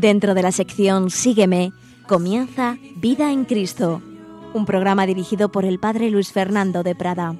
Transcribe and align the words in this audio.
Dentro 0.00 0.32
de 0.32 0.42
la 0.42 0.50
sección 0.50 1.10
Sígueme, 1.10 1.74
comienza 2.08 2.78
Vida 2.96 3.32
en 3.32 3.44
Cristo, 3.44 4.00
un 4.54 4.64
programa 4.64 5.04
dirigido 5.04 5.52
por 5.52 5.66
el 5.66 5.78
Padre 5.78 6.08
Luis 6.08 6.32
Fernando 6.32 6.82
de 6.82 6.94
Prada. 6.94 7.36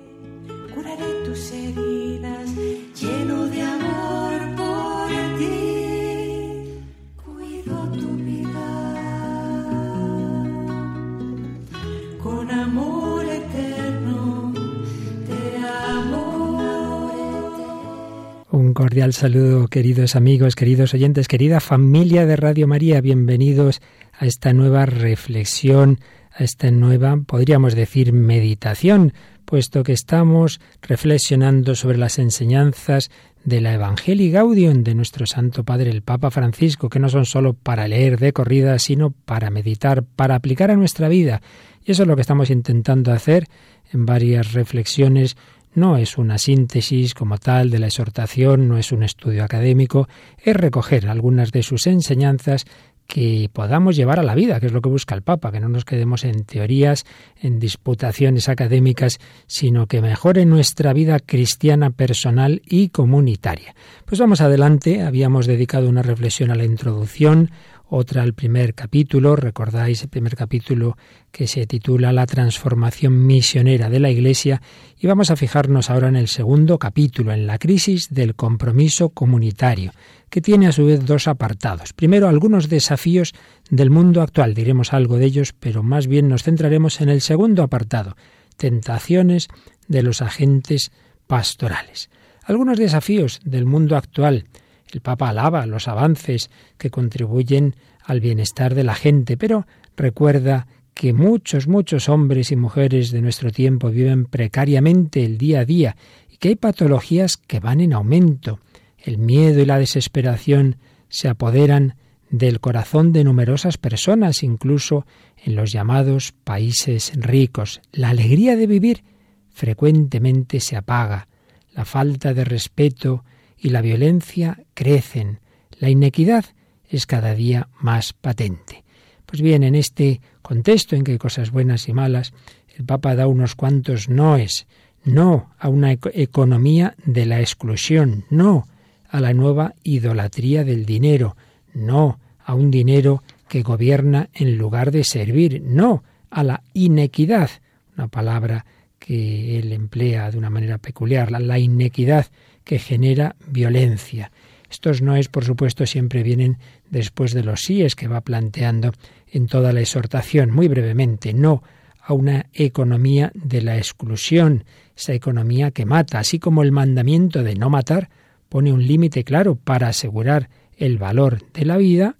Cordial 19.00 19.14
saludo, 19.14 19.68
queridos 19.68 20.14
amigos, 20.14 20.54
queridos 20.54 20.92
oyentes, 20.92 21.26
querida 21.26 21.60
familia 21.60 22.26
de 22.26 22.36
Radio 22.36 22.68
María. 22.68 23.00
Bienvenidos 23.00 23.80
a 24.12 24.26
esta 24.26 24.52
nueva 24.52 24.84
reflexión, 24.84 26.00
a 26.30 26.44
esta 26.44 26.70
nueva, 26.70 27.16
podríamos 27.26 27.74
decir, 27.74 28.12
meditación, 28.12 29.14
puesto 29.46 29.84
que 29.84 29.94
estamos 29.94 30.60
reflexionando 30.82 31.76
sobre 31.76 31.96
las 31.96 32.18
enseñanzas 32.18 33.10
de 33.42 33.62
la 33.62 33.72
Evangelii 33.72 34.32
Gaudium 34.32 34.84
de 34.84 34.94
nuestro 34.94 35.24
Santo 35.24 35.64
Padre 35.64 35.88
el 35.88 36.02
Papa 36.02 36.30
Francisco, 36.30 36.90
que 36.90 36.98
no 36.98 37.08
son 37.08 37.24
sólo 37.24 37.54
para 37.54 37.88
leer 37.88 38.18
de 38.18 38.34
corrida, 38.34 38.78
sino 38.78 39.12
para 39.12 39.48
meditar, 39.48 40.02
para 40.02 40.34
aplicar 40.34 40.70
a 40.70 40.76
nuestra 40.76 41.08
vida. 41.08 41.40
Y 41.86 41.92
eso 41.92 42.02
es 42.02 42.06
lo 42.06 42.16
que 42.16 42.22
estamos 42.22 42.50
intentando 42.50 43.14
hacer 43.14 43.46
en 43.94 44.04
varias 44.04 44.52
reflexiones 44.52 45.38
no 45.74 45.96
es 45.96 46.18
una 46.18 46.38
síntesis 46.38 47.14
como 47.14 47.38
tal 47.38 47.70
de 47.70 47.78
la 47.78 47.86
exhortación, 47.86 48.68
no 48.68 48.78
es 48.78 48.92
un 48.92 49.02
estudio 49.02 49.44
académico, 49.44 50.08
es 50.42 50.56
recoger 50.56 51.08
algunas 51.08 51.52
de 51.52 51.62
sus 51.62 51.86
enseñanzas 51.86 52.66
que 53.10 53.50
podamos 53.52 53.96
llevar 53.96 54.20
a 54.20 54.22
la 54.22 54.36
vida, 54.36 54.60
que 54.60 54.66
es 54.66 54.72
lo 54.72 54.80
que 54.80 54.88
busca 54.88 55.16
el 55.16 55.22
Papa, 55.22 55.50
que 55.50 55.58
no 55.58 55.68
nos 55.68 55.84
quedemos 55.84 56.24
en 56.24 56.44
teorías, 56.44 57.04
en 57.40 57.58
disputaciones 57.58 58.48
académicas, 58.48 59.18
sino 59.48 59.88
que 59.88 60.00
mejore 60.00 60.46
nuestra 60.46 60.92
vida 60.92 61.18
cristiana 61.18 61.90
personal 61.90 62.62
y 62.64 62.90
comunitaria. 62.90 63.74
Pues 64.06 64.20
vamos 64.20 64.40
adelante, 64.40 65.02
habíamos 65.02 65.46
dedicado 65.46 65.88
una 65.88 66.02
reflexión 66.02 66.52
a 66.52 66.54
la 66.54 66.64
introducción, 66.64 67.50
otra 67.90 68.22
al 68.22 68.34
primer 68.34 68.74
capítulo, 68.74 69.34
recordáis 69.34 70.02
el 70.02 70.08
primer 70.08 70.36
capítulo 70.36 70.96
que 71.32 71.48
se 71.48 71.66
titula 71.66 72.12
La 72.12 72.24
transformación 72.24 73.26
misionera 73.26 73.90
de 73.90 73.98
la 73.98 74.10
Iglesia, 74.10 74.62
y 74.96 75.08
vamos 75.08 75.30
a 75.30 75.36
fijarnos 75.36 75.90
ahora 75.90 76.08
en 76.08 76.14
el 76.14 76.28
segundo 76.28 76.78
capítulo, 76.78 77.32
en 77.32 77.48
la 77.48 77.58
crisis 77.58 78.08
del 78.10 78.36
compromiso 78.36 79.10
comunitario, 79.10 79.92
que 80.30 80.40
tiene 80.40 80.68
a 80.68 80.72
su 80.72 80.86
vez 80.86 81.04
dos 81.04 81.26
apartados. 81.26 81.92
Primero, 81.92 82.28
algunos 82.28 82.68
desafíos 82.68 83.34
del 83.70 83.90
mundo 83.90 84.22
actual, 84.22 84.54
diremos 84.54 84.92
algo 84.92 85.18
de 85.18 85.26
ellos, 85.26 85.52
pero 85.58 85.82
más 85.82 86.06
bien 86.06 86.28
nos 86.28 86.44
centraremos 86.44 87.00
en 87.00 87.08
el 87.08 87.20
segundo 87.20 87.64
apartado, 87.64 88.16
tentaciones 88.56 89.48
de 89.88 90.04
los 90.04 90.22
agentes 90.22 90.92
pastorales. 91.26 92.08
Algunos 92.44 92.78
desafíos 92.78 93.40
del 93.44 93.66
mundo 93.66 93.96
actual, 93.96 94.44
el 94.92 95.00
Papa 95.00 95.28
alaba 95.28 95.66
los 95.66 95.88
avances 95.88 96.50
que 96.78 96.90
contribuyen 96.90 97.76
al 98.04 98.20
bienestar 98.20 98.74
de 98.74 98.84
la 98.84 98.94
gente, 98.94 99.36
pero 99.36 99.66
recuerda 99.96 100.66
que 100.94 101.12
muchos, 101.12 101.66
muchos 101.66 102.08
hombres 102.08 102.50
y 102.52 102.56
mujeres 102.56 103.10
de 103.10 103.22
nuestro 103.22 103.50
tiempo 103.50 103.90
viven 103.90 104.26
precariamente 104.26 105.24
el 105.24 105.38
día 105.38 105.60
a 105.60 105.64
día 105.64 105.96
y 106.30 106.36
que 106.36 106.48
hay 106.48 106.56
patologías 106.56 107.36
que 107.36 107.60
van 107.60 107.80
en 107.80 107.92
aumento. 107.92 108.60
El 108.98 109.18
miedo 109.18 109.60
y 109.60 109.64
la 109.64 109.78
desesperación 109.78 110.76
se 111.08 111.28
apoderan 111.28 111.94
del 112.30 112.60
corazón 112.60 113.12
de 113.12 113.24
numerosas 113.24 113.76
personas, 113.78 114.42
incluso 114.42 115.06
en 115.42 115.56
los 115.56 115.72
llamados 115.72 116.32
países 116.44 117.12
ricos. 117.16 117.80
La 117.92 118.10
alegría 118.10 118.56
de 118.56 118.66
vivir 118.66 119.02
frecuentemente 119.50 120.60
se 120.60 120.76
apaga. 120.76 121.28
La 121.72 121.84
falta 121.84 122.34
de 122.34 122.44
respeto 122.44 123.24
y 123.60 123.70
la 123.70 123.82
violencia 123.82 124.64
crecen. 124.74 125.40
La 125.78 125.90
inequidad 125.90 126.46
es 126.88 127.06
cada 127.06 127.34
día 127.34 127.68
más 127.78 128.12
patente. 128.12 128.84
Pues 129.26 129.42
bien, 129.42 129.62
en 129.62 129.74
este 129.74 130.20
contexto 130.42 130.96
en 130.96 131.04
que 131.04 131.12
hay 131.12 131.18
cosas 131.18 131.50
buenas 131.50 131.88
y 131.88 131.92
malas, 131.92 132.32
el 132.76 132.84
Papa 132.84 133.14
da 133.14 133.26
unos 133.26 133.54
cuantos 133.54 134.08
noes. 134.08 134.66
No 135.04 135.50
a 135.58 135.68
una 135.68 135.92
economía 135.92 136.94
de 137.04 137.26
la 137.26 137.40
exclusión, 137.40 138.24
no 138.30 138.66
a 139.08 139.20
la 139.20 139.32
nueva 139.32 139.74
idolatría 139.82 140.64
del 140.64 140.84
dinero, 140.84 141.36
no 141.72 142.18
a 142.44 142.54
un 142.54 142.70
dinero 142.70 143.22
que 143.48 143.62
gobierna 143.62 144.28
en 144.34 144.58
lugar 144.58 144.90
de 144.90 145.04
servir, 145.04 145.62
no 145.64 146.04
a 146.30 146.44
la 146.44 146.62
inequidad, 146.74 147.50
una 147.96 148.08
palabra 148.08 148.66
que 148.98 149.58
él 149.58 149.72
emplea 149.72 150.30
de 150.30 150.38
una 150.38 150.50
manera 150.50 150.78
peculiar, 150.78 151.30
la, 151.30 151.40
la 151.40 151.58
inequidad 151.58 152.26
que 152.70 152.78
genera 152.78 153.34
violencia. 153.48 154.30
Estos 154.70 155.02
noes, 155.02 155.26
por 155.26 155.44
supuesto, 155.44 155.86
siempre 155.86 156.22
vienen 156.22 156.58
después 156.88 157.34
de 157.34 157.42
los 157.42 157.62
síes 157.62 157.96
que 157.96 158.06
va 158.06 158.20
planteando 158.20 158.92
en 159.26 159.48
toda 159.48 159.72
la 159.72 159.80
exhortación, 159.80 160.52
muy 160.52 160.68
brevemente, 160.68 161.34
no 161.34 161.64
a 162.00 162.12
una 162.12 162.46
economía 162.52 163.32
de 163.34 163.60
la 163.62 163.76
exclusión, 163.76 164.62
esa 164.96 165.14
economía 165.14 165.72
que 165.72 165.84
mata, 165.84 166.20
así 166.20 166.38
como 166.38 166.62
el 166.62 166.70
mandamiento 166.70 167.42
de 167.42 167.56
no 167.56 167.70
matar 167.70 168.08
pone 168.48 168.72
un 168.72 168.86
límite 168.86 169.24
claro 169.24 169.56
para 169.56 169.88
asegurar 169.88 170.48
el 170.76 170.96
valor 170.96 171.42
de 171.52 171.64
la 171.64 171.76
vida, 171.76 172.18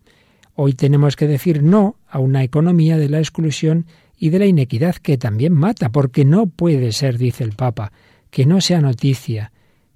hoy 0.57 0.73
tenemos 0.73 1.15
que 1.15 1.29
decir 1.29 1.63
no 1.63 1.95
a 2.09 2.19
una 2.19 2.43
economía 2.43 2.97
de 2.97 3.09
la 3.09 3.21
exclusión 3.21 3.87
y 4.19 4.31
de 4.31 4.41
la 4.41 4.47
inequidad 4.47 4.97
que 4.97 5.17
también 5.17 5.53
mata, 5.53 5.91
porque 5.91 6.25
no 6.25 6.49
puede 6.49 6.91
ser, 6.91 7.19
dice 7.19 7.45
el 7.45 7.53
Papa, 7.53 7.93
que 8.31 8.47
no 8.47 8.61
sea 8.61 8.81
noticia 8.81 9.53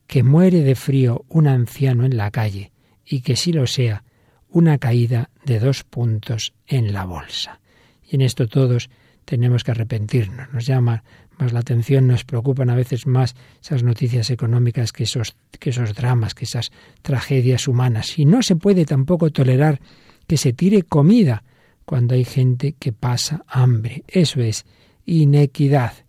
que 0.06 0.22
muere 0.22 0.62
de 0.62 0.74
frío 0.74 1.24
un 1.28 1.46
anciano 1.46 2.04
en 2.04 2.16
la 2.16 2.30
calle 2.30 2.72
y 3.04 3.20
que 3.20 3.36
si 3.36 3.52
lo 3.52 3.66
sea, 3.66 4.04
una 4.48 4.78
caída 4.78 5.30
de 5.44 5.58
dos 5.58 5.84
puntos 5.84 6.54
en 6.66 6.92
la 6.92 7.04
bolsa. 7.04 7.60
Y 8.08 8.14
en 8.14 8.20
esto 8.20 8.46
todos 8.46 8.88
tenemos 9.24 9.64
que 9.64 9.72
arrepentirnos. 9.72 10.52
Nos 10.52 10.66
llama 10.66 11.02
más 11.38 11.52
la 11.52 11.60
atención, 11.60 12.06
nos 12.06 12.24
preocupan 12.24 12.70
a 12.70 12.76
veces 12.76 13.06
más 13.06 13.34
esas 13.60 13.82
noticias 13.82 14.30
económicas 14.30 14.92
que 14.92 15.04
esos, 15.04 15.36
que 15.58 15.70
esos 15.70 15.94
dramas, 15.94 16.34
que 16.34 16.44
esas 16.44 16.70
tragedias 17.02 17.66
humanas. 17.66 18.18
Y 18.18 18.24
no 18.24 18.42
se 18.42 18.56
puede 18.56 18.84
tampoco 18.84 19.30
tolerar 19.30 19.80
que 20.26 20.36
se 20.36 20.52
tire 20.52 20.82
comida 20.82 21.42
cuando 21.84 22.14
hay 22.14 22.24
gente 22.24 22.74
que 22.78 22.92
pasa 22.92 23.44
hambre. 23.48 24.04
Eso 24.06 24.40
es 24.40 24.64
inequidad 25.04 26.03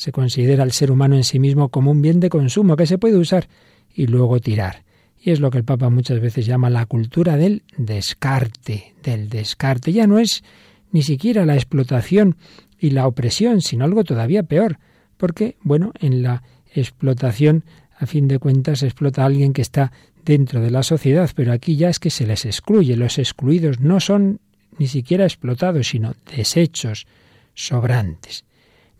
se 0.00 0.12
considera 0.12 0.62
al 0.62 0.72
ser 0.72 0.90
humano 0.90 1.14
en 1.14 1.24
sí 1.24 1.38
mismo 1.38 1.68
como 1.68 1.90
un 1.90 2.00
bien 2.00 2.20
de 2.20 2.30
consumo 2.30 2.74
que 2.74 2.86
se 2.86 2.96
puede 2.96 3.18
usar 3.18 3.48
y 3.94 4.06
luego 4.06 4.40
tirar. 4.40 4.82
Y 5.22 5.30
es 5.30 5.40
lo 5.40 5.50
que 5.50 5.58
el 5.58 5.64
Papa 5.64 5.90
muchas 5.90 6.20
veces 6.20 6.46
llama 6.46 6.70
la 6.70 6.86
cultura 6.86 7.36
del 7.36 7.64
descarte, 7.76 8.94
del 9.02 9.28
descarte. 9.28 9.92
Ya 9.92 10.06
no 10.06 10.18
es 10.18 10.42
ni 10.90 11.02
siquiera 11.02 11.44
la 11.44 11.54
explotación 11.54 12.36
y 12.78 12.92
la 12.92 13.06
opresión, 13.06 13.60
sino 13.60 13.84
algo 13.84 14.02
todavía 14.02 14.42
peor, 14.42 14.78
porque, 15.18 15.56
bueno, 15.60 15.92
en 16.00 16.22
la 16.22 16.44
explotación, 16.74 17.64
a 17.98 18.06
fin 18.06 18.26
de 18.26 18.38
cuentas, 18.38 18.82
explota 18.82 19.24
a 19.24 19.26
alguien 19.26 19.52
que 19.52 19.60
está 19.60 19.92
dentro 20.24 20.62
de 20.62 20.70
la 20.70 20.82
sociedad, 20.82 21.28
pero 21.34 21.52
aquí 21.52 21.76
ya 21.76 21.90
es 21.90 21.98
que 21.98 22.08
se 22.08 22.26
les 22.26 22.46
excluye. 22.46 22.96
Los 22.96 23.18
excluidos 23.18 23.80
no 23.80 24.00
son 24.00 24.40
ni 24.78 24.86
siquiera 24.86 25.24
explotados, 25.24 25.88
sino 25.88 26.14
desechos 26.34 27.06
sobrantes 27.52 28.46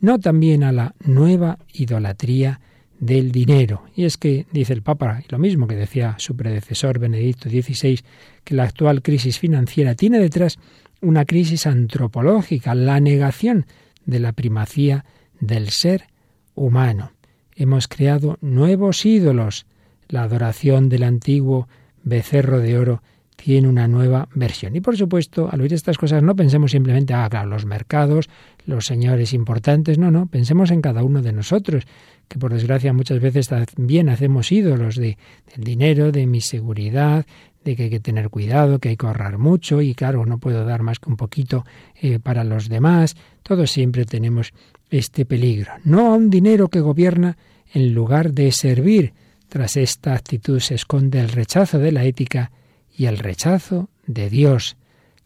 no 0.00 0.18
también 0.18 0.64
a 0.64 0.72
la 0.72 0.94
nueva 1.04 1.58
idolatría 1.72 2.60
del 2.98 3.32
dinero. 3.32 3.84
Y 3.96 4.04
es 4.04 4.16
que, 4.16 4.46
dice 4.52 4.72
el 4.72 4.82
Papa, 4.82 5.22
y 5.26 5.32
lo 5.32 5.38
mismo 5.38 5.66
que 5.66 5.76
decía 5.76 6.14
su 6.18 6.36
predecesor 6.36 6.98
Benedicto 6.98 7.48
XVI, 7.48 8.00
que 8.44 8.54
la 8.54 8.64
actual 8.64 9.02
crisis 9.02 9.38
financiera 9.38 9.94
tiene 9.94 10.18
detrás 10.18 10.58
una 11.00 11.24
crisis 11.24 11.66
antropológica, 11.66 12.74
la 12.74 13.00
negación 13.00 13.66
de 14.04 14.20
la 14.20 14.32
primacía 14.32 15.04
del 15.40 15.70
ser 15.70 16.08
humano. 16.54 17.12
Hemos 17.56 17.88
creado 17.88 18.38
nuevos 18.40 19.04
ídolos. 19.04 19.66
La 20.08 20.22
adoración 20.24 20.88
del 20.88 21.04
antiguo 21.04 21.68
becerro 22.02 22.58
de 22.58 22.76
oro 22.76 23.02
tiene 23.42 23.68
una 23.68 23.88
nueva 23.88 24.28
versión. 24.34 24.76
Y 24.76 24.80
por 24.80 24.96
supuesto, 24.96 25.48
al 25.50 25.62
oír 25.62 25.72
estas 25.72 25.96
cosas, 25.96 26.22
no 26.22 26.36
pensemos 26.36 26.72
simplemente, 26.72 27.14
ah, 27.14 27.26
claro, 27.30 27.48
los 27.48 27.64
mercados, 27.64 28.28
los 28.66 28.84
señores 28.84 29.32
importantes, 29.32 29.98
no, 29.98 30.10
no, 30.10 30.26
pensemos 30.26 30.70
en 30.70 30.82
cada 30.82 31.02
uno 31.02 31.22
de 31.22 31.32
nosotros, 31.32 31.84
que 32.28 32.38
por 32.38 32.52
desgracia 32.52 32.92
muchas 32.92 33.18
veces 33.18 33.48
también 33.48 34.10
hacemos 34.10 34.52
ídolos 34.52 34.96
de, 34.96 35.16
del 35.54 35.64
dinero, 35.64 36.12
de 36.12 36.26
mi 36.26 36.42
seguridad, 36.42 37.24
de 37.64 37.76
que 37.76 37.84
hay 37.84 37.90
que 37.90 38.00
tener 38.00 38.28
cuidado, 38.28 38.78
que 38.78 38.90
hay 38.90 38.96
que 38.96 39.06
ahorrar 39.06 39.38
mucho 39.38 39.80
y 39.80 39.94
claro, 39.94 40.26
no 40.26 40.38
puedo 40.38 40.64
dar 40.64 40.82
más 40.82 40.98
que 40.98 41.08
un 41.08 41.16
poquito 41.16 41.64
eh, 42.00 42.18
para 42.18 42.44
los 42.44 42.68
demás. 42.68 43.16
Todos 43.42 43.70
siempre 43.70 44.04
tenemos 44.04 44.52
este 44.90 45.24
peligro. 45.24 45.72
No 45.84 46.12
a 46.12 46.14
un 46.14 46.28
dinero 46.30 46.68
que 46.68 46.80
gobierna 46.80 47.38
en 47.72 47.94
lugar 47.94 48.32
de 48.32 48.52
servir. 48.52 49.12
Tras 49.48 49.76
esta 49.76 50.14
actitud 50.14 50.60
se 50.60 50.74
esconde 50.74 51.20
el 51.20 51.30
rechazo 51.30 51.78
de 51.78 51.92
la 51.92 52.04
ética 52.04 52.52
y 53.00 53.06
el 53.06 53.16
rechazo 53.16 53.88
de 54.06 54.28
Dios. 54.28 54.76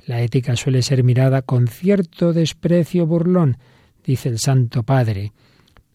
La 0.06 0.22
ética 0.22 0.54
suele 0.54 0.80
ser 0.82 1.02
mirada 1.02 1.42
con 1.42 1.66
cierto 1.66 2.32
desprecio 2.32 3.04
burlón, 3.04 3.56
dice 4.04 4.28
el 4.28 4.38
Santo 4.38 4.84
Padre. 4.84 5.32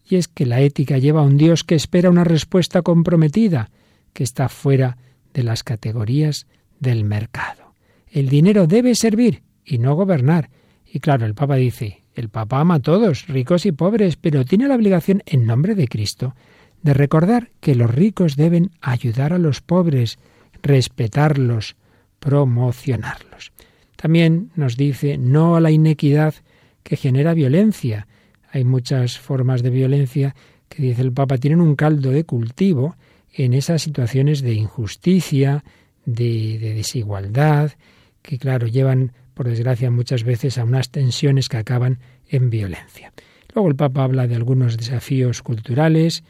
Y 0.05 0.17
es 0.17 0.27
que 0.27 0.45
la 0.45 0.59
ética 0.59 0.97
lleva 0.97 1.21
a 1.21 1.23
un 1.23 1.37
Dios 1.37 1.63
que 1.63 1.75
espera 1.75 2.09
una 2.09 2.25
respuesta 2.25 2.81
comprometida, 2.81 3.69
que 4.11 4.25
está 4.25 4.49
fuera 4.49 4.97
de 5.33 5.43
las 5.43 5.63
categorías 5.63 6.47
del 6.81 7.05
mercado. 7.05 7.75
El 8.11 8.27
dinero 8.27 8.67
debe 8.67 8.93
servir 8.93 9.43
y 9.63 9.77
no 9.77 9.95
gobernar. 9.95 10.49
Y 10.85 10.99
claro, 10.99 11.25
el 11.25 11.33
Papa 11.33 11.55
dice, 11.55 12.03
el 12.13 12.27
Papa 12.27 12.59
ama 12.59 12.75
a 12.75 12.81
todos, 12.81 13.25
ricos 13.27 13.65
y 13.65 13.71
pobres, 13.71 14.17
pero 14.17 14.43
tiene 14.43 14.67
la 14.67 14.75
obligación, 14.75 15.23
en 15.25 15.45
nombre 15.45 15.75
de 15.75 15.87
Cristo, 15.87 16.35
de 16.83 16.93
recordar 16.93 17.51
que 17.61 17.73
los 17.73 17.89
ricos 17.89 18.35
deben 18.35 18.71
ayudar 18.81 19.31
a 19.31 19.37
los 19.37 19.61
pobres, 19.61 20.19
respetarlos, 20.61 21.75
promocionarlos. 22.19 23.51
También 23.95 24.51
nos 24.55 24.77
dice 24.77 25.17
no 25.17 25.55
a 25.55 25.59
la 25.59 25.71
inequidad 25.71 26.35
que 26.83 26.95
genera 26.95 27.33
violencia. 27.33 28.07
Hay 28.51 28.63
muchas 28.63 29.19
formas 29.19 29.61
de 29.61 29.69
violencia 29.69 30.35
que, 30.69 30.81
dice 30.81 31.01
el 31.01 31.11
Papa, 31.11 31.37
tienen 31.37 31.61
un 31.61 31.75
caldo 31.75 32.11
de 32.11 32.23
cultivo 32.23 32.95
en 33.33 33.53
esas 33.53 33.81
situaciones 33.81 34.41
de 34.41 34.53
injusticia, 34.53 35.63
de, 36.05 36.57
desigualdad, 36.75 37.73
que 38.21 38.37
claro, 38.37 38.67
llevan, 38.67 39.13
por 39.33 39.47
desgracia, 39.47 39.91
muchas 39.91 40.23
veces 40.23 40.57
a 40.57 40.63
unas 40.63 40.89
tensiones 40.89 41.47
que 41.47 41.57
acaban 41.57 41.99
en 42.27 42.49
violencia. 42.49 43.13
Luego 43.53 43.69
el 43.69 43.75
Papa 43.75 44.03
habla 44.03 44.27
de 44.27 44.35
algunos 44.35 44.77
desafíos 44.77 45.41
culturales, 45.41 46.23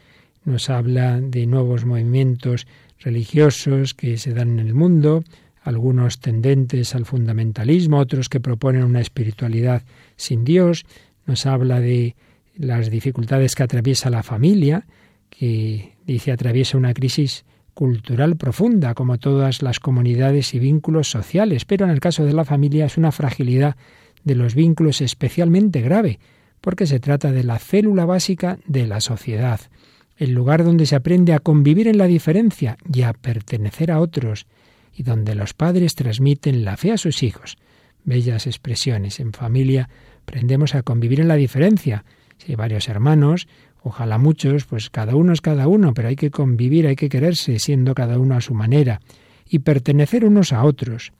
nos 0.44 0.70
habla 0.70 1.20
de 1.20 1.46
nuevos 1.46 1.84
movimientos 1.84 2.66
religiosos 3.00 3.94
que 3.94 4.16
se 4.18 4.32
dan 4.32 4.58
en 4.58 4.66
el 4.66 4.74
mundo, 4.74 5.24
algunos 5.62 6.20
tendentes 6.20 6.94
al 6.94 7.04
fundamentalismo, 7.04 7.98
otros 7.98 8.28
que 8.28 8.40
proponen 8.40 8.84
una 8.84 9.00
espiritualidad 9.00 9.82
sin 10.16 10.44
Dios, 10.44 10.84
nos 11.26 11.46
habla 11.46 11.80
de 11.80 12.16
las 12.56 12.90
dificultades 12.90 13.54
que 13.54 13.62
atraviesa 13.62 14.10
la 14.10 14.22
familia, 14.22 14.86
que 15.28 15.94
dice 16.06 16.32
atraviesa 16.32 16.76
una 16.76 16.94
crisis 16.94 17.44
cultural 17.74 18.36
profunda, 18.36 18.94
como 18.94 19.18
todas 19.18 19.62
las 19.62 19.80
comunidades 19.80 20.54
y 20.54 20.58
vínculos 20.58 21.10
sociales, 21.10 21.64
pero 21.64 21.84
en 21.84 21.90
el 21.90 22.00
caso 22.00 22.24
de 22.24 22.32
la 22.32 22.44
familia 22.44 22.86
es 22.86 22.98
una 22.98 23.12
fragilidad 23.12 23.76
de 24.24 24.34
los 24.34 24.54
vínculos 24.54 25.00
especialmente 25.00 25.80
grave, 25.80 26.18
porque 26.60 26.86
se 26.86 27.00
trata 27.00 27.32
de 27.32 27.44
la 27.44 27.58
célula 27.58 28.04
básica 28.04 28.58
de 28.66 28.86
la 28.86 29.00
sociedad, 29.00 29.60
el 30.20 30.32
lugar 30.32 30.64
donde 30.64 30.84
se 30.84 30.94
aprende 30.94 31.32
a 31.32 31.38
convivir 31.38 31.88
en 31.88 31.96
la 31.96 32.06
diferencia 32.06 32.76
y 32.92 33.02
a 33.02 33.14
pertenecer 33.14 33.90
a 33.90 34.00
otros, 34.00 34.46
y 34.94 35.02
donde 35.02 35.34
los 35.34 35.54
padres 35.54 35.94
transmiten 35.94 36.62
la 36.62 36.76
fe 36.76 36.92
a 36.92 36.98
sus 36.98 37.22
hijos. 37.22 37.56
Bellas 38.04 38.46
expresiones. 38.46 39.18
En 39.18 39.32
familia 39.32 39.88
aprendemos 40.22 40.74
a 40.74 40.82
convivir 40.82 41.20
en 41.20 41.28
la 41.28 41.36
diferencia. 41.36 42.04
Si 42.36 42.52
hay 42.52 42.56
varios 42.56 42.90
hermanos, 42.90 43.48
ojalá 43.82 44.18
muchos, 44.18 44.66
pues 44.66 44.90
cada 44.90 45.16
uno 45.16 45.32
es 45.32 45.40
cada 45.40 45.66
uno, 45.68 45.94
pero 45.94 46.08
hay 46.08 46.16
que 46.16 46.30
convivir, 46.30 46.86
hay 46.86 46.96
que 46.96 47.08
quererse, 47.08 47.58
siendo 47.58 47.94
cada 47.94 48.18
uno 48.18 48.36
a 48.36 48.42
su 48.42 48.52
manera, 48.52 49.00
y 49.48 49.60
pertenecer 49.60 50.26
unos 50.26 50.52
a 50.52 50.64
otros, 50.64 51.12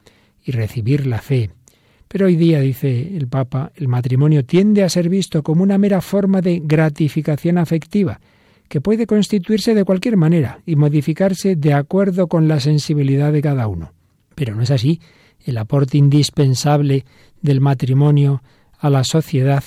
y 0.44 0.52
recibir 0.52 1.06
la 1.06 1.23
fe. 1.23 1.49
Pero 2.06 2.26
hoy 2.26 2.37
día, 2.37 2.61
dice 2.61 3.17
el 3.17 3.29
Papa, 3.29 3.73
el 3.76 3.88
matrimonio 3.88 4.44
tiende 4.44 4.82
a 4.82 4.91
ser 4.91 5.08
visto 5.08 5.43
como 5.43 5.62
una 5.62 5.79
mera 5.79 6.02
forma 6.02 6.43
de 6.43 6.61
gratificación 6.62 7.56
afectiva, 7.56 8.20
que 8.70 8.81
puede 8.81 9.08
constituirse 9.08 9.75
de 9.75 9.84
cualquier 9.84 10.17
manera 10.17 10.61
y 10.64 10.76
modificarse 10.76 11.56
de 11.56 11.75
acuerdo 11.75 12.28
con 12.28 12.46
la 12.46 12.61
sensibilidad 12.61 13.32
de 13.32 13.43
cada 13.43 13.67
uno. 13.67 13.93
Pero 14.37 14.55
no 14.55 14.62
es 14.62 14.70
así. 14.70 15.00
El 15.44 15.58
aporte 15.58 15.99
indispensable 15.99 17.05
del 17.43 17.61
matrimonio 17.61 18.44
a 18.78 18.88
la 18.88 19.02
sociedad 19.02 19.64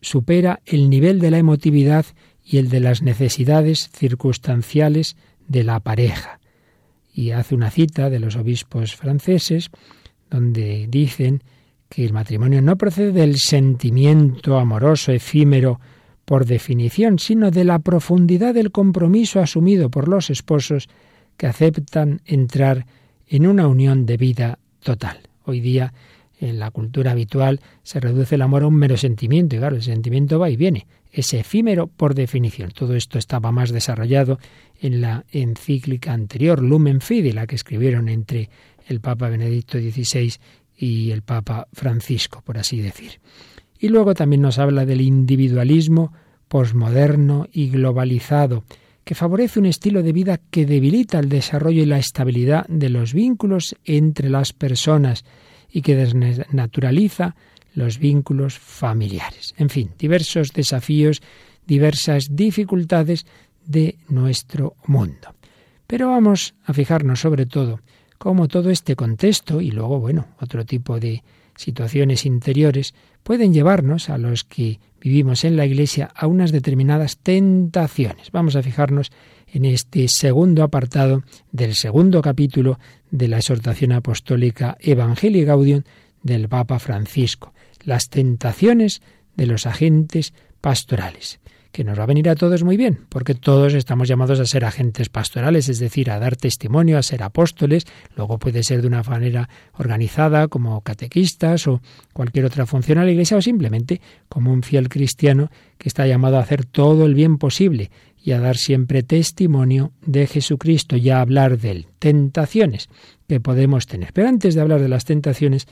supera 0.00 0.60
el 0.66 0.90
nivel 0.90 1.20
de 1.20 1.30
la 1.30 1.38
emotividad 1.38 2.04
y 2.44 2.58
el 2.58 2.68
de 2.68 2.80
las 2.80 3.02
necesidades 3.02 3.88
circunstanciales 3.94 5.16
de 5.46 5.62
la 5.62 5.78
pareja. 5.78 6.40
Y 7.14 7.30
hace 7.30 7.54
una 7.54 7.70
cita 7.70 8.10
de 8.10 8.18
los 8.18 8.34
obispos 8.34 8.96
franceses 8.96 9.70
donde 10.28 10.88
dicen 10.88 11.44
que 11.88 12.04
el 12.04 12.12
matrimonio 12.12 12.60
no 12.60 12.74
procede 12.74 13.12
del 13.12 13.36
sentimiento 13.36 14.58
amoroso 14.58 15.12
efímero 15.12 15.78
por 16.24 16.46
definición, 16.46 17.18
sino 17.18 17.50
de 17.50 17.64
la 17.64 17.78
profundidad 17.78 18.54
del 18.54 18.70
compromiso 18.70 19.40
asumido 19.40 19.90
por 19.90 20.08
los 20.08 20.30
esposos 20.30 20.88
que 21.36 21.46
aceptan 21.46 22.20
entrar 22.24 22.86
en 23.26 23.46
una 23.46 23.66
unión 23.66 24.06
de 24.06 24.16
vida 24.16 24.58
total. 24.80 25.20
Hoy 25.44 25.60
día, 25.60 25.92
en 26.38 26.58
la 26.58 26.70
cultura 26.70 27.12
habitual, 27.12 27.60
se 27.82 28.00
reduce 28.00 28.34
el 28.34 28.42
amor 28.42 28.62
a 28.62 28.66
un 28.66 28.74
mero 28.74 28.96
sentimiento, 28.96 29.56
y 29.56 29.58
claro, 29.58 29.76
el 29.76 29.82
sentimiento 29.82 30.38
va 30.38 30.50
y 30.50 30.56
viene, 30.56 30.86
es 31.10 31.32
efímero 31.34 31.86
por 31.86 32.14
definición. 32.14 32.70
Todo 32.70 32.94
esto 32.94 33.18
estaba 33.18 33.52
más 33.52 33.70
desarrollado 33.70 34.38
en 34.80 35.00
la 35.00 35.24
encíclica 35.30 36.12
anterior, 36.12 36.62
Lumen 36.62 37.00
Fide, 37.00 37.32
la 37.32 37.46
que 37.46 37.54
escribieron 37.54 38.08
entre 38.08 38.48
el 38.88 39.00
Papa 39.00 39.28
Benedicto 39.28 39.78
XVI 39.78 40.34
y 40.76 41.10
el 41.10 41.22
Papa 41.22 41.68
Francisco, 41.72 42.42
por 42.44 42.58
así 42.58 42.80
decir. 42.80 43.20
Y 43.82 43.88
luego 43.88 44.14
también 44.14 44.42
nos 44.42 44.60
habla 44.60 44.86
del 44.86 45.00
individualismo 45.00 46.12
posmoderno 46.46 47.48
y 47.52 47.68
globalizado, 47.68 48.62
que 49.02 49.16
favorece 49.16 49.58
un 49.58 49.66
estilo 49.66 50.04
de 50.04 50.12
vida 50.12 50.38
que 50.52 50.66
debilita 50.66 51.18
el 51.18 51.28
desarrollo 51.28 51.82
y 51.82 51.86
la 51.86 51.98
estabilidad 51.98 52.64
de 52.68 52.88
los 52.90 53.12
vínculos 53.12 53.74
entre 53.84 54.30
las 54.30 54.52
personas 54.52 55.24
y 55.68 55.82
que 55.82 55.96
desnaturaliza 55.96 57.34
los 57.74 57.98
vínculos 57.98 58.56
familiares. 58.56 59.52
En 59.58 59.68
fin, 59.68 59.90
diversos 59.98 60.52
desafíos, 60.52 61.20
diversas 61.66 62.36
dificultades 62.36 63.26
de 63.66 63.96
nuestro 64.08 64.76
mundo. 64.86 65.34
Pero 65.88 66.10
vamos 66.10 66.54
a 66.66 66.72
fijarnos 66.72 67.18
sobre 67.18 67.46
todo 67.46 67.80
cómo 68.16 68.46
todo 68.46 68.70
este 68.70 68.94
contexto 68.94 69.60
y 69.60 69.72
luego, 69.72 69.98
bueno, 69.98 70.28
otro 70.40 70.64
tipo 70.64 71.00
de 71.00 71.24
situaciones 71.56 72.26
interiores 72.26 72.94
pueden 73.22 73.52
llevarnos 73.52 74.08
a 74.08 74.18
los 74.18 74.44
que 74.44 74.80
vivimos 75.00 75.44
en 75.44 75.56
la 75.56 75.66
Iglesia 75.66 76.10
a 76.14 76.26
unas 76.26 76.52
determinadas 76.52 77.18
tentaciones. 77.18 78.30
Vamos 78.30 78.56
a 78.56 78.62
fijarnos 78.62 79.10
en 79.46 79.64
este 79.64 80.08
segundo 80.08 80.62
apartado 80.62 81.22
del 81.50 81.74
segundo 81.74 82.22
capítulo 82.22 82.78
de 83.10 83.28
la 83.28 83.38
exhortación 83.38 83.92
apostólica 83.92 84.76
Evangelii 84.80 85.44
Gaudium 85.44 85.82
del 86.22 86.48
Papa 86.48 86.78
Francisco, 86.78 87.52
las 87.84 88.08
tentaciones 88.08 89.02
de 89.36 89.46
los 89.46 89.66
agentes 89.66 90.32
pastorales 90.60 91.41
que 91.72 91.84
nos 91.84 91.98
va 91.98 92.04
a 92.04 92.06
venir 92.06 92.28
a 92.28 92.34
todos 92.34 92.62
muy 92.62 92.76
bien, 92.76 93.00
porque 93.08 93.34
todos 93.34 93.74
estamos 93.74 94.06
llamados 94.06 94.38
a 94.38 94.46
ser 94.46 94.64
agentes 94.64 95.08
pastorales, 95.08 95.68
es 95.68 95.78
decir, 95.78 96.10
a 96.10 96.18
dar 96.18 96.36
testimonio, 96.36 96.98
a 96.98 97.02
ser 97.02 97.22
apóstoles, 97.22 97.86
luego 98.14 98.38
puede 98.38 98.62
ser 98.62 98.82
de 98.82 98.88
una 98.88 99.02
manera 99.02 99.48
organizada 99.78 100.48
como 100.48 100.82
catequistas 100.82 101.66
o 101.66 101.80
cualquier 102.12 102.44
otra 102.44 102.66
función 102.66 102.98
a 102.98 103.04
la 103.04 103.10
Iglesia 103.10 103.38
o 103.38 103.42
simplemente 103.42 104.00
como 104.28 104.52
un 104.52 104.62
fiel 104.62 104.88
cristiano 104.88 105.50
que 105.78 105.88
está 105.88 106.06
llamado 106.06 106.36
a 106.36 106.40
hacer 106.42 106.66
todo 106.66 107.06
el 107.06 107.14
bien 107.14 107.38
posible 107.38 107.90
y 108.22 108.32
a 108.32 108.40
dar 108.40 108.56
siempre 108.56 109.02
testimonio 109.02 109.92
de 110.04 110.26
Jesucristo 110.26 110.96
y 110.96 111.10
a 111.10 111.20
hablar 111.20 111.58
de. 111.58 111.86
Tentaciones 111.98 112.88
que 113.26 113.40
podemos 113.40 113.86
tener. 113.86 114.12
Pero 114.12 114.28
antes 114.28 114.54
de 114.54 114.60
hablar 114.60 114.80
de 114.80 114.88
las 114.88 115.06
tentaciones, 115.06 115.66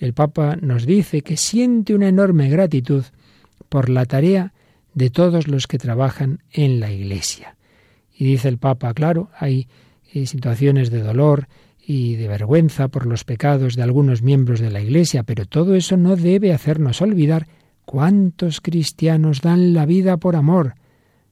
el 0.00 0.14
Papa 0.14 0.56
nos 0.60 0.84
dice 0.84 1.22
que 1.22 1.36
siente 1.36 1.94
una 1.94 2.08
enorme 2.08 2.48
gratitud 2.48 3.04
por 3.68 3.88
la 3.88 4.04
tarea 4.04 4.52
de 4.94 5.10
todos 5.10 5.48
los 5.48 5.66
que 5.66 5.78
trabajan 5.78 6.42
en 6.50 6.80
la 6.80 6.90
Iglesia. 6.90 7.56
Y 8.16 8.24
dice 8.24 8.48
el 8.48 8.58
Papa, 8.58 8.94
claro, 8.94 9.30
hay 9.38 9.68
eh, 10.12 10.26
situaciones 10.26 10.90
de 10.90 11.02
dolor 11.02 11.48
y 11.86 12.16
de 12.16 12.28
vergüenza 12.28 12.88
por 12.88 13.06
los 13.06 13.24
pecados 13.24 13.74
de 13.74 13.82
algunos 13.82 14.22
miembros 14.22 14.60
de 14.60 14.70
la 14.70 14.80
Iglesia, 14.80 15.24
pero 15.24 15.44
todo 15.44 15.74
eso 15.74 15.96
no 15.96 16.16
debe 16.16 16.52
hacernos 16.52 17.02
olvidar 17.02 17.46
cuántos 17.84 18.60
cristianos 18.60 19.42
dan 19.42 19.74
la 19.74 19.84
vida 19.84 20.16
por 20.16 20.36
amor, 20.36 20.74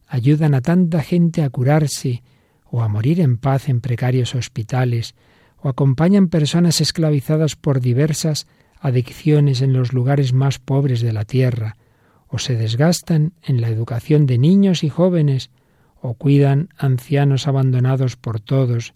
ayudan 0.06 0.54
a 0.54 0.60
tanta 0.60 1.00
gente 1.02 1.42
a 1.42 1.48
curarse 1.48 2.22
o 2.70 2.82
a 2.82 2.88
morir 2.88 3.20
en 3.20 3.38
paz 3.38 3.68
en 3.68 3.80
precarios 3.80 4.34
hospitales, 4.34 5.14
o 5.58 5.68
acompañan 5.68 6.28
personas 6.28 6.80
esclavizadas 6.80 7.54
por 7.54 7.80
diversas 7.80 8.46
adicciones 8.80 9.62
en 9.62 9.72
los 9.72 9.92
lugares 9.92 10.32
más 10.32 10.58
pobres 10.58 11.00
de 11.00 11.12
la 11.12 11.24
tierra, 11.24 11.76
o 12.32 12.38
se 12.38 12.56
desgastan 12.56 13.34
en 13.42 13.60
la 13.60 13.68
educación 13.68 14.24
de 14.24 14.38
niños 14.38 14.84
y 14.84 14.88
jóvenes, 14.88 15.50
o 16.00 16.14
cuidan 16.14 16.70
ancianos 16.78 17.46
abandonados 17.46 18.16
por 18.16 18.40
todos, 18.40 18.94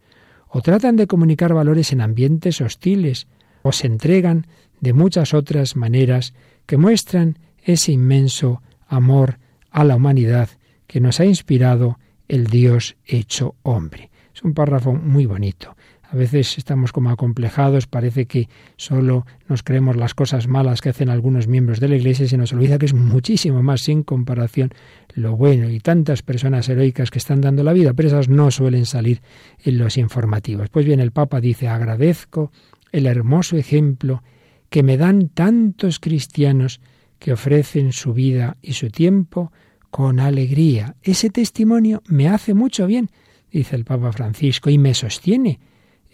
o 0.48 0.62
tratan 0.62 0.96
de 0.96 1.06
comunicar 1.06 1.52
valores 1.52 1.92
en 1.92 2.00
ambientes 2.00 2.62
hostiles, 2.62 3.26
o 3.62 3.72
se 3.72 3.86
entregan 3.86 4.46
de 4.80 4.94
muchas 4.94 5.34
otras 5.34 5.76
maneras 5.76 6.32
que 6.64 6.78
muestran 6.78 7.38
ese 7.62 7.92
inmenso 7.92 8.62
amor 8.88 9.38
a 9.70 9.84
la 9.84 9.96
humanidad 9.96 10.48
que 10.86 11.00
nos 11.00 11.20
ha 11.20 11.26
inspirado 11.26 11.98
el 12.28 12.46
Dios 12.46 12.96
hecho 13.04 13.54
hombre. 13.62 14.10
Es 14.34 14.42
un 14.42 14.54
párrafo 14.54 14.94
muy 14.94 15.26
bonito. 15.26 15.76
A 16.08 16.16
veces 16.16 16.58
estamos 16.58 16.92
como 16.92 17.10
acomplejados, 17.10 17.86
parece 17.86 18.26
que 18.26 18.48
solo 18.76 19.26
nos 19.48 19.62
creemos 19.62 19.96
las 19.96 20.14
cosas 20.14 20.46
malas 20.46 20.80
que 20.80 20.90
hacen 20.90 21.10
algunos 21.10 21.48
miembros 21.48 21.80
de 21.80 21.88
la 21.88 21.96
Iglesia 21.96 22.26
y 22.26 22.28
se 22.28 22.36
nos 22.36 22.52
olvida 22.52 22.78
que 22.78 22.86
es 22.86 22.94
muchísimo 22.94 23.62
más 23.62 23.80
sin 23.82 24.02
comparación 24.02 24.70
lo 25.14 25.36
bueno 25.36 25.68
y 25.68 25.80
tantas 25.80 26.22
personas 26.22 26.68
heroicas 26.68 27.10
que 27.10 27.18
están 27.18 27.40
dando 27.40 27.64
la 27.64 27.72
vida, 27.72 27.92
pero 27.92 28.08
esas 28.08 28.28
no 28.28 28.50
suelen 28.50 28.86
salir 28.86 29.20
en 29.64 29.78
los 29.78 29.96
informativos. 29.96 30.68
Pues 30.68 30.86
bien, 30.86 31.00
el 31.00 31.10
Papa 31.10 31.40
dice, 31.40 31.68
agradezco 31.68 32.52
el 32.92 33.06
hermoso 33.06 33.56
ejemplo 33.56 34.22
que 34.68 34.82
me 34.82 34.96
dan 34.96 35.28
tantos 35.28 35.98
cristianos 35.98 36.80
que 37.18 37.32
ofrecen 37.32 37.92
su 37.92 38.12
vida 38.14 38.56
y 38.62 38.74
su 38.74 38.90
tiempo 38.90 39.52
con 39.90 40.20
alegría. 40.20 40.96
Ese 41.02 41.30
testimonio 41.30 42.02
me 42.06 42.28
hace 42.28 42.54
mucho 42.54 42.86
bien, 42.86 43.10
dice 43.50 43.74
el 43.74 43.84
Papa 43.84 44.12
Francisco, 44.12 44.70
y 44.70 44.78
me 44.78 44.94
sostiene 44.94 45.58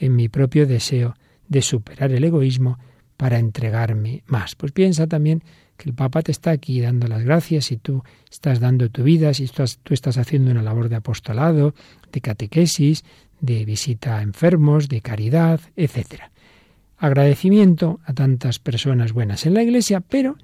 en 0.02 0.16
mi 0.16 0.28
propio 0.28 0.66
deseo 0.66 1.14
de 1.48 1.62
superar 1.62 2.10
el 2.10 2.24
egoísmo 2.24 2.78
para 3.16 3.38
entregarme 3.38 4.24
más. 4.26 4.56
Pues 4.56 4.72
piensa 4.72 5.06
también 5.06 5.44
que 5.76 5.88
el 5.88 5.94
Papa 5.94 6.22
te 6.22 6.32
está 6.32 6.50
aquí 6.50 6.80
dando 6.80 7.06
las 7.06 7.22
gracias 7.22 7.70
y 7.70 7.76
tú 7.76 8.02
estás 8.28 8.58
dando 8.58 8.90
tu 8.90 9.04
vida, 9.04 9.32
si 9.32 9.46
tú, 9.46 9.62
estás 9.94 10.18
haciendo 10.18 10.50
una 10.50 10.62
labor 10.62 10.88
de 10.88 10.96
apostolado, 10.96 11.74
de 12.10 12.20
catequesis, 12.20 13.04
de 13.40 13.64
visita 13.64 14.18
a 14.18 14.22
enfermos, 14.22 14.88
de 14.88 15.00
caridad, 15.02 15.60
etc. 15.76 16.24
Agradecimiento 16.98 18.00
a 18.04 18.12
tantas 18.12 18.58
personas 18.58 19.12
buenas 19.12 19.46
en 19.46 19.54
la 19.54 19.62
Iglesia, 19.62 20.00
pero, 20.00 20.36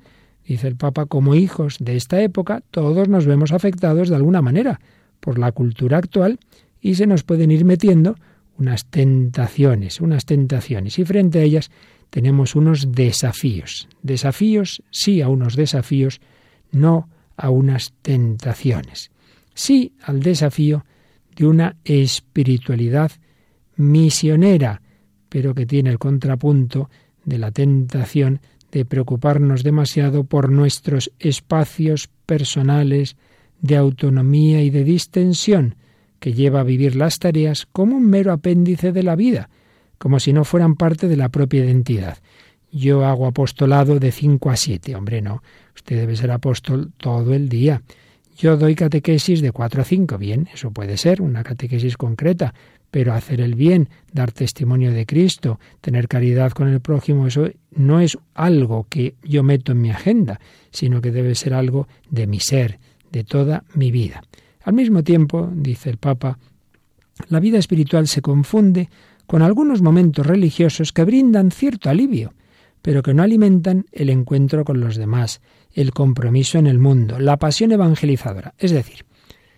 dice 0.47 0.69
el 0.69 0.77
Papa, 0.77 1.07
como 1.07 1.35
hijos 1.35 1.79
de 1.81 1.97
esta 1.97 2.21
época, 2.23 2.62
todos 2.71 3.09
nos 3.09 3.27
vemos 3.27 3.50
afectados 3.50 4.09
de 4.09 4.15
alguna 4.15 4.41
manera 4.41 4.79
por 5.19 5.41
la 5.41 5.50
cultura 5.50 5.99
actual 5.99 6.38
y 6.81 6.95
se 6.95 7.09
nos 7.09 7.25
pueden 7.25 7.50
ir 7.50 7.65
metiendo 7.65 8.15
unas 8.59 8.87
tentaciones, 8.87 10.00
unas 10.00 10.25
tentaciones, 10.25 10.99
y 10.99 11.05
frente 11.05 11.38
a 11.38 11.43
ellas 11.43 11.71
tenemos 12.11 12.57
unos 12.57 12.93
desafíos. 12.93 13.88
Desafíos, 14.03 14.83
sí 14.91 15.21
a 15.23 15.29
unos 15.29 15.57
desafíos, 15.57 16.21
no 16.73 17.09
a 17.37 17.50
unas 17.50 17.93
tentaciones. 18.03 19.11
Sí 19.55 19.93
al 20.03 20.21
desafío 20.21 20.85
de 21.37 21.47
una 21.47 21.77
espiritualidad 21.85 23.12
misionera, 23.77 24.83
pero 25.29 25.55
que 25.55 25.67
tiene 25.67 25.91
el 25.91 25.99
contrapunto 25.99 26.91
de 27.25 27.38
la 27.38 27.50
tentación 27.50 28.41
de 28.73 28.85
preocuparnos 28.85 29.62
demasiado 29.62 30.25
por 30.25 30.50
nuestros 30.50 31.12
espacios 31.19 32.09
personales 32.27 33.17
de 33.61 33.77
autonomía 33.77 34.62
y 34.62 34.71
de 34.71 34.85
distensión, 34.85 35.77
que 36.19 36.33
lleva 36.33 36.61
a 36.61 36.65
vivir 36.65 36.97
las 36.97 37.19
tareas 37.19 37.67
como 37.73 37.97
un 37.97 38.09
mero 38.09 38.33
apéndice 38.33 38.93
de 38.93 39.03
la 39.03 39.17
vida, 39.17 39.49
como 39.99 40.21
si 40.21 40.33
no 40.33 40.45
fueran 40.45 40.77
parte 40.77 41.09
de 41.09 41.17
la 41.17 41.29
propia 41.29 41.65
identidad. 41.65 42.19
Yo 42.71 43.05
hago 43.07 43.27
apostolado 43.27 43.99
de 43.99 44.13
cinco 44.13 44.51
a 44.51 44.57
siete. 44.57 44.95
Hombre, 44.95 45.23
no. 45.23 45.43
Usted 45.75 45.97
debe 45.97 46.17
ser 46.17 46.31
apóstol 46.31 46.93
todo 46.99 47.35
el 47.35 47.49
día. 47.49 47.83
Yo 48.37 48.57
doy 48.57 48.75
catequesis 48.75 49.41
de 49.41 49.53
cuatro 49.53 49.83
a 49.83 49.85
cinco. 49.85 50.19
Bien, 50.19 50.49
eso 50.53 50.71
puede 50.71 50.97
ser 50.97 51.23
una 51.23 51.43
catequesis 51.43 51.97
concreta, 51.97 52.55
pero 52.91 53.13
hacer 53.15 53.41
el 53.41 53.55
bien, 53.55 53.89
dar 54.13 54.33
testimonio 54.33 54.93
de 54.93 55.07
Cristo, 55.07 55.59
tener 55.81 56.09
caridad 56.09 56.53
con 56.53 56.69
el 56.69 56.81
prójimo, 56.81 57.27
eso 57.27 57.51
no 57.71 58.01
es 58.01 58.17
algo 58.35 58.87
que 58.89 59.15
yo 59.23 59.43
meto 59.43 59.73
en 59.73 59.81
mi 59.81 59.91
agenda, 59.91 60.41
sino 60.71 61.01
que 61.01 61.11
debe 61.11 61.35
ser 61.35 61.55
algo 61.55 61.89
de 62.11 62.27
mi 62.27 62.41
ser, 62.41 62.79
de 63.11 63.25
toda 63.25 63.65
mi 63.75 63.91
vida. 63.91 64.23
Al 64.69 64.75
mismo 64.75 65.03
tiempo, 65.03 65.51
dice 65.51 65.89
el 65.89 65.97
Papa, 65.97 66.39
la 67.31 67.41
vida 67.41 67.57
espiritual 67.57 68.07
se 68.07 68.21
confunde 68.21 68.91
con 69.27 69.41
algunos 69.41 69.81
momentos 69.81 70.27
religiosos 70.27 70.93
que 70.93 71.05
brindan 71.05 71.51
cierto 71.51 71.89
alivio, 71.89 72.35
pero 72.83 73.03
que 73.03 73.15
no 73.15 73.23
alimentan 73.23 73.87
el 73.93 74.11
encuentro 74.11 74.67
con 74.67 74.79
los 74.79 74.97
demás, 74.97 75.41
el 75.73 75.93
compromiso 75.93 76.59
en 76.59 76.67
el 76.67 76.79
mundo, 76.79 77.19
la 77.19 77.39
pasión 77.39 77.73
evangelizadora. 77.73 78.53
Es 78.59 78.71
decir, 78.71 79.07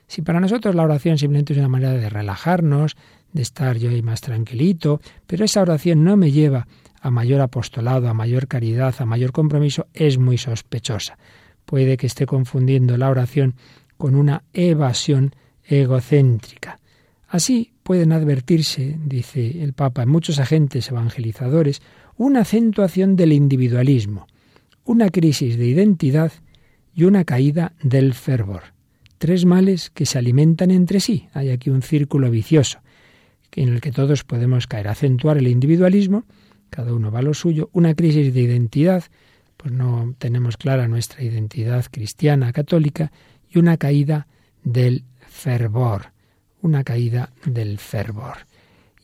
si 0.06 0.22
para 0.22 0.38
nosotros 0.38 0.76
la 0.76 0.84
oración 0.84 1.18
simplemente 1.18 1.54
es 1.54 1.58
una 1.58 1.66
manera 1.68 1.94
de 1.94 2.08
relajarnos, 2.08 2.96
de 3.32 3.42
estar 3.42 3.78
yo 3.78 3.90
ahí 3.90 4.02
más 4.02 4.20
tranquilito, 4.20 5.00
pero 5.26 5.44
esa 5.44 5.62
oración 5.62 6.04
no 6.04 6.16
me 6.16 6.30
lleva 6.30 6.68
a 7.00 7.10
mayor 7.10 7.40
apostolado, 7.40 8.08
a 8.08 8.14
mayor 8.14 8.46
caridad, 8.46 8.94
a 9.00 9.06
mayor 9.06 9.32
compromiso, 9.32 9.88
es 9.92 10.18
muy 10.18 10.38
sospechosa. 10.38 11.18
Puede 11.64 11.96
que 11.96 12.06
esté 12.06 12.26
confundiendo 12.26 12.96
la 12.96 13.10
oración 13.10 13.56
con 14.00 14.14
una 14.14 14.44
evasión 14.54 15.34
egocéntrica. 15.62 16.80
Así 17.28 17.74
pueden 17.82 18.12
advertirse, 18.12 18.96
dice 19.04 19.62
el 19.62 19.74
Papa, 19.74 20.04
en 20.04 20.08
muchos 20.08 20.38
agentes 20.38 20.88
evangelizadores, 20.88 21.82
una 22.16 22.40
acentuación 22.40 23.14
del 23.14 23.34
individualismo, 23.34 24.26
una 24.84 25.10
crisis 25.10 25.58
de 25.58 25.66
identidad 25.66 26.32
y 26.94 27.04
una 27.04 27.24
caída 27.24 27.74
del 27.82 28.14
fervor. 28.14 28.62
Tres 29.18 29.44
males 29.44 29.90
que 29.90 30.06
se 30.06 30.16
alimentan 30.16 30.70
entre 30.70 30.98
sí. 30.98 31.28
Hay 31.34 31.50
aquí 31.50 31.68
un 31.68 31.82
círculo 31.82 32.30
vicioso 32.30 32.80
en 33.52 33.68
el 33.68 33.82
que 33.82 33.92
todos 33.92 34.24
podemos 34.24 34.66
caer. 34.66 34.88
Acentuar 34.88 35.36
el 35.36 35.46
individualismo, 35.46 36.24
cada 36.70 36.94
uno 36.94 37.12
va 37.12 37.18
a 37.18 37.22
lo 37.22 37.34
suyo, 37.34 37.68
una 37.74 37.94
crisis 37.94 38.32
de 38.32 38.40
identidad, 38.40 39.04
pues 39.58 39.74
no 39.74 40.14
tenemos 40.16 40.56
clara 40.56 40.88
nuestra 40.88 41.22
identidad 41.22 41.84
cristiana, 41.90 42.50
católica, 42.54 43.12
y 43.50 43.58
una 43.58 43.76
caída 43.76 44.26
del 44.62 45.04
fervor, 45.28 46.12
una 46.62 46.84
caída 46.84 47.30
del 47.44 47.78
fervor. 47.78 48.46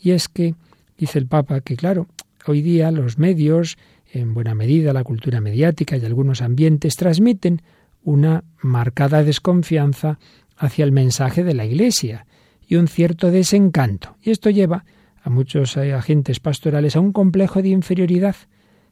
Y 0.00 0.12
es 0.12 0.28
que, 0.28 0.54
dice 0.98 1.18
el 1.18 1.26
Papa, 1.26 1.60
que 1.60 1.76
claro, 1.76 2.06
hoy 2.46 2.62
día 2.62 2.90
los 2.90 3.18
medios, 3.18 3.76
en 4.12 4.34
buena 4.34 4.54
medida 4.54 4.92
la 4.92 5.04
cultura 5.04 5.40
mediática 5.40 5.96
y 5.96 6.04
algunos 6.04 6.42
ambientes, 6.42 6.96
transmiten 6.96 7.62
una 8.04 8.44
marcada 8.62 9.24
desconfianza 9.24 10.18
hacia 10.56 10.84
el 10.84 10.92
mensaje 10.92 11.42
de 11.44 11.54
la 11.54 11.64
Iglesia 11.64 12.26
y 12.66 12.76
un 12.76 12.88
cierto 12.88 13.30
desencanto. 13.30 14.16
Y 14.22 14.30
esto 14.30 14.50
lleva 14.50 14.84
a 15.22 15.30
muchos 15.30 15.76
agentes 15.76 16.38
pastorales 16.38 16.94
a 16.94 17.00
un 17.00 17.12
complejo 17.12 17.62
de 17.62 17.70
inferioridad 17.70 18.36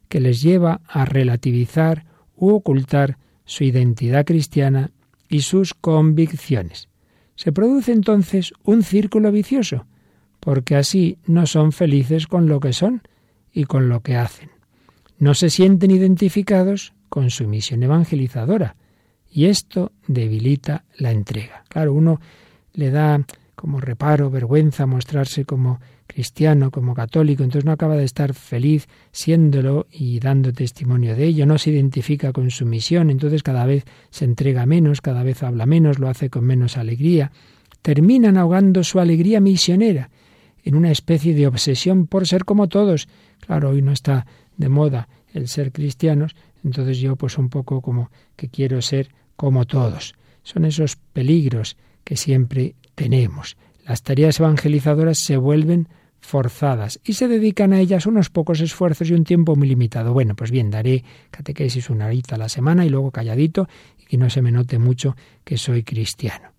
que 0.08 0.20
les 0.20 0.42
lleva 0.42 0.80
a 0.86 1.04
relativizar 1.04 2.06
u 2.36 2.50
ocultar 2.50 3.18
su 3.44 3.64
identidad 3.64 4.24
cristiana 4.24 4.90
y 5.34 5.40
sus 5.40 5.74
convicciones. 5.74 6.88
Se 7.34 7.50
produce 7.50 7.90
entonces 7.90 8.52
un 8.62 8.84
círculo 8.84 9.32
vicioso, 9.32 9.84
porque 10.38 10.76
así 10.76 11.18
no 11.26 11.48
son 11.48 11.72
felices 11.72 12.28
con 12.28 12.46
lo 12.46 12.60
que 12.60 12.72
son 12.72 13.02
y 13.52 13.64
con 13.64 13.88
lo 13.88 14.00
que 14.00 14.14
hacen. 14.14 14.50
No 15.18 15.34
se 15.34 15.50
sienten 15.50 15.90
identificados 15.90 16.92
con 17.08 17.30
su 17.30 17.48
misión 17.48 17.82
evangelizadora, 17.82 18.76
y 19.28 19.46
esto 19.46 19.90
debilita 20.06 20.84
la 20.98 21.10
entrega. 21.10 21.64
Claro, 21.68 21.94
uno 21.94 22.20
le 22.72 22.92
da 22.92 23.20
como 23.56 23.80
reparo, 23.80 24.30
vergüenza 24.30 24.86
mostrarse 24.86 25.44
como 25.44 25.80
cristiano, 26.06 26.70
como 26.70 26.94
católico, 26.94 27.42
entonces 27.42 27.64
no 27.64 27.72
acaba 27.72 27.96
de 27.96 28.04
estar 28.04 28.34
feliz 28.34 28.86
siéndolo 29.12 29.86
y 29.90 30.20
dando 30.20 30.52
testimonio 30.52 31.16
de 31.16 31.26
ello, 31.26 31.46
no 31.46 31.58
se 31.58 31.70
identifica 31.70 32.32
con 32.32 32.50
su 32.50 32.66
misión, 32.66 33.10
entonces 33.10 33.42
cada 33.42 33.64
vez 33.66 33.84
se 34.10 34.24
entrega 34.24 34.66
menos, 34.66 35.00
cada 35.00 35.22
vez 35.22 35.42
habla 35.42 35.66
menos, 35.66 35.98
lo 35.98 36.08
hace 36.08 36.30
con 36.30 36.44
menos 36.44 36.76
alegría, 36.76 37.32
terminan 37.82 38.36
ahogando 38.36 38.84
su 38.84 39.00
alegría 39.00 39.40
misionera 39.40 40.10
en 40.64 40.74
una 40.74 40.90
especie 40.90 41.34
de 41.34 41.46
obsesión 41.46 42.06
por 42.06 42.26
ser 42.26 42.44
como 42.44 42.68
todos. 42.68 43.08
Claro, 43.40 43.70
hoy 43.70 43.82
no 43.82 43.92
está 43.92 44.26
de 44.56 44.68
moda 44.68 45.08
el 45.32 45.48
ser 45.48 45.72
cristianos, 45.72 46.34
entonces 46.64 46.98
yo 46.98 47.16
pues 47.16 47.36
un 47.38 47.50
poco 47.50 47.82
como 47.82 48.10
que 48.36 48.48
quiero 48.48 48.80
ser 48.80 49.10
como 49.36 49.66
todos. 49.66 50.14
Son 50.42 50.64
esos 50.64 50.96
peligros 50.96 51.76
que 52.04 52.16
siempre 52.16 52.74
tenemos. 52.94 53.56
Las 53.86 54.02
tareas 54.02 54.40
evangelizadoras 54.40 55.18
se 55.18 55.36
vuelven 55.36 55.88
forzadas 56.20 57.00
y 57.04 57.12
se 57.12 57.28
dedican 57.28 57.72
a 57.72 57.80
ellas 57.80 58.06
unos 58.06 58.30
pocos 58.30 58.60
esfuerzos 58.60 59.10
y 59.10 59.14
un 59.14 59.24
tiempo 59.24 59.56
muy 59.56 59.68
limitado. 59.68 60.12
Bueno, 60.14 60.34
pues 60.34 60.50
bien, 60.50 60.70
daré 60.70 61.04
catequesis 61.30 61.90
una 61.90 62.06
horita 62.06 62.36
a 62.36 62.38
la 62.38 62.48
semana 62.48 62.86
y 62.86 62.88
luego 62.88 63.10
calladito 63.10 63.68
y 64.00 64.06
que 64.06 64.16
no 64.16 64.30
se 64.30 64.40
me 64.40 64.50
note 64.50 64.78
mucho 64.78 65.16
que 65.44 65.58
soy 65.58 65.82
cristiano. 65.82 66.52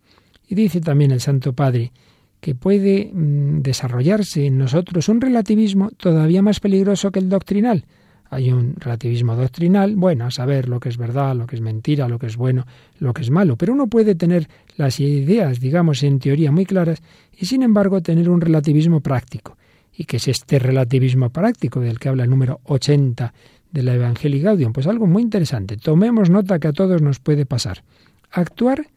Y 0.48 0.53
dice 0.53 0.82
también 0.82 1.12
el 1.12 1.20
Santo 1.20 1.53
Padre 1.53 1.91
que 2.39 2.53
puede 2.53 3.10
mm, 3.12 3.62
desarrollarse 3.62 4.46
en 4.46 4.60
nosotros 4.60 5.10
un 5.10 5.20
relativismo 5.20 5.89
todavía 5.91 6.44
más 6.44 6.60
peligroso 6.60 7.12
que 7.12 7.17
el 7.17 7.29
doctrinal, 7.29 7.86
hay 8.29 8.51
un 8.51 8.75
relativismo 8.77 9.36
doctrinal, 9.36 9.96
bueno, 9.96 10.25
a 10.25 10.32
saber 10.32 10.67
lo 10.67 10.79
que 10.79 10.89
es 10.89 10.98
verdad, 10.98 11.36
lo 11.36 11.48
que 11.48 11.55
es 11.55 11.62
mentira, 11.62 12.08
lo 12.08 12.20
que 12.20 12.27
es 12.27 12.38
bueno, 12.38 12.65
lo 13.00 13.13
que 13.13 13.22
es 13.22 13.29
malo, 13.29 13.55
pero 13.55 13.74
uno 13.74 13.88
puede 13.88 14.15
tener 14.15 14.48
las 14.77 15.00
ideas, 15.00 15.60
digamos, 15.60 16.03
en 16.03 16.20
teoría 16.20 16.51
muy 16.51 16.65
claras 16.65 17.01
y 17.38 17.46
sin 17.46 17.63
embargo 17.63 18.01
tener 18.01 18.29
un 18.29 18.41
relativismo 18.41 19.01
práctico. 19.01 19.58
¿Y 19.98 20.03
que 20.03 20.17
es 20.17 20.27
este 20.27 20.60
relativismo 20.60 21.29
práctico 21.29 21.79
del 21.79 22.00
que 22.00 22.10
habla 22.10 22.24
el 22.24 22.29
número 22.29 22.60
80 22.65 23.34
de 23.72 23.84
la 23.84 23.94
Evangelii 23.94 24.41
Gaudium? 24.41 24.74
Pues 24.74 24.88
algo 24.88 25.08
muy 25.08 25.24
interesante. 25.24 25.77
Tomemos 25.77 26.29
nota 26.29 26.60
que 26.60 26.67
a 26.67 26.74
todos 26.74 27.01
nos 27.01 27.20
puede 27.20 27.46
pasar. 27.46 27.82
Actuar 28.29 28.88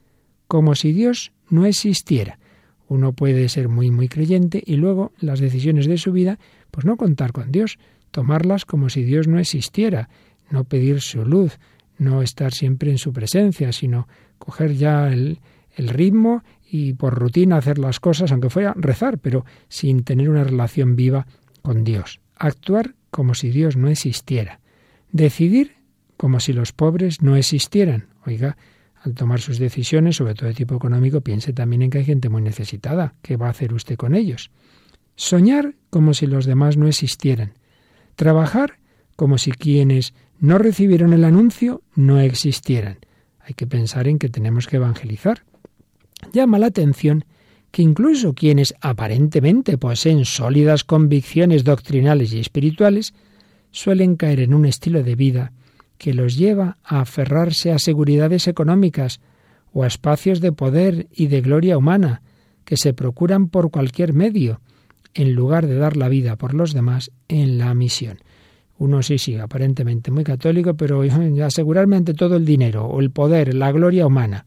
como 0.49 0.75
si 0.75 0.93
Dios 0.93 1.31
no 1.51 1.67
existiera. 1.67 2.41
Uno 2.89 3.13
puede 3.13 3.49
ser 3.49 3.69
muy, 3.69 3.91
muy 3.91 4.09
creyente 4.09 4.63
y 4.65 4.77
luego 4.77 5.13
las 5.21 5.39
decisiones 5.39 5.87
de 5.87 5.99
su 5.99 6.11
vida, 6.11 6.39
pues 6.71 6.85
no 6.85 6.97
contar 6.97 7.33
con 7.33 7.53
Dios, 7.53 7.79
tomarlas 8.11 8.65
como 8.65 8.89
si 8.89 9.03
Dios 9.03 9.29
no 9.29 9.39
existiera, 9.39 10.09
no 10.51 10.65
pedir 10.65 11.01
su 11.01 11.25
luz, 11.25 11.59
no 11.99 12.23
estar 12.23 12.53
siempre 12.53 12.91
en 12.91 12.99
su 12.99 13.13
presencia, 13.13 13.73
sino 13.73 14.09
coger 14.39 14.75
ya 14.75 15.09
el, 15.09 15.41
ritmo 15.77 16.43
y 16.69 16.95
por 16.95 17.15
rutina 17.15 17.57
hacer 17.57 17.79
las 17.79 18.01
cosas, 18.01 18.33
aunque 18.33 18.51
fuera 18.51 18.75
rezar, 18.77 19.19
pero 19.19 19.45
sin 19.69 20.03
tener 20.03 20.29
una 20.29 20.43
relación 20.43 20.97
viva 20.97 21.27
con 21.63 21.85
Dios. 21.85 22.21
Actuar 22.35 22.95
como 23.11 23.35
si 23.35 23.51
Dios 23.51 23.77
no 23.77 23.89
existiera. 23.89 24.61
Decidir 25.13 25.77
como 26.17 26.41
si 26.41 26.53
los 26.53 26.73
pobres 26.73 27.23
no 27.23 27.37
existieran. 27.37 28.09
Oiga, 28.27 28.57
al 29.03 29.15
tomar 29.15 29.41
sus 29.41 29.59
decisiones, 29.59 30.17
sobre 30.17 30.35
todo 30.35 30.49
de 30.49 30.55
tipo 30.55 30.75
económico, 30.75 31.21
piense 31.21 31.53
también 31.53 31.83
en 31.83 31.91
que 31.91 31.99
hay 31.99 32.05
gente 32.05 32.29
muy 32.29 32.43
necesitada. 32.43 33.15
¿Qué 33.23 33.37
va 33.37 33.47
a 33.47 33.51
hacer 33.51 33.73
usted 33.73 33.97
con 33.97 34.17
ellos? 34.17 34.51
Soñar 35.15 35.75
como 35.91 36.13
si 36.13 36.27
los 36.27 36.45
demás 36.45 36.77
no 36.77 36.89
existieran. 36.89 37.53
Trabajar 38.19 38.81
como 39.15 39.39
si 39.39 39.53
quienes 39.53 40.13
no 40.41 40.59
recibieron 40.59 41.13
el 41.13 41.23
anuncio 41.23 41.83
no 41.95 42.19
existieran. 42.19 42.99
Hay 43.39 43.55
que 43.55 43.69
pensar 43.69 44.09
en 44.09 44.19
que 44.19 44.29
tenemos 44.29 44.67
que 44.67 44.75
evangelizar. 44.75 45.45
Llama 46.33 46.59
la 46.59 46.67
atención 46.67 47.25
que 47.71 47.83
incluso 47.83 48.35
quienes 48.35 48.75
aparentemente 48.81 49.79
poseen 49.79 50.25
sólidas 50.25 50.83
convicciones 50.83 51.63
doctrinales 51.63 52.33
y 52.33 52.41
espirituales 52.41 53.15
suelen 53.71 54.17
caer 54.17 54.41
en 54.41 54.53
un 54.53 54.67
estilo 54.67 55.05
de 55.05 55.15
vida 55.15 55.53
que 55.97 56.13
los 56.13 56.37
lleva 56.37 56.77
a 56.83 57.03
aferrarse 57.03 57.71
a 57.71 57.79
seguridades 57.79 58.49
económicas 58.49 59.21
o 59.73 59.85
a 59.85 59.87
espacios 59.87 60.41
de 60.41 60.51
poder 60.51 61.07
y 61.13 61.29
de 61.29 61.41
gloria 61.41 61.79
humana 61.79 62.23
que 62.65 62.77
se 62.77 62.95
procuran 62.95 63.49
por 63.49 63.71
cualquier 63.71 64.13
medio, 64.13 64.61
en 65.19 65.35
lugar 65.35 65.67
de 65.67 65.75
dar 65.75 65.97
la 65.97 66.09
vida 66.09 66.37
por 66.37 66.55
los 66.55 66.73
demás 66.73 67.11
en 67.27 67.59
la 67.59 67.75
misión. 67.75 68.19
Uno 68.79 69.03
sí, 69.03 69.19
sí, 69.19 69.37
aparentemente 69.37 70.13
muy 70.13 70.23
católico, 70.23 70.75
pero 70.75 71.03
asegurarme 71.45 71.97
ante 71.97 72.15
todo 72.15 72.37
el 72.37 72.45
dinero 72.45 72.87
o 72.87 73.01
el 73.01 73.11
poder, 73.11 73.53
la 73.53 73.73
gloria 73.73 74.07
humana. 74.07 74.47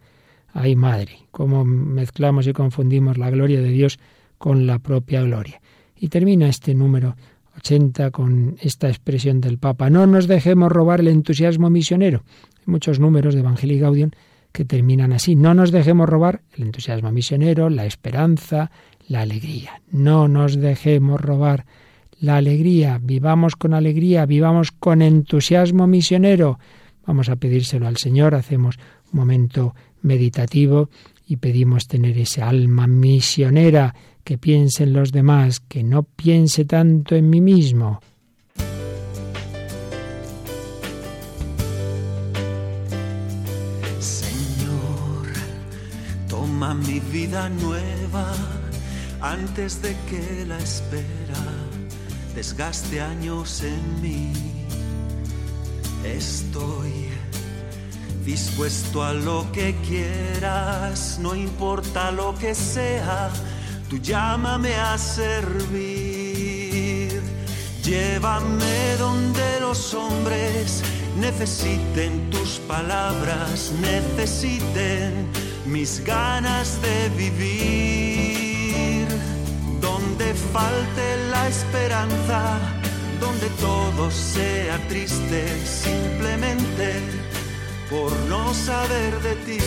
Ay 0.54 0.78
madre, 0.78 1.28
cómo 1.32 1.66
mezclamos 1.66 2.48
y 2.48 2.54
confundimos 2.54 3.18
la 3.18 3.30
gloria 3.30 3.62
de 3.62 3.70
Dios 3.70 4.00
con 4.38 4.66
la 4.66 4.80
propia 4.80 5.22
gloria. 5.22 5.62
Y 5.98 6.08
termina 6.08 6.48
este 6.48 6.74
número 6.74 7.18
80 7.58 8.12
con 8.12 8.56
esta 8.62 8.88
expresión 8.88 9.42
del 9.42 9.58
Papa. 9.58 9.90
No 9.90 10.08
nos 10.08 10.26
dejemos 10.28 10.72
robar 10.72 11.02
el 11.02 11.10
entusiasmo 11.10 11.70
misionero. 11.70 12.24
Hay 12.60 12.64
muchos 12.68 13.02
números 13.02 13.34
de 13.34 13.42
Evangelii 13.42 13.80
Gaudium 13.80 14.12
que 14.54 14.64
terminan 14.64 15.12
así. 15.12 15.36
No 15.36 15.54
nos 15.54 15.72
dejemos 15.72 16.08
robar 16.08 16.44
el 16.56 16.64
entusiasmo 16.64 17.12
misionero, 17.12 17.70
la 17.70 17.86
esperanza, 17.86 18.72
la 19.12 19.22
alegría. 19.22 19.82
No 19.92 20.28
nos 20.28 20.56
dejemos 20.56 21.20
robar 21.20 21.66
la 22.20 22.38
alegría. 22.38 23.00
Vivamos 23.02 23.56
con 23.56 23.74
alegría, 23.74 24.26
vivamos 24.26 24.72
con 24.72 25.02
entusiasmo 25.02 25.86
misionero. 25.86 26.60
Vamos 27.06 27.30
a 27.30 27.36
pedírselo 27.36 27.88
al 27.88 27.98
Señor, 27.98 28.36
hacemos 28.36 28.78
un 29.12 29.20
momento 29.20 29.76
meditativo 30.02 30.90
y 31.28 31.38
pedimos 31.38 31.88
tener 31.88 32.18
ese 32.18 32.42
alma 32.42 32.88
misionera 32.88 33.94
que 34.24 34.38
piense 34.38 34.84
en 34.84 34.94
los 34.94 35.12
demás, 35.12 35.60
que 35.60 35.84
no 35.84 36.04
piense 36.04 36.64
tanto 36.64 37.16
en 37.16 37.30
mí 37.30 37.42
mismo. 37.42 38.00
Señor, 44.00 45.28
toma 46.30 46.76
mi 46.76 47.00
vida 47.00 47.50
nueva 47.50 48.61
antes 49.22 49.82
de 49.82 49.96
que 50.10 50.46
la 50.46 50.58
espera 50.58 51.44
desgaste 52.36 53.02
años 53.02 53.64
en 53.64 54.02
mí. 54.02 54.34
Estoy 56.04 57.10
dispuesto 58.26 59.04
a 59.04 59.14
lo 59.14 59.52
que 59.52 59.76
quieras, 59.88 61.20
no 61.22 61.36
importa 61.36 62.12
lo 62.12 62.36
que 62.36 62.56
sea, 62.56 63.30
tú 63.90 63.98
llámame 63.98 64.76
a 64.76 64.98
servir. 64.98 66.02
Llévame 67.84 68.96
donde 69.00 69.60
los 69.60 69.94
hombres 69.94 70.84
necesiten 71.20 72.30
tus 72.30 72.60
palabras, 72.68 73.74
necesiten 73.82 75.28
mis 75.66 76.04
ganas 76.06 76.80
de 76.82 77.10
vivir. 77.18 78.31
Falte 80.54 81.18
la 81.30 81.48
esperanza, 81.48 82.60
donde 83.20 83.48
todo 83.62 84.12
sea 84.12 84.78
triste, 84.90 85.46
simplemente 85.66 87.00
por 87.90 88.12
no 88.28 88.54
saber 88.54 89.20
de 89.22 89.36
ti. 89.48 89.58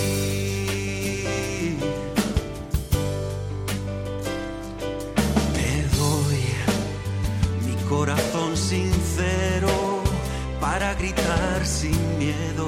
Te 5.55 5.97
doy 5.97 6.43
mi 7.67 7.75
corazón 7.89 8.57
sincero 8.57 10.03
para 10.61 10.95
gritar 10.95 11.65
sin 11.65 11.99
miedo 12.19 12.67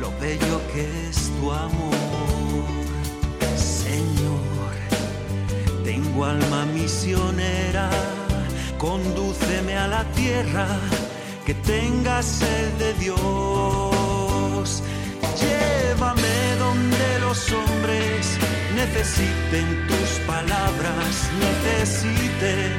lo 0.00 0.10
bello 0.20 0.60
que 0.72 1.08
es 1.08 1.30
tu 1.40 1.52
amor. 1.52 2.87
Alma 6.24 6.64
misionera, 6.66 7.90
condúceme 8.78 9.76
a 9.76 9.86
la 9.88 10.04
tierra 10.12 10.66
que 11.44 11.54
tenga 11.54 12.22
sed 12.22 12.72
de 12.78 12.92
Dios 12.94 14.82
Llévame 15.40 16.56
donde 16.58 17.18
los 17.20 17.52
hombres 17.52 18.38
necesiten 18.74 19.86
tus 19.86 20.10
palabras, 20.26 21.30
necesiten 21.46 22.72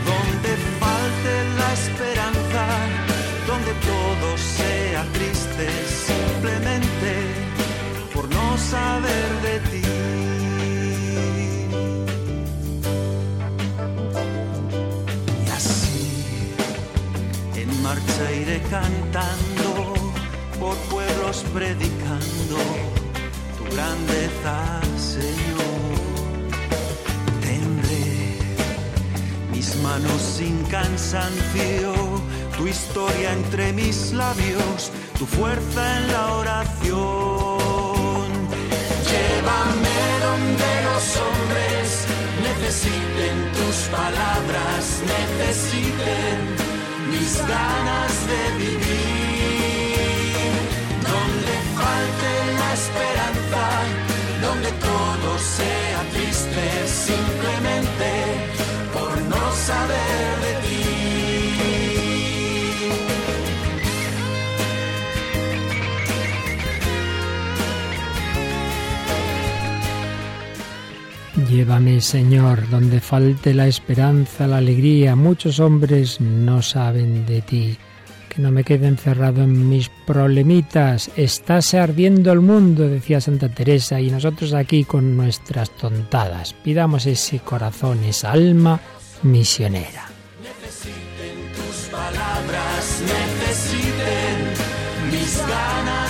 Donde 0.09 0.51
falte 0.79 1.33
la 1.59 1.69
esperanza, 1.73 2.63
donde 3.47 3.73
todo 3.89 4.37
cantando, 18.75 19.93
por 20.59 20.75
pueblos 20.93 21.45
predicando 21.53 22.57
tu 23.57 23.63
grandeza, 23.73 24.57
Señor. 25.15 25.87
Tendré 27.41 28.05
mis 29.53 29.75
manos 29.87 30.21
sin 30.37 30.55
cansancio, 30.63 31.93
tu 32.57 32.67
historia 32.67 33.31
entre 33.39 33.71
mis 33.71 34.11
labios, 34.11 34.91
tu 35.19 35.25
fuerza 35.25 35.81
en 35.97 36.03
la 36.13 36.23
oración. 36.41 38.27
Llévame 39.09 39.99
donde 40.27 40.69
los 40.87 41.05
hombres 41.23 41.87
necesiten 42.47 43.35
tus 43.57 43.77
palabras, 43.99 44.83
necesiten 45.15 46.64
mis 47.15 47.37
ganas 47.47 48.13
de 48.31 48.41
vivir, 48.63 49.95
donde 51.09 51.53
falte 51.79 52.31
la 52.61 52.69
esperanza, 52.81 53.63
donde 54.45 54.69
todo 54.89 55.27
sea 55.57 55.99
triste 56.13 56.65
simplemente 57.07 58.09
por 58.93 59.11
no 59.33 59.43
saber 59.67 60.29
de 60.45 60.51
ti. 60.67 60.74
Llévame, 71.55 72.01
Señor, 72.01 72.69
donde 72.69 72.99
falte 72.99 73.53
la 73.53 73.65
esperanza, 73.65 74.45
la 74.45 74.57
alegría. 74.57 75.15
Muchos 75.15 75.61
hombres 75.61 76.19
no 76.19 76.61
saben 76.61 77.25
de 77.25 77.41
ti. 77.41 77.77
Que 78.27 78.41
no 78.41 78.51
me 78.51 78.65
quede 78.65 78.87
encerrado 78.87 79.41
en 79.41 79.69
mis 79.69 79.87
problemitas. 80.05 81.09
Estás 81.15 81.73
ardiendo 81.73 82.33
el 82.33 82.41
mundo, 82.41 82.89
decía 82.89 83.21
Santa 83.21 83.47
Teresa, 83.47 84.01
y 84.01 84.11
nosotros 84.11 84.53
aquí 84.53 84.83
con 84.83 85.15
nuestras 85.15 85.69
tontadas. 85.77 86.53
Pidamos 86.53 87.05
ese 87.05 87.39
corazón, 87.39 88.03
esa 88.03 88.33
alma 88.33 88.81
misionera. 89.23 90.09
Necesiten 90.43 91.53
tus 91.55 91.87
palabras, 91.89 93.01
necesiten 93.01 94.43
mis 95.09 95.39
ganas 95.47 96.04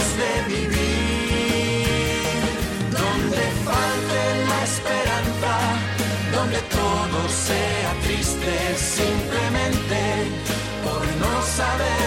que 6.56 6.62
todo 6.76 7.30
sea 7.30 7.94
triste 8.04 8.78
simplemente 8.78 10.00
por 10.84 11.02
no 11.20 11.41
saber. 11.41 12.05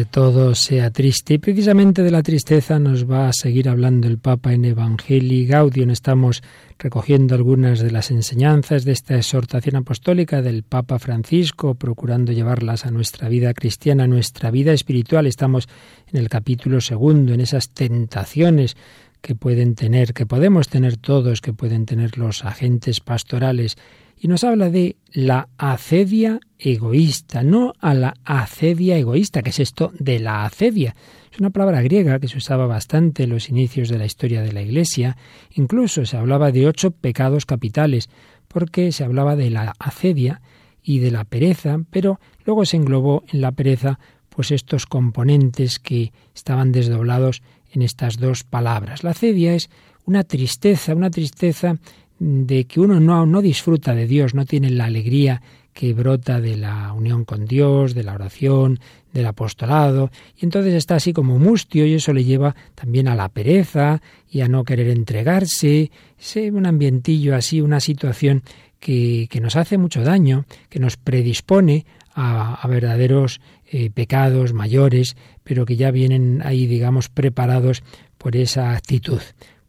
Donde 0.00 0.10
todo 0.10 0.54
sea 0.54 0.90
triste. 0.90 1.34
Y 1.34 1.38
precisamente 1.38 2.02
de 2.02 2.10
la 2.10 2.22
tristeza 2.22 2.78
nos 2.78 3.10
va 3.10 3.28
a 3.28 3.32
seguir 3.34 3.68
hablando 3.68 4.08
el 4.08 4.18
Papa 4.18 4.54
en 4.54 4.64
Evangelii 4.64 5.44
Gaudium. 5.46 5.90
Estamos 5.90 6.42
recogiendo 6.78 7.34
algunas 7.34 7.80
de 7.80 7.90
las 7.90 8.10
enseñanzas 8.10 8.84
de 8.84 8.92
esta 8.92 9.16
exhortación 9.16 9.76
apostólica 9.76 10.40
del 10.40 10.62
Papa 10.62 10.98
Francisco, 10.98 11.74
procurando 11.74 12.32
llevarlas 12.32 12.86
a 12.86 12.90
nuestra 12.90 13.28
vida 13.28 13.52
cristiana, 13.52 14.04
a 14.04 14.06
nuestra 14.06 14.50
vida 14.50 14.72
espiritual. 14.72 15.26
Estamos 15.26 15.68
en 16.10 16.18
el 16.18 16.30
capítulo 16.30 16.80
segundo, 16.80 17.34
en 17.34 17.42
esas 17.42 17.68
tentaciones 17.68 18.78
que 19.20 19.34
pueden 19.34 19.74
tener, 19.74 20.14
que 20.14 20.24
podemos 20.24 20.68
tener 20.68 20.96
todos, 20.96 21.42
que 21.42 21.52
pueden 21.52 21.84
tener 21.84 22.16
los 22.16 22.46
agentes 22.46 23.00
pastorales 23.00 23.76
y 24.20 24.28
nos 24.28 24.44
habla 24.44 24.68
de 24.68 24.96
la 25.12 25.48
acedia 25.56 26.40
egoísta, 26.58 27.42
no 27.42 27.72
a 27.80 27.94
la 27.94 28.14
acedia 28.24 28.98
egoísta, 28.98 29.42
que 29.42 29.48
es 29.48 29.60
esto 29.60 29.92
de 29.98 30.18
la 30.18 30.44
acedia. 30.44 30.94
Es 31.32 31.40
una 31.40 31.48
palabra 31.48 31.80
griega 31.80 32.18
que 32.20 32.28
se 32.28 32.36
usaba 32.36 32.66
bastante 32.66 33.22
en 33.22 33.30
los 33.30 33.48
inicios 33.48 33.88
de 33.88 33.96
la 33.96 34.04
historia 34.04 34.42
de 34.42 34.52
la 34.52 34.60
Iglesia. 34.60 35.16
Incluso 35.54 36.04
se 36.04 36.18
hablaba 36.18 36.52
de 36.52 36.66
ocho 36.66 36.90
pecados 36.90 37.46
capitales, 37.46 38.10
porque 38.46 38.92
se 38.92 39.04
hablaba 39.04 39.36
de 39.36 39.48
la 39.48 39.72
acedia 39.78 40.42
y 40.82 40.98
de 40.98 41.10
la 41.10 41.24
pereza, 41.24 41.78
pero 41.90 42.20
luego 42.44 42.66
se 42.66 42.76
englobó 42.76 43.24
en 43.32 43.40
la 43.40 43.52
pereza 43.52 43.98
pues 44.28 44.50
estos 44.50 44.84
componentes 44.84 45.78
que 45.78 46.12
estaban 46.34 46.72
desdoblados 46.72 47.42
en 47.72 47.80
estas 47.80 48.18
dos 48.18 48.44
palabras. 48.44 49.02
La 49.02 49.10
acedia 49.10 49.54
es 49.54 49.70
una 50.04 50.24
tristeza, 50.24 50.94
una 50.94 51.10
tristeza 51.10 51.78
de 52.20 52.66
que 52.66 52.80
uno 52.80 53.00
no, 53.00 53.24
no 53.24 53.40
disfruta 53.40 53.94
de 53.94 54.06
Dios, 54.06 54.34
no 54.34 54.44
tiene 54.44 54.70
la 54.70 54.84
alegría 54.84 55.42
que 55.72 55.94
brota 55.94 56.40
de 56.40 56.56
la 56.56 56.92
unión 56.92 57.24
con 57.24 57.46
Dios, 57.46 57.94
de 57.94 58.02
la 58.02 58.14
oración, 58.14 58.78
del 59.12 59.26
apostolado, 59.26 60.10
y 60.36 60.44
entonces 60.44 60.74
está 60.74 60.96
así 60.96 61.12
como 61.12 61.38
mustio 61.38 61.86
y 61.86 61.94
eso 61.94 62.12
le 62.12 62.24
lleva 62.24 62.54
también 62.74 63.08
a 63.08 63.14
la 63.14 63.30
pereza 63.30 64.02
y 64.30 64.42
a 64.42 64.48
no 64.48 64.64
querer 64.64 64.88
entregarse, 64.88 65.90
es 66.18 66.36
un 66.52 66.66
ambientillo 66.66 67.34
así, 67.34 67.60
una 67.62 67.80
situación 67.80 68.42
que, 68.78 69.26
que 69.30 69.40
nos 69.40 69.56
hace 69.56 69.78
mucho 69.78 70.02
daño, 70.02 70.44
que 70.68 70.78
nos 70.78 70.98
predispone 70.98 71.86
a, 72.14 72.54
a 72.54 72.68
verdaderos 72.68 73.40
eh, 73.66 73.90
pecados 73.90 74.52
mayores, 74.52 75.16
pero 75.42 75.64
que 75.64 75.76
ya 75.76 75.90
vienen 75.90 76.42
ahí, 76.44 76.66
digamos, 76.66 77.08
preparados 77.08 77.82
por 78.18 78.36
esa 78.36 78.72
actitud. 78.72 79.20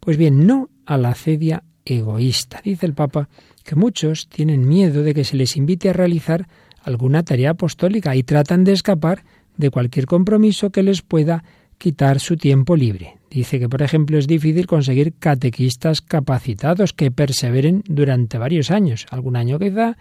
Pues 0.02 0.18
bien, 0.18 0.46
no 0.46 0.70
a 0.86 0.98
la 0.98 1.10
acedia 1.10 1.64
egoísta. 1.86 2.62
Dice 2.64 2.86
el 2.86 2.94
Papa 2.94 3.30
que 3.64 3.76
muchos 3.76 4.28
tienen 4.28 4.68
miedo 4.68 5.04
de 5.04 5.14
que 5.14 5.24
se 5.24 5.38
les 5.38 5.56
invite 5.58 5.90
a 5.90 5.94
realizar 5.94 6.48
alguna 6.84 7.24
tarea 7.24 7.52
apostólica 7.52 8.16
y 8.16 8.24
tratan 8.24 8.64
de 8.64 8.74
escapar 8.74 9.24
de 9.58 9.70
cualquier 9.70 10.06
compromiso 10.06 10.72
que 10.72 10.84
les 10.84 11.02
pueda 11.02 11.44
quitar 11.78 12.20
su 12.20 12.38
tiempo 12.38 12.76
libre. 12.76 13.18
Dice 13.30 13.60
que, 13.60 13.70
por 13.70 13.82
ejemplo, 13.82 14.18
es 14.18 14.28
difícil 14.28 14.68
conseguir 14.68 15.14
catequistas 15.14 16.02
capacitados 16.02 16.94
que 16.94 17.12
perseveren 17.12 17.84
durante 17.88 18.38
varios 18.38 18.72
años, 18.72 19.08
algún 19.10 19.36
año 19.36 19.58
quizá, 19.58 19.98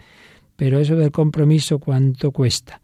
pero 0.55 0.79
eso 0.79 0.95
del 0.95 1.11
compromiso 1.11 1.79
cuánto 1.79 2.31
cuesta. 2.31 2.80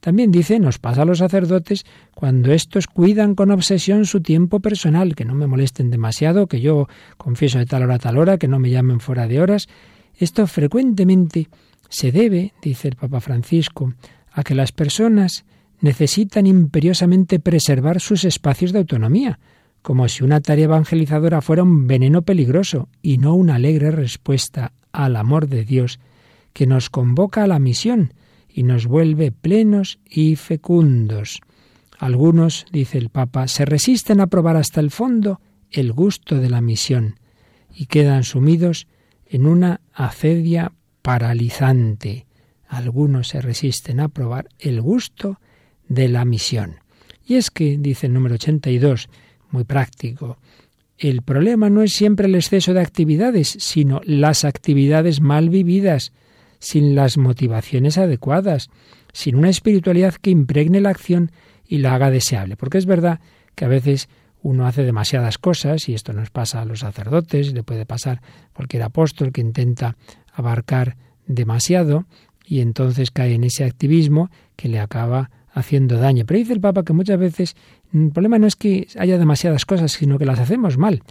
También 0.00 0.30
dice, 0.30 0.60
nos 0.60 0.78
pasa 0.78 1.02
a 1.02 1.04
los 1.04 1.18
sacerdotes 1.18 1.84
cuando 2.14 2.52
estos 2.52 2.86
cuidan 2.86 3.34
con 3.34 3.50
obsesión 3.50 4.06
su 4.06 4.20
tiempo 4.20 4.60
personal, 4.60 5.16
que 5.16 5.24
no 5.24 5.34
me 5.34 5.46
molesten 5.46 5.90
demasiado, 5.90 6.46
que 6.46 6.60
yo 6.60 6.86
confieso 7.16 7.58
de 7.58 7.66
tal 7.66 7.82
hora 7.82 7.96
a 7.96 7.98
tal 7.98 8.18
hora, 8.18 8.38
que 8.38 8.48
no 8.48 8.58
me 8.58 8.70
llamen 8.70 9.00
fuera 9.00 9.26
de 9.26 9.40
horas. 9.40 9.68
Esto 10.16 10.46
frecuentemente 10.46 11.48
se 11.88 12.12
debe, 12.12 12.52
dice 12.62 12.88
el 12.88 12.96
Papa 12.96 13.20
Francisco, 13.20 13.92
a 14.30 14.44
que 14.44 14.54
las 14.54 14.70
personas 14.70 15.44
necesitan 15.80 16.46
imperiosamente 16.46 17.40
preservar 17.40 18.00
sus 18.00 18.24
espacios 18.24 18.72
de 18.72 18.80
autonomía, 18.80 19.38
como 19.82 20.08
si 20.08 20.22
una 20.22 20.40
tarea 20.40 20.64
evangelizadora 20.64 21.40
fuera 21.40 21.62
un 21.62 21.86
veneno 21.86 22.22
peligroso 22.22 22.88
y 23.02 23.18
no 23.18 23.34
una 23.34 23.56
alegre 23.56 23.90
respuesta 23.90 24.72
al 24.92 25.16
amor 25.16 25.48
de 25.48 25.64
Dios 25.64 25.98
que 26.52 26.66
nos 26.66 26.90
convoca 26.90 27.44
a 27.44 27.46
la 27.46 27.58
misión 27.58 28.12
y 28.58 28.64
nos 28.64 28.88
vuelve 28.88 29.30
plenos 29.30 30.00
y 30.04 30.34
fecundos. 30.34 31.38
Algunos, 31.96 32.66
dice 32.72 32.98
el 32.98 33.08
Papa, 33.08 33.46
se 33.46 33.64
resisten 33.64 34.18
a 34.18 34.26
probar 34.26 34.56
hasta 34.56 34.80
el 34.80 34.90
fondo 34.90 35.40
el 35.70 35.92
gusto 35.92 36.40
de 36.40 36.50
la 36.50 36.60
misión 36.60 37.20
y 37.72 37.86
quedan 37.86 38.24
sumidos 38.24 38.88
en 39.26 39.46
una 39.46 39.80
acedia 39.92 40.72
paralizante. 41.02 42.26
Algunos 42.66 43.28
se 43.28 43.40
resisten 43.40 44.00
a 44.00 44.08
probar 44.08 44.48
el 44.58 44.82
gusto 44.82 45.38
de 45.86 46.08
la 46.08 46.24
misión. 46.24 46.80
Y 47.24 47.36
es 47.36 47.52
que, 47.52 47.78
dice 47.78 48.08
el 48.08 48.12
número 48.12 48.34
82, 48.34 49.08
muy 49.52 49.62
práctico, 49.62 50.38
el 50.98 51.22
problema 51.22 51.70
no 51.70 51.84
es 51.84 51.92
siempre 51.92 52.26
el 52.26 52.34
exceso 52.34 52.74
de 52.74 52.80
actividades, 52.80 53.56
sino 53.60 54.00
las 54.02 54.44
actividades 54.44 55.20
mal 55.20 55.48
vividas, 55.48 56.12
sin 56.58 56.94
las 56.94 57.18
motivaciones 57.18 57.98
adecuadas, 57.98 58.70
sin 59.12 59.36
una 59.36 59.48
espiritualidad 59.48 60.14
que 60.14 60.30
impregne 60.30 60.80
la 60.80 60.90
acción 60.90 61.30
y 61.66 61.78
la 61.78 61.94
haga 61.94 62.10
deseable. 62.10 62.56
Porque 62.56 62.78
es 62.78 62.86
verdad 62.86 63.20
que 63.54 63.64
a 63.64 63.68
veces 63.68 64.08
uno 64.42 64.66
hace 64.66 64.84
demasiadas 64.84 65.38
cosas, 65.38 65.88
y 65.88 65.94
esto 65.94 66.12
nos 66.12 66.30
pasa 66.30 66.60
a 66.60 66.64
los 66.64 66.80
sacerdotes, 66.80 67.52
le 67.52 67.62
puede 67.62 67.86
pasar 67.86 68.22
a 68.22 68.54
cualquier 68.54 68.82
apóstol 68.82 69.32
que 69.32 69.40
intenta 69.40 69.96
abarcar 70.32 70.96
demasiado, 71.26 72.06
y 72.46 72.60
entonces 72.60 73.10
cae 73.10 73.34
en 73.34 73.44
ese 73.44 73.64
activismo 73.64 74.30
que 74.56 74.68
le 74.68 74.80
acaba 74.80 75.30
haciendo 75.52 75.98
daño. 75.98 76.24
Pero 76.24 76.38
dice 76.38 76.52
el 76.52 76.60
Papa 76.60 76.84
que 76.84 76.92
muchas 76.92 77.18
veces 77.18 77.56
el 77.92 78.10
problema 78.10 78.38
no 78.38 78.46
es 78.46 78.56
que 78.56 78.86
haya 78.96 79.18
demasiadas 79.18 79.66
cosas, 79.66 79.92
sino 79.92 80.18
que 80.18 80.24
las 80.24 80.38
hacemos 80.38 80.78
mal. 80.78 81.02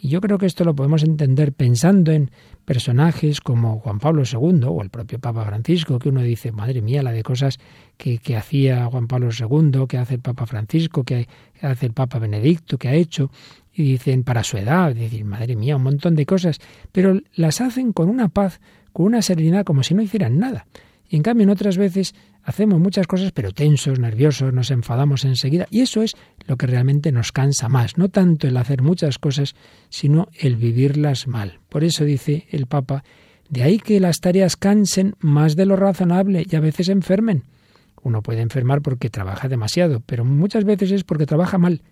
Y 0.00 0.08
yo 0.08 0.20
creo 0.20 0.38
que 0.38 0.46
esto 0.46 0.64
lo 0.64 0.74
podemos 0.74 1.02
entender 1.02 1.52
pensando 1.52 2.12
en 2.12 2.30
personajes 2.64 3.40
como 3.40 3.78
Juan 3.80 3.98
Pablo 3.98 4.22
II 4.30 4.64
o 4.66 4.82
el 4.82 4.90
propio 4.90 5.18
Papa 5.18 5.44
Francisco, 5.44 5.98
que 5.98 6.08
uno 6.08 6.22
dice, 6.22 6.52
madre 6.52 6.82
mía, 6.82 7.02
la 7.02 7.12
de 7.12 7.22
cosas 7.22 7.58
que, 7.96 8.18
que 8.18 8.36
hacía 8.36 8.86
Juan 8.86 9.06
Pablo 9.06 9.30
II, 9.30 9.86
que 9.88 9.98
hace 9.98 10.14
el 10.14 10.20
Papa 10.20 10.46
Francisco, 10.46 11.04
que 11.04 11.28
hace 11.62 11.86
el 11.86 11.92
Papa 11.92 12.18
Benedicto, 12.18 12.76
que 12.76 12.88
ha 12.88 12.94
hecho, 12.94 13.30
y 13.72 13.84
dicen 13.84 14.24
para 14.24 14.42
su 14.42 14.56
edad, 14.56 14.94
decir, 14.94 15.24
madre 15.24 15.54
mía, 15.54 15.76
un 15.76 15.82
montón 15.82 16.14
de 16.14 16.26
cosas, 16.26 16.58
pero 16.92 17.20
las 17.34 17.60
hacen 17.60 17.92
con 17.92 18.08
una 18.08 18.28
paz, 18.28 18.60
con 18.92 19.06
una 19.06 19.22
serenidad, 19.22 19.64
como 19.64 19.82
si 19.82 19.94
no 19.94 20.02
hicieran 20.02 20.38
nada. 20.38 20.66
Y 21.08 21.16
en 21.16 21.22
cambio, 21.22 21.44
en 21.44 21.50
otras 21.50 21.76
veces 21.76 22.14
hacemos 22.42 22.80
muchas 22.80 23.06
cosas, 23.06 23.32
pero 23.32 23.52
tensos, 23.52 23.98
nerviosos, 23.98 24.52
nos 24.52 24.70
enfadamos 24.70 25.24
enseguida. 25.24 25.66
Y 25.70 25.80
eso 25.80 26.02
es 26.02 26.14
lo 26.46 26.56
que 26.56 26.66
realmente 26.66 27.12
nos 27.12 27.32
cansa 27.32 27.68
más. 27.68 27.98
No 27.98 28.08
tanto 28.08 28.46
el 28.46 28.56
hacer 28.56 28.82
muchas 28.82 29.18
cosas, 29.18 29.54
sino 29.88 30.28
el 30.38 30.56
vivirlas 30.56 31.26
mal. 31.26 31.60
Por 31.68 31.84
eso 31.84 32.04
dice 32.04 32.46
el 32.50 32.66
Papa, 32.66 33.04
de 33.48 33.62
ahí 33.62 33.78
que 33.78 34.00
las 34.00 34.20
tareas 34.20 34.56
cansen 34.56 35.14
más 35.20 35.56
de 35.56 35.66
lo 35.66 35.76
razonable 35.76 36.44
y 36.48 36.56
a 36.56 36.60
veces 36.60 36.88
enfermen. 36.88 37.44
Uno 38.02 38.22
puede 38.22 38.40
enfermar 38.40 38.82
porque 38.82 39.10
trabaja 39.10 39.48
demasiado, 39.48 40.00
pero 40.00 40.24
muchas 40.24 40.64
veces 40.64 40.92
es 40.92 41.04
porque 41.04 41.26
trabaja 41.26 41.58
mal. 41.58 41.82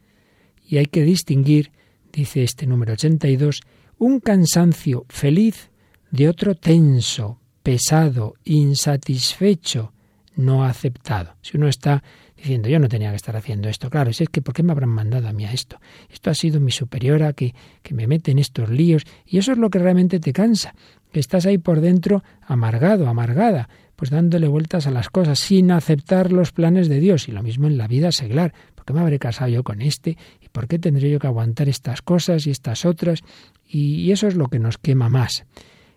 Y 0.66 0.78
hay 0.78 0.86
que 0.86 1.02
distinguir, 1.02 1.72
dice 2.12 2.42
este 2.42 2.66
número 2.66 2.94
82, 2.94 3.62
un 3.98 4.20
cansancio 4.20 5.06
feliz 5.08 5.70
de 6.10 6.28
otro 6.28 6.54
tenso, 6.54 7.40
pesado, 7.64 8.34
insatisfecho, 8.44 9.92
no 10.36 10.64
aceptado. 10.64 11.34
Si 11.40 11.56
uno 11.56 11.66
está 11.66 12.04
diciendo 12.36 12.68
yo 12.68 12.78
no 12.78 12.88
tenía 12.88 13.08
que 13.08 13.16
estar 13.16 13.36
haciendo 13.36 13.70
esto, 13.70 13.88
claro, 13.88 14.10
es 14.10 14.22
que 14.30 14.42
¿por 14.42 14.54
qué 14.54 14.62
me 14.62 14.72
habrán 14.72 14.90
mandado 14.90 15.26
a 15.28 15.32
mí 15.32 15.46
a 15.46 15.52
esto? 15.52 15.80
Esto 16.10 16.28
ha 16.28 16.34
sido 16.34 16.60
mi 16.60 16.70
superiora 16.70 17.32
que, 17.32 17.54
que 17.82 17.94
me 17.94 18.06
mete 18.06 18.32
en 18.32 18.38
estos 18.38 18.68
líos 18.68 19.04
y 19.24 19.38
eso 19.38 19.52
es 19.52 19.58
lo 19.58 19.70
que 19.70 19.78
realmente 19.78 20.20
te 20.20 20.34
cansa, 20.34 20.74
que 21.10 21.20
estás 21.20 21.46
ahí 21.46 21.56
por 21.56 21.80
dentro 21.80 22.22
amargado, 22.42 23.08
amargada, 23.08 23.70
pues 23.96 24.10
dándole 24.10 24.46
vueltas 24.46 24.86
a 24.86 24.90
las 24.90 25.08
cosas 25.08 25.38
sin 25.38 25.70
aceptar 25.70 26.32
los 26.32 26.52
planes 26.52 26.90
de 26.90 27.00
Dios 27.00 27.28
y 27.28 27.32
lo 27.32 27.42
mismo 27.42 27.66
en 27.66 27.78
la 27.78 27.88
vida 27.88 28.12
seglar. 28.12 28.52
¿Por 28.74 28.84
qué 28.84 28.92
me 28.92 29.00
habré 29.00 29.18
casado 29.18 29.48
yo 29.48 29.64
con 29.64 29.80
este? 29.80 30.18
¿Y 30.42 30.48
por 30.50 30.68
qué 30.68 30.78
tendré 30.78 31.08
yo 31.08 31.18
que 31.18 31.28
aguantar 31.28 31.70
estas 31.70 32.02
cosas 32.02 32.46
y 32.46 32.50
estas 32.50 32.84
otras? 32.84 33.20
y 33.66 34.12
eso 34.12 34.28
es 34.28 34.36
lo 34.36 34.46
que 34.48 34.60
nos 34.60 34.78
quema 34.78 35.08
más. 35.08 35.46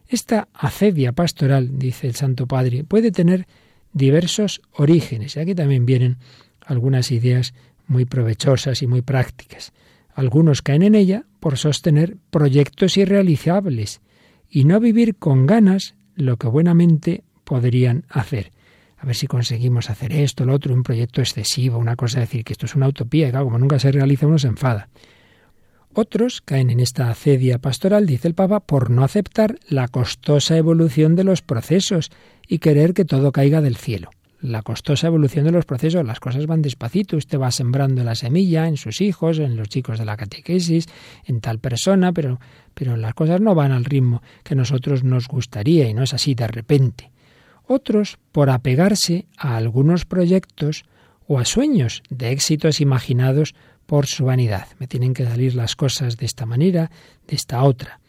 Esta 0.08 0.48
acedia 0.54 1.12
pastoral, 1.12 1.78
dice 1.78 2.08
el 2.08 2.16
Santo 2.16 2.48
Padre, 2.48 2.84
puede 2.84 3.12
tener 3.12 3.48
diversos 3.94 4.62
orígenes. 4.72 5.36
Y 5.36 5.40
aquí 5.40 5.56
también 5.56 5.86
vienen 5.86 6.18
algunas 6.66 7.12
ideas 7.12 7.54
muy 7.88 8.06
provechosas 8.06 8.82
y 8.82 8.88
muy 8.88 9.02
prácticas. 9.02 9.74
Algunos 10.14 10.62
caen 10.62 10.84
en 10.84 10.96
ella 10.96 11.26
por 11.40 11.58
sostener 11.58 12.18
proyectos 12.30 12.98
irrealizables 12.98 14.02
y 14.50 14.64
no 14.64 14.80
vivir 14.80 15.16
con 15.16 15.46
ganas 15.46 15.96
lo 16.16 16.38
que 16.38 16.48
buenamente 16.48 17.24
podrían 17.44 18.06
hacer. 18.10 18.52
A 18.98 19.06
ver 19.06 19.16
si 19.16 19.28
conseguimos 19.28 19.90
hacer 19.90 20.12
esto, 20.12 20.46
lo 20.46 20.54
otro, 20.54 20.74
un 20.74 20.84
proyecto 20.84 21.22
excesivo, 21.22 21.78
una 21.78 21.96
cosa 21.96 22.20
decir 22.20 22.44
que 22.44 22.54
esto 22.54 22.66
es 22.66 22.76
una 22.76 22.88
utopía, 22.88 23.30
y 23.30 23.32
como 23.32 23.60
nunca 23.60 23.78
se 23.78 23.92
realiza 23.92 24.26
uno 24.26 24.40
se 24.40 24.48
enfada. 24.48 24.90
Otros 26.00 26.42
caen 26.42 26.70
en 26.70 26.80
esta 26.80 27.10
acedia 27.10 27.58
pastoral, 27.58 28.06
dice 28.06 28.28
el 28.28 28.36
Papa, 28.36 28.60
por 28.60 28.92
no 28.92 29.04
aceptar 29.04 29.58
la 29.68 29.88
costosa 29.88 30.56
evolución 30.56 31.16
de 31.16 31.24
los 31.24 31.42
procesos 31.42 32.12
y 32.48 32.60
querer 32.60 32.94
que 32.94 33.04
todo 33.04 33.32
caiga 33.32 33.62
del 33.62 33.78
cielo 33.78 34.12
la 34.40 34.62
costosa 34.62 35.08
evolución 35.08 35.46
de 35.46 35.52
los 35.52 35.66
procesos. 35.66 36.06
Las 36.06 36.20
cosas 36.20 36.46
van 36.46 36.62
despacito. 36.62 37.18
Usted 37.18 37.40
va 37.40 37.50
sembrando 37.50 38.04
la 38.04 38.14
semilla 38.14 38.68
en 38.68 38.78
sus 38.78 39.02
hijos, 39.02 39.40
en 39.40 39.58
los 39.58 39.70
chicos 39.70 39.98
de 39.98 40.06
la 40.06 40.16
catequesis, 40.18 40.86
en 41.26 41.42
tal 41.42 41.58
persona, 41.58 42.14
pero, 42.14 42.40
pero 42.76 42.96
las 42.96 43.16
cosas 43.16 43.42
no 43.42 43.56
van 43.56 43.72
al 43.72 43.84
ritmo 43.84 44.22
que 44.44 44.54
nosotros 44.54 45.04
nos 45.04 45.28
gustaría 45.28 45.90
y 45.90 45.96
no 45.96 46.04
es 46.04 46.14
así 46.14 46.36
de 46.36 46.46
repente. 46.46 47.10
Otros 47.66 48.20
por 48.32 48.52
apegarse 48.52 49.26
a 49.36 49.58
algunos 49.58 50.06
proyectos 50.06 50.86
o 51.26 51.40
a 51.40 51.46
sueños 51.46 52.04
de 52.12 52.30
éxitos 52.30 52.82
imaginados 52.82 53.56
por 53.88 54.06
su 54.06 54.26
vanidad. 54.26 54.68
Me 54.78 54.86
tienen 54.86 55.16
que 55.16 55.26
salir 55.26 55.56
las 55.56 55.76
cosas 55.76 56.18
de 56.18 56.28
esta 56.28 56.46
manera, 56.46 56.92
de 57.28 57.36
esta 57.36 57.64
otra. 57.64 58.00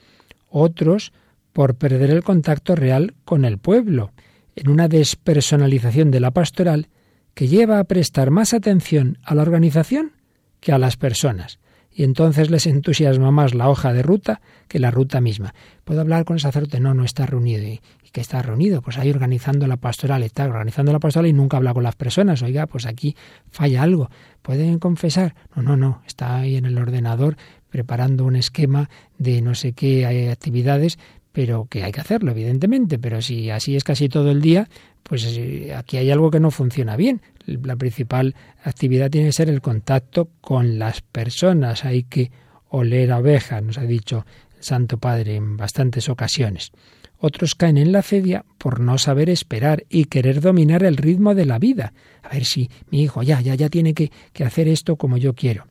Otros 0.50 1.12
por 1.54 1.76
perder 1.76 2.10
el 2.10 2.22
contacto 2.22 2.76
real 2.76 3.14
con 3.24 3.46
el 3.46 3.56
pueblo 3.56 4.12
en 4.54 4.68
una 4.68 4.88
despersonalización 4.88 6.10
de 6.10 6.20
la 6.20 6.32
pastoral 6.32 6.88
que 7.34 7.48
lleva 7.48 7.78
a 7.78 7.84
prestar 7.84 8.30
más 8.30 8.52
atención 8.52 9.18
a 9.22 9.34
la 9.34 9.42
organización 9.42 10.12
que 10.60 10.72
a 10.72 10.78
las 10.78 10.96
personas. 10.96 11.60
Y 11.98 12.04
entonces 12.04 12.48
les 12.48 12.68
entusiasma 12.68 13.32
más 13.32 13.54
la 13.54 13.68
hoja 13.68 13.92
de 13.92 14.04
ruta 14.04 14.40
que 14.68 14.78
la 14.78 14.92
ruta 14.92 15.20
misma. 15.20 15.52
¿Puedo 15.82 16.00
hablar 16.00 16.24
con 16.24 16.34
el 16.34 16.40
sacerdote? 16.40 16.78
No, 16.78 16.94
no 16.94 17.02
está 17.02 17.26
reunido. 17.26 17.64
¿Y, 17.66 17.80
qué 18.12 18.20
está 18.20 18.40
reunido? 18.40 18.82
Pues 18.82 18.98
ahí 18.98 19.11
organizando 19.11 19.66
la 19.66 19.78
pastoral, 19.78 20.22
está 20.22 20.44
organizando 20.44 20.92
la 20.92 21.00
pastoral 21.00 21.26
y 21.26 21.32
nunca 21.32 21.56
habla 21.56 21.74
con 21.74 21.82
las 21.82 21.96
personas. 21.96 22.40
Oiga, 22.42 22.68
pues 22.68 22.87
aquí 22.87 23.16
falla 23.50 23.82
algo. 23.82 24.11
¿Pueden 24.42 24.78
confesar? 24.78 25.34
No, 25.56 25.62
no, 25.62 25.76
no. 25.76 26.00
Está 26.06 26.37
ahí 26.37 26.54
en 26.54 26.66
el 26.66 26.78
ordenador 26.78 27.37
preparando 27.68 28.24
un 28.24 28.37
esquema 28.37 28.88
de 29.18 29.42
no 29.42 29.56
sé 29.56 29.72
qué 29.72 30.30
actividades, 30.30 31.00
pero 31.38 31.68
que 31.70 31.85
hay 31.85 31.92
que 31.92 32.01
hacerlo, 32.01 32.33
evidentemente, 32.33 32.98
pero 32.98 33.22
si 33.22 33.48
así 33.48 33.77
es 33.77 33.85
casi 33.85 34.09
todo 34.09 34.33
el 34.33 34.40
día, 34.40 34.68
pues 35.05 35.24
eh, 35.38 35.72
aquí 35.72 35.96
hay 35.96 36.11
algo 36.11 36.33
que 36.33 36.40
no 36.40 36.51
funciona 36.51 36.96
bien. 36.96 37.22
La 37.46 37.77
principal 37.77 38.35
actividad 38.64 39.09
tiene 39.09 39.29
que 39.29 39.33
ser 39.33 39.48
el 39.48 39.61
contacto 39.61 40.31
con 40.40 40.81
las 40.81 41.01
personas, 41.01 41.85
hay 41.85 42.03
que 42.03 42.33
oler 42.70 43.12
a 43.12 43.18
ovejas, 43.18 43.62
nos 43.62 43.79
ha 43.79 43.83
dicho 43.83 44.27
el 44.57 44.64
Santo 44.64 44.98
Padre 44.98 45.37
en 45.37 45.57
bastantes 45.57 46.09
ocasiones. 46.09 46.72
Otros 47.18 47.55
caen 47.55 47.79
en 47.79 47.92
la 47.92 48.03
cedia 48.03 48.44
por 48.59 48.81
no 48.81 48.98
saber 48.98 49.31
esperar 49.31 49.85
y 49.88 50.07
querer 50.07 50.40
dominar 50.40 50.83
el 50.83 50.96
ritmo 50.96 51.37
de 51.37 51.46
la 51.46 51.61
vida. 51.61 51.92
A 52.24 52.31
ver 52.31 52.46
si 52.46 52.68
mi 52.90 53.01
hijo 53.01 53.22
ya, 53.22 53.40
ya, 53.40 53.55
ya 53.55 53.68
tiene 53.68 53.94
que, 53.94 54.11
que 54.33 54.42
hacer 54.42 54.66
esto 54.66 54.96
como 54.96 55.18
yo 55.18 55.35
quiero. 55.35 55.68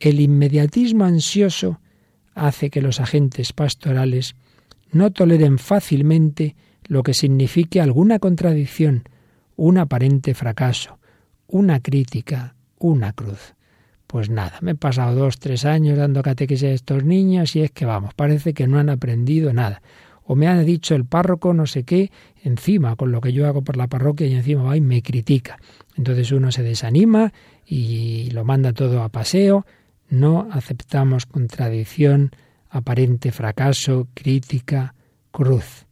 El 0.00 0.20
inmediatismo 0.20 1.06
ansioso 1.06 1.80
hace 2.34 2.68
que 2.68 2.82
los 2.82 3.00
agentes 3.00 3.54
pastorales 3.54 4.36
no 4.92 5.10
toleren 5.10 5.58
fácilmente 5.58 6.56
lo 6.84 7.02
que 7.02 7.14
signifique 7.14 7.80
alguna 7.80 8.18
contradicción, 8.18 9.04
un 9.56 9.78
aparente 9.78 10.34
fracaso, 10.34 10.98
una 11.46 11.80
crítica, 11.80 12.54
una 12.78 13.12
cruz. 13.12 13.54
Pues 14.06 14.30
nada, 14.30 14.58
me 14.62 14.70
he 14.70 14.74
pasado 14.74 15.14
dos, 15.14 15.38
tres 15.38 15.66
años 15.66 15.98
dando 15.98 16.22
catequesis 16.22 16.64
a 16.64 16.72
estos 16.72 17.04
niños 17.04 17.54
y 17.56 17.62
es 17.62 17.70
que 17.70 17.84
vamos, 17.84 18.14
parece 18.14 18.54
que 18.54 18.66
no 18.66 18.78
han 18.78 18.88
aprendido 18.88 19.52
nada. 19.52 19.82
O 20.24 20.34
me 20.34 20.46
ha 20.46 20.58
dicho 20.58 20.94
el 20.94 21.04
párroco 21.04 21.54
no 21.54 21.66
sé 21.66 21.84
qué 21.84 22.10
encima 22.42 22.96
con 22.96 23.12
lo 23.12 23.20
que 23.20 23.32
yo 23.32 23.46
hago 23.46 23.62
por 23.62 23.76
la 23.76 23.86
parroquia 23.86 24.26
y 24.26 24.34
encima 24.34 24.62
va 24.62 24.76
y 24.76 24.80
me 24.80 25.02
critica. 25.02 25.58
Entonces 25.96 26.32
uno 26.32 26.52
se 26.52 26.62
desanima 26.62 27.32
y 27.66 28.30
lo 28.30 28.44
manda 28.44 28.72
todo 28.72 29.02
a 29.02 29.08
paseo. 29.08 29.66
No 30.08 30.48
aceptamos 30.52 31.26
contradicción, 31.26 32.30
aparente 32.70 33.32
fracaso, 33.32 34.08
crítica, 34.14 34.94
cruz. 35.30 35.86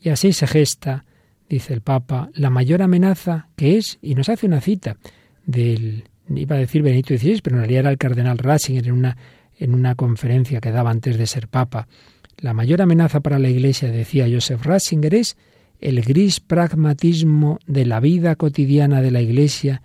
Y 0.00 0.10
así 0.10 0.32
se 0.32 0.46
gesta, 0.46 1.04
dice 1.48 1.74
el 1.74 1.80
Papa, 1.80 2.30
la 2.34 2.50
mayor 2.50 2.82
amenaza 2.82 3.48
que 3.56 3.76
es, 3.78 3.98
y 4.02 4.14
nos 4.14 4.28
hace 4.28 4.46
una 4.46 4.60
cita 4.60 4.96
del, 5.44 6.04
iba 6.34 6.56
a 6.56 6.60
decir 6.60 6.82
Benito 6.82 7.16
XVI, 7.16 7.40
pero 7.42 7.56
en 7.56 7.62
realidad 7.62 7.80
era 7.80 7.90
el 7.90 7.98
cardenal 7.98 8.38
Ratzinger 8.38 8.86
en 8.86 8.92
una, 8.92 9.16
en 9.58 9.74
una 9.74 9.94
conferencia 9.94 10.60
que 10.60 10.72
daba 10.72 10.90
antes 10.90 11.16
de 11.18 11.26
ser 11.26 11.48
Papa. 11.48 11.88
La 12.38 12.52
mayor 12.52 12.82
amenaza 12.82 13.20
para 13.20 13.38
la 13.38 13.48
Iglesia, 13.48 13.90
decía 13.90 14.28
Joseph 14.30 14.64
Ratzinger, 14.64 15.14
es 15.14 15.36
el 15.80 16.02
gris 16.02 16.40
pragmatismo 16.40 17.58
de 17.66 17.86
la 17.86 18.00
vida 18.00 18.36
cotidiana 18.36 19.02
de 19.02 19.10
la 19.10 19.20
Iglesia, 19.20 19.82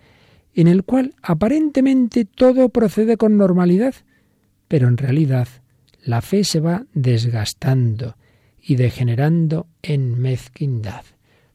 en 0.54 0.68
el 0.68 0.84
cual 0.84 1.14
aparentemente 1.22 2.24
todo 2.24 2.68
procede 2.68 3.16
con 3.16 3.36
normalidad, 3.36 3.94
pero 4.68 4.88
en 4.88 4.96
realidad 4.96 5.48
la 6.02 6.20
fe 6.22 6.44
se 6.44 6.60
va 6.60 6.84
desgastando 6.94 8.16
y 8.60 8.76
degenerando 8.76 9.66
en 9.82 10.20
mezquindad. 10.20 11.04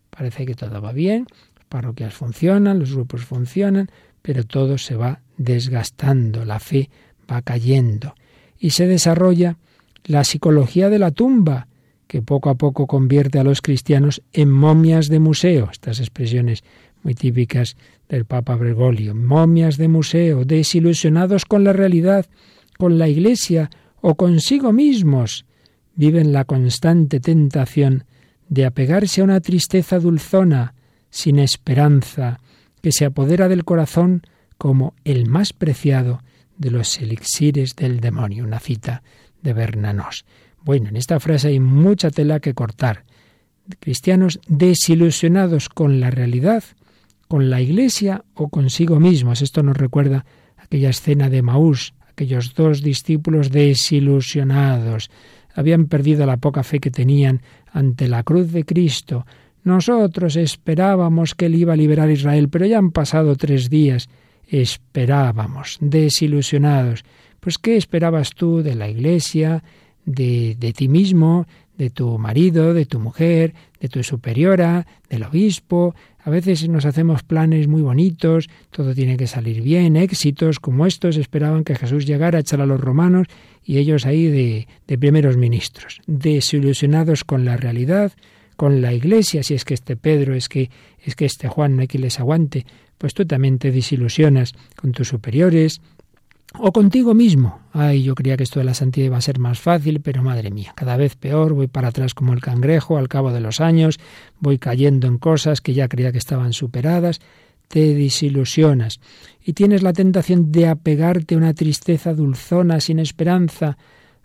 Parece 0.10 0.45
que 0.45 0.55
todo 0.55 0.81
va 0.81 0.91
bien, 0.91 1.27
las 1.55 1.65
parroquias 1.65 2.13
funcionan, 2.13 2.79
los 2.79 2.93
grupos 2.93 3.23
funcionan, 3.23 3.89
pero 4.21 4.43
todo 4.43 4.77
se 4.77 4.95
va 4.95 5.21
desgastando, 5.38 6.43
la 6.43 6.60
fe 6.60 6.89
va 7.31 7.41
cayendo 7.41 8.15
y 8.60 8.71
se 8.71 8.88
desarrolla 8.88 9.57
la 10.05 10.23
psicología 10.23 10.89
de 10.89 10.99
la 10.99 11.12
tumba, 11.12 11.67
que 12.07 12.21
poco 12.21 12.49
a 12.49 12.55
poco 12.55 12.88
convierte 12.88 13.39
a 13.39 13.43
los 13.43 13.62
cristianos 13.62 14.21
en 14.31 14.49
momias 14.49 15.10
de 15.10 15.19
museo, 15.19 15.69
estas 15.71 15.99
expresiones 15.99 16.63
muy 17.03 17.13
típicas 17.13 17.75
del 18.07 18.25
Papa 18.25 18.55
Bergoglio, 18.55 19.13
momias 19.13 19.77
de 19.77 19.89
museo, 19.89 20.45
desilusionados 20.45 21.45
con 21.45 21.63
la 21.65 21.73
realidad, 21.73 22.25
con 22.77 22.97
la 22.97 23.10
Iglesia, 23.10 23.69
o 24.10 24.15
consigo 24.15 24.72
mismos 24.72 25.46
viven 25.96 26.32
la 26.32 26.46
constante 26.46 27.20
tentación 27.20 28.06
de 28.48 28.65
apegarse 28.65 29.20
a 29.20 29.26
una 29.26 29.41
tristeza 29.41 30.00
dulzona, 30.00 30.76
sin 31.10 31.39
esperanza, 31.39 32.39
que 32.82 32.93
se 32.93 33.04
apodera 33.04 33.50
del 33.50 33.65
corazón 33.65 34.22
como 34.58 34.93
el 35.04 35.28
más 35.28 35.52
preciado 35.52 36.22
de 36.58 36.72
los 36.72 36.98
elixires 37.00 37.76
del 37.76 38.00
demonio. 38.00 38.46
Una 38.46 38.60
cita 38.60 39.04
de 39.41 39.52
Bernanos. 39.52 40.24
Bueno, 40.63 40.88
en 40.88 40.96
esta 40.96 41.20
frase 41.20 41.50
hay 41.50 41.60
mucha 41.60 42.10
tela 42.10 42.39
que 42.39 42.54
cortar. 42.54 43.04
Cristianos 43.82 44.39
desilusionados 44.48 45.67
con 45.67 46.00
la 46.00 46.12
realidad, 46.12 46.63
con 47.28 47.50
la 47.50 47.60
Iglesia 47.60 48.24
o 48.36 48.48
consigo 48.48 49.02
mismos. 49.02 49.41
Esto 49.41 49.63
nos 49.63 49.76
recuerda 49.76 50.26
aquella 50.56 50.91
escena 50.91 51.30
de 51.30 51.41
Maús, 51.41 51.93
aquellos 52.17 52.56
dos 52.56 52.82
discípulos 52.82 53.51
desilusionados, 53.51 55.12
habían 55.53 55.86
perdido 55.86 56.25
la 56.25 56.38
poca 56.38 56.63
fe 56.63 56.80
que 56.80 56.89
tenían 56.89 57.41
ante 57.71 58.08
la 58.08 58.23
cruz 58.23 58.51
de 58.51 58.65
Cristo. 58.65 59.27
Nosotros 59.63 60.36
esperábamos 60.36 61.36
que 61.36 61.45
él 61.45 61.53
iba 61.53 61.73
a 61.73 61.77
liberar 61.77 62.10
a 62.10 62.12
Israel, 62.13 62.49
pero 62.49 62.65
ya 62.65 62.80
han 62.80 62.89
pasado 62.89 63.36
tres 63.36 63.69
días. 63.69 64.10
Esperábamos, 64.47 65.77
desilusionados. 65.80 67.06
Pues 67.39 67.60
¿qué 67.60 67.77
esperabas 67.77 68.32
tú 68.32 68.63
de 68.63 68.73
la 68.73 68.89
Iglesia, 68.89 69.63
de, 70.03 70.56
de 70.58 70.73
ti 70.73 70.88
mismo, 70.88 71.45
de 71.77 71.91
tu 71.91 72.17
marido, 72.17 72.73
de 72.73 72.88
tu 72.88 72.99
mujer, 72.99 73.53
de 73.80 73.89
tu 73.89 74.01
superiora, 74.01 74.88
del 75.08 75.21
obispo. 75.21 75.93
A 76.28 76.30
veces 76.30 76.68
nos 76.68 76.86
hacemos 76.86 77.24
planes 77.24 77.70
muy 77.70 77.82
bonitos, 77.82 78.50
todo 78.70 78.94
tiene 78.94 79.16
que 79.16 79.28
salir 79.28 79.62
bien, 79.62 79.96
éxitos 79.96 80.60
como 80.60 80.86
estos. 80.86 81.16
Esperaban 81.16 81.63
que 81.63 81.74
Jesús 81.74 82.06
llegara 82.06 82.38
a 82.38 82.42
echar 82.42 82.60
a 82.60 82.66
los 82.66 82.82
romanos 82.82 83.28
y 83.63 83.78
ellos 83.78 84.06
ahí 84.06 84.28
de, 84.28 84.68
de 84.88 84.98
primeros 84.98 85.38
ministros, 85.38 86.02
desilusionados 86.06 87.24
con 87.24 87.46
la 87.46 87.56
realidad, 87.56 88.12
con 88.58 88.82
la 88.82 88.92
iglesia, 88.92 89.42
si 89.42 89.54
es 89.54 89.63
que 89.63 89.74
este 89.74 89.96
Pedro, 89.96 90.36
es 90.36 90.50
que, 90.50 90.70
es 91.02 91.16
que 91.16 91.24
este 91.24 91.48
Juan 91.48 91.78
no 91.78 91.82
hay 91.84 91.88
que 91.88 91.98
les 91.98 92.20
aguante, 92.20 92.66
pues 92.98 93.13
tú 93.13 93.26
también 93.26 93.58
te 93.58 93.72
desilusionas 93.72 94.52
con 94.76 94.92
tus 94.92 95.08
superiores, 95.08 95.80
o 96.53 96.71
contigo 96.71 97.13
mismo. 97.13 97.60
Ay, 97.73 98.03
yo 98.03 98.15
creía 98.15 98.38
que 98.38 98.43
esto 98.43 98.60
de 98.60 98.65
la 98.65 98.73
santidad 98.73 99.07
iba 99.07 99.17
a 99.17 99.21
ser 99.21 99.39
más 99.39 99.60
fácil, 99.60 100.01
pero 100.01 100.23
madre 100.23 100.51
mía, 100.51 100.73
cada 100.75 100.97
vez 100.97 101.15
peor, 101.15 101.53
voy 101.53 101.67
para 101.67 101.89
atrás 101.89 102.13
como 102.13 102.33
el 102.33 102.41
cangrejo, 102.41 102.97
al 102.97 103.10
cabo 103.10 103.31
de 103.31 103.41
los 103.41 103.62
años, 103.62 103.99
voy 104.39 104.57
cayendo 104.57 105.07
en 105.07 105.17
cosas 105.17 105.62
que 105.62 105.73
ya 105.73 105.88
creía 105.88 106.12
que 106.12 106.17
estaban 106.17 106.53
superadas, 106.53 107.19
te 107.67 107.93
desilusionas 107.93 108.99
y 109.43 109.53
tienes 109.53 109.83
la 109.83 109.93
tentación 109.93 110.51
de 110.51 110.67
apegarte 110.67 111.36
a 111.36 111.38
una 111.38 111.53
tristeza 111.53 112.13
dulzona, 112.13 112.79
sin 112.79 112.99
esperanza. 112.99 113.77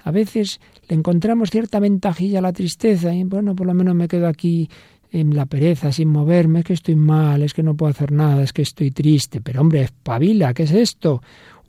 A 0.04 0.10
veces 0.10 0.60
le 0.88 0.96
encontramos 0.96 1.50
cierta 1.50 1.80
ventajilla 1.80 2.38
a 2.38 2.42
la 2.42 2.52
tristeza 2.52 3.14
y 3.14 3.24
bueno, 3.24 3.54
por 3.54 3.66
lo 3.66 3.74
menos 3.74 3.94
me 3.94 4.08
quedo 4.08 4.28
aquí 4.28 4.68
en 5.12 5.36
la 5.36 5.44
pereza, 5.44 5.92
sin 5.92 6.08
moverme, 6.08 6.60
es 6.60 6.64
que 6.64 6.72
estoy 6.72 6.96
mal, 6.96 7.42
es 7.42 7.52
que 7.52 7.62
no 7.62 7.76
puedo 7.76 7.90
hacer 7.90 8.12
nada, 8.12 8.42
es 8.42 8.52
que 8.52 8.62
estoy 8.62 8.90
triste. 8.90 9.42
Pero 9.42 9.60
hombre, 9.60 9.82
espabila, 9.82 10.54
¿qué 10.54 10.62
es 10.62 10.72
esto? 10.72 11.22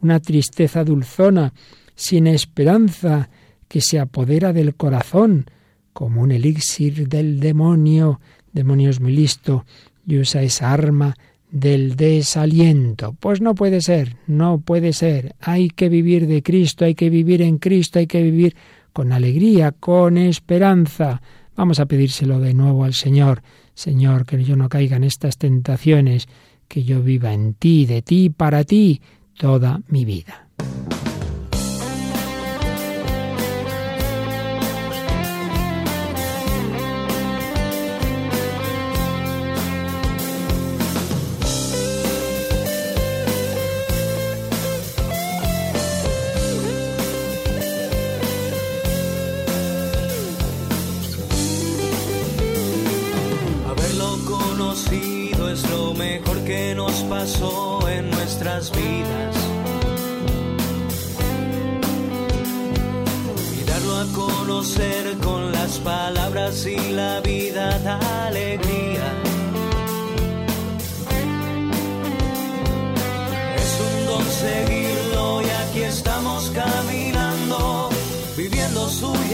Una 0.04 0.20
tristeza 0.20 0.84
dulzona, 0.84 1.54
sin 1.96 2.28
esperanza, 2.28 3.30
que 3.68 3.82
se 3.82 4.00
apodera 4.00 4.54
del 4.54 4.76
corazón, 4.76 5.46
como 5.94 6.22
un 6.22 6.32
elixir 6.32 7.08
del 7.08 7.40
demonio. 7.40 8.20
Demonio 8.52 8.90
es 8.90 9.00
muy 9.00 9.14
listo 9.14 9.66
y 10.06 10.18
usa 10.18 10.44
esa 10.44 10.72
arma 10.74 11.16
del 11.50 11.96
desaliento. 11.96 13.16
Pues 13.20 13.40
no 13.40 13.56
puede 13.56 13.80
ser, 13.82 14.18
no 14.28 14.60
puede 14.60 14.92
ser. 14.92 15.36
Hay 15.40 15.70
que 15.70 15.88
vivir 15.88 16.28
de 16.28 16.44
Cristo, 16.44 16.84
hay 16.84 16.96
que 16.96 17.10
vivir 17.10 17.42
en 17.42 17.58
Cristo, 17.58 18.00
hay 18.00 18.08
que 18.08 18.22
vivir 18.22 18.56
con 18.92 19.12
alegría, 19.12 19.72
con 19.72 20.18
esperanza. 20.18 21.22
Vamos 21.56 21.80
a 21.80 21.86
pedírselo 21.86 22.40
de 22.40 22.54
nuevo 22.54 22.84
al 22.84 22.94
Señor. 22.94 23.42
Señor, 23.74 24.26
que 24.26 24.44
yo 24.44 24.56
no 24.56 24.68
caiga 24.68 24.98
en 24.98 25.04
estas 25.04 25.38
tentaciones, 25.38 26.28
que 26.68 26.84
yo 26.84 27.02
viva 27.02 27.34
en 27.34 27.54
ti, 27.54 27.86
de 27.86 28.02
ti, 28.02 28.30
para 28.30 28.64
ti, 28.64 29.02
toda 29.44 29.82
mi 29.90 30.06
vida. 30.06 30.48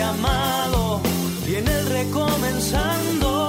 Su 0.09 0.15
llamado 0.15 1.01
y 1.47 1.55
en 1.55 1.67
él 1.67 1.85
recomenzando. 1.87 3.39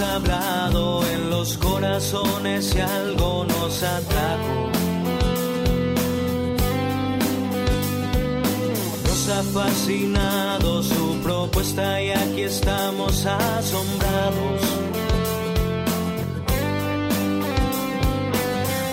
hablado 0.00 1.04
en 1.06 1.30
los 1.30 1.56
corazones 1.58 2.66
si 2.66 2.80
algo 2.80 3.44
nos 3.44 3.82
atrajo. 3.82 4.70
Nos 9.04 9.28
ha 9.28 9.42
fascinado 9.42 10.82
su 10.82 11.18
propuesta 11.22 12.02
y 12.02 12.10
aquí 12.10 12.42
estamos 12.42 13.24
asombrados. 13.26 14.60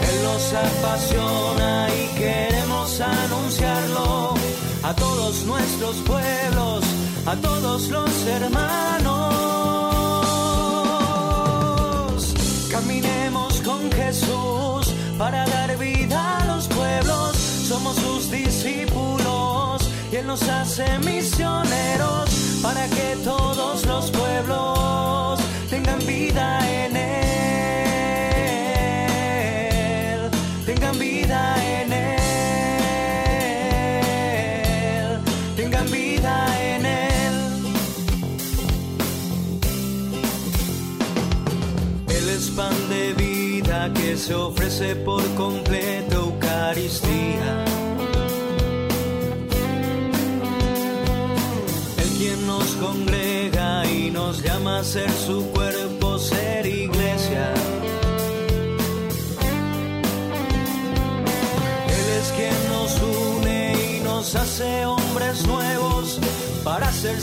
Él 0.09 0.23
nos 0.23 0.53
apasiona 0.53 1.87
y 1.89 2.17
queremos 2.17 2.70
anunciarlo 2.99 4.33
a 4.83 4.93
todos 4.93 5.45
nuestros 5.45 5.95
pueblos, 5.97 6.83
a 7.25 7.35
todos 7.37 7.89
los 7.89 8.11
hermanos. 8.25 9.13
Caminemos 12.69 13.61
con 13.61 13.89
Jesús 13.91 14.93
para 15.17 15.45
dar 15.47 15.77
vida 15.77 16.39
a 16.39 16.45
los 16.47 16.67
pueblos. 16.67 17.37
Somos 17.37 17.95
sus 17.95 18.29
discípulos 18.29 19.81
y 20.11 20.17
Él 20.17 20.27
nos 20.27 20.43
hace 20.43 20.85
misioneros 20.99 22.29
para 22.61 22.87
que 22.87 23.15
todos 23.23 23.85
los 23.85 24.11
pueblos 24.11 25.39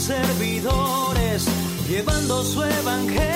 servidores, 0.09 1.45
llevando 1.87 2.43
su 2.43 2.63
evangelio 2.63 3.28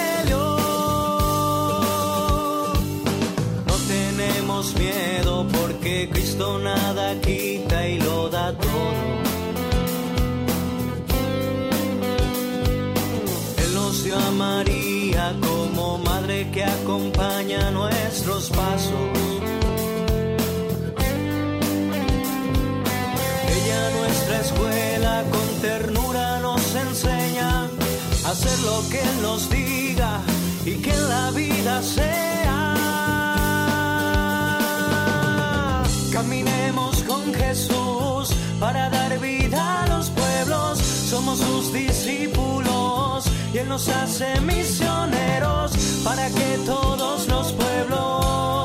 lo 28.64 28.90
que 28.90 29.00
Él 29.00 29.22
nos 29.22 29.50
diga 29.50 30.22
y 30.66 30.76
que 30.76 30.96
la 30.96 31.32
vida 31.32 31.82
sea 31.82 32.24
Caminemos 36.12 37.04
con 37.04 37.34
Jesús 37.34 38.30
para 38.60 38.90
dar 38.90 39.20
vida 39.20 39.84
a 39.84 39.88
los 39.88 40.10
pueblos. 40.10 40.80
Somos 40.80 41.40
sus 41.40 41.74
discípulos 41.74 43.26
y 43.54 43.58
Él 43.58 43.68
nos 43.68 43.90
hace 43.90 44.40
misioneros 44.42 45.72
para 46.04 46.30
que 46.30 46.60
todos 46.66 47.28
los 47.28 47.52
pueblos 47.54 48.63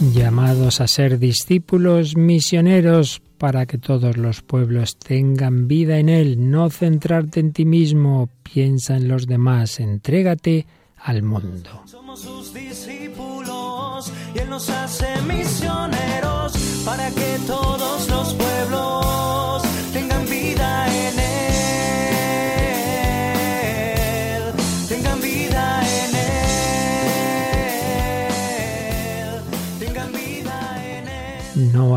Llamados 0.00 0.80
a 0.80 0.86
ser 0.86 1.18
discípulos 1.18 2.16
misioneros 2.16 3.20
para 3.36 3.66
que 3.66 3.76
todos 3.76 4.16
los 4.16 4.40
pueblos 4.40 4.96
tengan 4.96 5.68
vida 5.68 5.98
en 5.98 6.08
Él, 6.08 6.50
no 6.50 6.70
centrarte 6.70 7.40
en 7.40 7.52
ti 7.52 7.66
mismo, 7.66 8.30
piensa 8.42 8.96
en 8.96 9.08
los 9.08 9.26
demás, 9.26 9.78
entrégate 9.78 10.66
al 10.96 11.22
mundo. 11.22 11.82
Somos 11.84 12.20
sus 12.22 12.54
discípulos 12.54 14.10
y 14.34 14.38
Él 14.38 14.48
nos 14.48 14.70
hace 14.70 15.20
misioneros 15.20 16.52
para 16.82 17.10
que 17.10 17.36
todos 17.46 18.08
los 18.08 18.39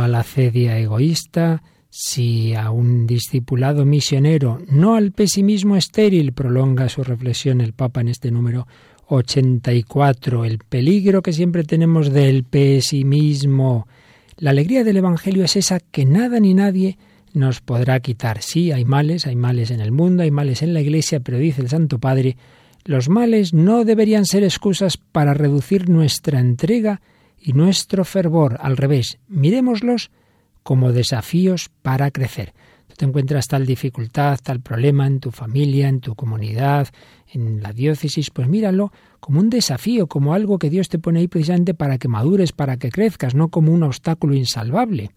A 0.02 0.08
la 0.08 0.24
cedia 0.24 0.78
egoísta, 0.80 1.64
sí 1.90 2.56
a 2.56 2.72
un 2.72 3.06
discipulado 3.06 3.86
misionero, 3.86 4.60
no 4.70 4.96
al 4.96 5.12
pesimismo 5.12 5.76
estéril, 5.76 6.34
prolonga 6.34 6.90
su 6.90 7.04
reflexión 7.04 7.62
el 7.62 7.74
Papa 7.74 8.02
en 8.02 8.08
este 8.08 8.32
número 8.32 8.68
84, 9.08 10.46
el 10.46 10.58
peligro 10.58 11.22
que 11.22 11.34
siempre 11.34 11.64
tenemos 11.64 12.12
del 12.12 12.44
pesimismo. 12.44 13.88
La 14.38 14.50
alegría 14.50 14.84
del 14.84 14.98
Evangelio 14.98 15.44
es 15.44 15.56
esa 15.56 15.80
que 15.80 16.06
nada 16.06 16.40
ni 16.40 16.54
nadie 16.54 16.98
nos 17.34 17.62
podrá 17.62 18.00
quitar. 18.00 18.42
Sí, 18.42 18.72
hay 18.72 18.86
males, 18.86 19.28
hay 19.28 19.36
males 19.36 19.72
en 19.72 19.80
el 19.80 19.92
mundo, 19.92 20.24
hay 20.24 20.32
males 20.32 20.62
en 20.62 20.74
la 20.74 20.82
Iglesia, 20.82 21.20
pero 21.20 21.38
dice 21.38 21.62
el 21.62 21.70
Santo 21.70 22.00
Padre, 22.00 22.38
los 22.86 23.10
males 23.10 23.54
no 23.54 23.86
deberían 23.86 24.26
ser 24.26 24.44
excusas 24.44 24.98
para 24.98 25.34
reducir 25.34 25.90
nuestra 25.90 26.40
entrega 26.40 27.02
y 27.44 27.54
nuestro 27.54 28.06
fervor. 28.06 28.58
Al 28.62 28.78
revés, 28.78 29.20
miremoslos 29.28 30.12
como 30.64 30.94
desafíos 30.94 31.70
para 31.82 32.10
crecer. 32.10 32.54
Tú 32.88 32.96
te 32.96 33.06
encuentras 33.06 33.48
tal 33.48 33.66
dificultad, 33.66 34.40
tal 34.42 34.62
problema 34.62 35.06
en 35.08 35.20
tu 35.20 35.32
familia, 35.32 35.90
en 35.90 36.00
tu 36.00 36.16
comunidad, 36.16 36.88
en 37.28 37.62
la 37.62 37.74
diócesis, 37.74 38.30
pues 38.30 38.48
míralo 38.48 38.94
como 39.20 39.42
un 39.42 39.50
desafío, 39.50 40.08
como 40.08 40.34
algo 40.34 40.58
que 40.58 40.70
Dios 40.70 40.88
te 40.88 41.00
pone 41.00 41.20
ahí 41.20 41.28
precisamente 41.28 41.74
para 41.74 41.98
que 41.98 42.08
madures, 42.08 42.54
para 42.54 42.78
que 42.78 42.92
crezcas, 42.92 43.36
no 43.36 43.50
como 43.50 43.74
un 43.74 43.84
obstáculo 43.84 44.36
insalvable. 44.36 45.12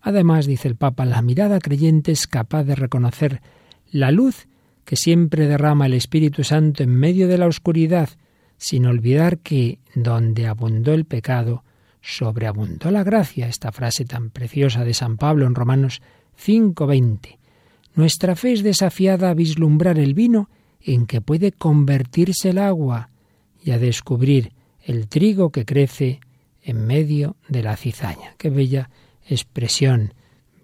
Además, 0.00 0.46
dice 0.46 0.68
el 0.68 0.76
Papa, 0.76 1.04
la 1.04 1.20
mirada 1.20 1.58
creyente 1.58 2.12
es 2.12 2.26
capaz 2.26 2.64
de 2.64 2.76
reconocer 2.76 3.42
la 3.90 4.10
luz 4.10 4.46
que 4.84 4.96
siempre 4.96 5.46
derrama 5.46 5.86
el 5.86 5.94
Espíritu 5.94 6.44
Santo 6.44 6.82
en 6.82 6.94
medio 6.94 7.28
de 7.28 7.38
la 7.38 7.46
oscuridad, 7.46 8.08
sin 8.56 8.86
olvidar 8.86 9.38
que 9.38 9.80
donde 9.94 10.46
abundó 10.46 10.94
el 10.94 11.04
pecado, 11.04 11.64
sobreabundó 12.06 12.92
la 12.92 13.02
gracia, 13.02 13.48
esta 13.48 13.72
frase 13.72 14.04
tan 14.04 14.30
preciosa 14.30 14.84
de 14.84 14.94
San 14.94 15.16
Pablo 15.16 15.44
en 15.44 15.56
Romanos 15.56 16.00
5:20. 16.36 17.38
Nuestra 17.96 18.36
fe 18.36 18.52
es 18.52 18.62
desafiada 18.62 19.30
a 19.30 19.34
vislumbrar 19.34 19.98
el 19.98 20.14
vino 20.14 20.48
en 20.80 21.06
que 21.06 21.20
puede 21.20 21.50
convertirse 21.50 22.50
el 22.50 22.58
agua 22.58 23.10
y 23.60 23.72
a 23.72 23.78
descubrir 23.78 24.52
el 24.84 25.08
trigo 25.08 25.50
que 25.50 25.64
crece 25.64 26.20
en 26.62 26.86
medio 26.86 27.36
de 27.48 27.64
la 27.64 27.76
cizaña. 27.76 28.34
Qué 28.38 28.50
bella 28.50 28.88
expresión, 29.28 30.14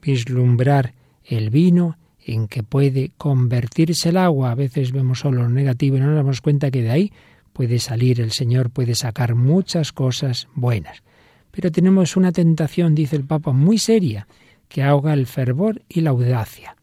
vislumbrar 0.01 0.95
el 1.25 1.51
vino 1.51 1.99
en 2.25 2.47
que 2.47 2.63
puede 2.63 3.11
convertirse 3.19 4.11
el 4.11 4.17
agua. 4.17 4.53
A 4.53 4.55
veces 4.55 4.93
vemos 4.93 5.19
solo 5.19 5.43
lo 5.43 5.49
negativo 5.49 5.97
y 5.97 6.01
no 6.01 6.07
nos 6.07 6.17
damos 6.17 6.41
cuenta 6.41 6.71
que 6.71 6.83
de 6.83 6.91
ahí 6.91 7.13
puede 7.53 7.81
salir 7.81 8.21
el 8.21 8.31
Señor, 8.31 8.71
puede 8.71 8.95
sacar 8.95 9.35
muchas 9.35 9.91
cosas 9.91 10.47
buenas. 10.55 11.03
Pero 11.53 11.71
tenemos 11.71 12.17
una 12.17 12.33
tentación, 12.33 12.95
dice 12.95 13.15
el 13.15 13.25
Papa, 13.25 13.53
muy 13.53 13.79
seria, 13.79 14.27
que 14.69 14.83
ahoga 14.83 15.13
el 15.13 15.27
fervor 15.27 15.83
y 15.89 16.01
la 16.01 16.11
audacia. 16.11 16.77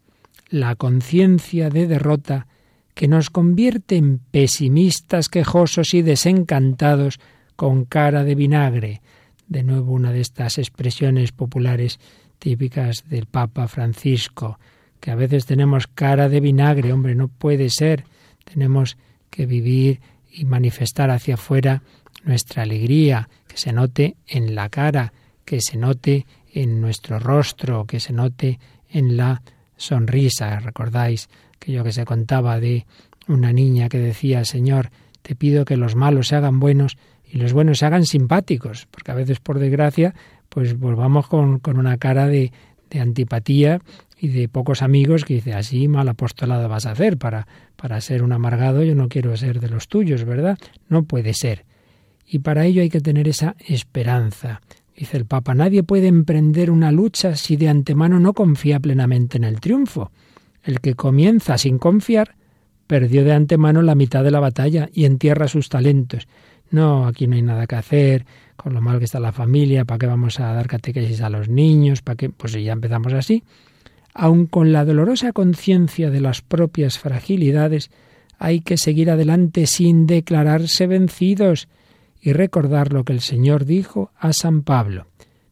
La 0.49 0.75
conciencia 0.75 1.69
de 1.69 1.87
derrota 1.87 2.47
que 2.93 3.07
nos 3.07 3.29
convierte 3.29 3.97
en 3.97 4.19
pesimistas, 4.19 5.27
quejosos 5.27 5.93
y 5.93 6.01
desencantados 6.01 7.19
con 7.55 7.85
cara 7.85 8.23
de 8.23 8.35
vinagre, 8.35 9.01
de 9.47 9.63
nuevo 9.63 9.93
una 9.93 10.11
de 10.11 10.21
estas 10.21 10.57
expresiones 10.57 11.31
populares 11.31 11.99
típicas 12.37 13.03
del 13.09 13.25
Papa 13.25 13.67
Francisco, 13.67 14.59
que 14.99 15.11
a 15.11 15.15
veces 15.15 15.45
tenemos 15.45 15.87
cara 15.87 16.29
de 16.29 16.39
vinagre, 16.39 16.93
hombre, 16.93 17.15
no 17.15 17.27
puede 17.27 17.69
ser. 17.69 18.03
Tenemos 18.43 18.97
que 19.29 19.45
vivir 19.45 20.01
y 20.31 20.45
manifestar 20.45 21.09
hacia 21.09 21.35
afuera 21.35 21.81
nuestra 22.23 22.63
alegría, 22.63 23.29
que 23.49 23.57
se 23.57 23.73
note 23.73 24.15
en 24.27 24.55
la 24.55 24.69
cara, 24.69 25.11
que 25.43 25.59
se 25.59 25.75
note 25.75 26.25
en 26.53 26.79
nuestro 26.79 27.19
rostro, 27.19 27.85
que 27.85 27.99
se 27.99 28.13
note 28.13 28.59
en 28.89 29.17
la 29.17 29.41
sonrisa. 29.75 30.59
¿Recordáis 30.59 31.27
que 31.57 31.71
yo 31.71 31.83
que 31.83 31.91
se 31.91 32.05
contaba 32.05 32.59
de 32.59 32.85
una 33.27 33.51
niña 33.51 33.89
que 33.89 33.97
decía, 33.97 34.45
Señor, 34.45 34.91
te 35.23 35.35
pido 35.35 35.65
que 35.65 35.75
los 35.75 35.95
malos 35.95 36.27
se 36.27 36.35
hagan 36.35 36.59
buenos 36.59 36.97
y 37.25 37.37
los 37.37 37.51
buenos 37.51 37.79
se 37.79 37.85
hagan 37.85 38.05
simpáticos, 38.05 38.87
porque 38.89 39.11
a 39.11 39.15
veces, 39.15 39.39
por 39.39 39.59
desgracia, 39.59 40.13
pues 40.47 40.77
volvamos 40.77 41.27
con, 41.27 41.59
con 41.59 41.77
una 41.77 41.97
cara 41.97 42.27
de, 42.27 42.51
de, 42.89 42.99
antipatía 42.99 43.81
y 44.19 44.29
de 44.29 44.49
pocos 44.49 44.81
amigos 44.81 45.25
que 45.25 45.35
dice, 45.35 45.53
así 45.53 45.87
mal 45.87 46.09
apostolado 46.09 46.67
vas 46.69 46.85
a 46.85 46.91
hacer 46.91 47.17
para, 47.17 47.47
para 47.75 48.01
ser 48.01 48.23
un 48.23 48.31
amargado, 48.31 48.83
yo 48.83 48.95
no 48.95 49.09
quiero 49.09 49.35
ser 49.37 49.59
de 49.59 49.69
los 49.69 49.87
tuyos, 49.87 50.23
¿verdad? 50.23 50.57
No 50.87 51.03
puede 51.03 51.33
ser. 51.33 51.65
Y 52.31 52.39
para 52.39 52.65
ello 52.65 52.83
hay 52.83 52.89
que 52.89 53.01
tener 53.01 53.27
esa 53.27 53.55
esperanza. 53.67 54.61
Dice 54.95 55.17
el 55.17 55.25
Papa, 55.25 55.55
nadie 55.55 55.81
puede 55.81 56.07
emprender 56.07 56.69
una 56.69 56.91
lucha 56.91 57.35
si 57.35 57.55
de 57.55 57.69
antemano 57.69 58.19
no 58.19 58.33
confía 58.33 58.79
plenamente 58.79 59.37
en 59.37 59.45
el 59.45 59.59
triunfo. 59.59 60.11
El 60.63 60.79
que 60.79 60.93
comienza 60.93 61.57
sin 61.57 61.79
confiar 61.79 62.35
perdió 62.85 63.23
de 63.23 63.33
antemano 63.33 63.81
la 63.81 63.95
mitad 63.95 64.23
de 64.23 64.29
la 64.29 64.39
batalla 64.39 64.89
y 64.93 65.05
entierra 65.05 65.47
sus 65.47 65.69
talentos. 65.69 66.27
No, 66.69 67.07
aquí 67.07 67.25
no 67.25 67.35
hay 67.35 67.41
nada 67.41 67.65
que 67.65 67.75
hacer, 67.75 68.25
con 68.55 68.75
lo 68.75 68.81
mal 68.81 68.99
que 68.99 69.05
está 69.05 69.19
la 69.19 69.31
familia, 69.31 69.85
¿para 69.85 69.97
qué 69.97 70.05
vamos 70.05 70.39
a 70.39 70.53
dar 70.53 70.67
catequesis 70.67 71.21
a 71.21 71.29
los 71.29 71.49
niños? 71.49 72.03
¿Para 72.03 72.17
qué? 72.17 72.29
Pues 72.29 72.53
si 72.53 72.63
ya 72.63 72.73
empezamos 72.73 73.13
así. 73.13 73.43
Aun 74.13 74.45
con 74.45 74.71
la 74.71 74.85
dolorosa 74.85 75.31
conciencia 75.31 76.11
de 76.11 76.21
las 76.21 76.41
propias 76.41 76.99
fragilidades, 76.99 77.89
hay 78.37 78.61
que 78.61 78.77
seguir 78.77 79.09
adelante 79.09 79.65
sin 79.65 80.05
declararse 80.05 80.85
vencidos 80.85 81.67
y 82.21 82.33
recordar 82.33 82.93
lo 82.93 83.03
que 83.03 83.13
el 83.13 83.21
Señor 83.21 83.65
dijo 83.65 84.11
a 84.17 84.33
San 84.33 84.63
Pablo. 84.63 85.07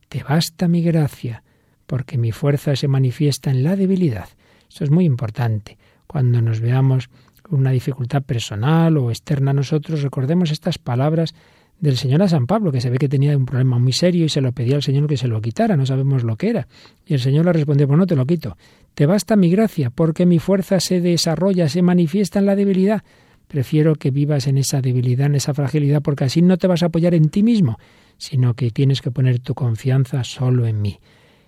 Te 0.09 0.24
basta 0.24 0.68
mi 0.68 0.82
gracia, 0.82 1.43
porque 1.86 2.18
mi 2.18 2.32
fuerza 2.32 2.76
se 2.76 2.88
manifiesta 2.88 3.51
en 3.51 3.63
la 3.63 3.76
debilidad. 3.76 4.30
Eso 4.70 4.84
es 4.84 4.91
muy 4.91 5.05
importante. 5.05 5.78
Cuando 6.05 6.41
nos 6.41 6.59
veamos 6.59 7.09
una 7.49 7.72
dificultad 7.72 8.24
personal 8.24 8.97
o 8.97 9.09
externa 9.09 9.51
a 9.51 9.53
nosotros, 9.53 10.01
recordemos 10.01 10.51
estas 10.51 10.78
palabras 10.78 11.34
del 11.80 11.97
Señor 11.97 12.24
a 12.24 12.28
San 12.28 12.47
Pablo, 12.47 12.72
que 12.72 12.82
se 12.82 12.89
ve 12.89 12.97
que 12.97 13.07
tenía 13.07 13.38
un 13.38 13.45
problema 13.45 13.78
muy 13.78 13.93
serio 13.93 14.26
y 14.26 14.30
se 14.30 14.41
lo 14.41 14.51
pedía 14.51 14.76
al 14.76 14.84
Señor 14.84 15.07
que 15.07 15.18
se 15.18 15.28
lo 15.28 15.41
quitara, 15.41 15.78
no 15.78 15.86
sabemos 15.86 16.24
lo 16.24 16.36
que 16.36 16.49
era. 16.49 16.68
Y 17.05 17.13
el 17.13 17.20
Señor 17.20 17.45
le 17.45 17.53
respondió, 17.53 17.88
pues 17.88 17.99
no 17.99 18.07
te 18.07 18.15
lo 18.15 18.26
quito, 18.26 18.57
te 18.93 19.05
basta 19.05 19.36
mi 19.36 19.49
gracia, 19.49 19.89
porque 19.91 20.26
mi 20.26 20.39
fuerza 20.39 20.80
se 20.80 21.01
desarrolla, 21.01 21.70
se 21.70 21.82
manifiesta 21.82 22.39
en 22.39 22.47
la 22.47 22.55
debilidad. 22.55 23.03
Prefiero 23.48 23.95
que 23.95 24.12
vivas 24.12 24.48
en 24.48 24.58
esa 24.58 24.82
debilidad, 24.82 25.28
en 25.28 25.36
esa 25.36 25.54
fragilidad, 25.54 26.02
porque 26.02 26.26
así 26.26 26.41
no 26.41 26.58
te 26.58 26.68
vas 26.68 26.84
a 26.84 26.88
apoyar 26.88 27.14
en 27.14 27.30
ti 27.30 27.43
mismo, 27.43 27.78
sino 28.18 28.54
que 28.54 28.72
tienes 28.72 29.02
que 29.02 29.12
poner 29.12 29.39
tu 29.39 29.54
confianza 29.54 30.24
solo 30.24 30.68
en 30.68 30.82
mí. 30.82 31.00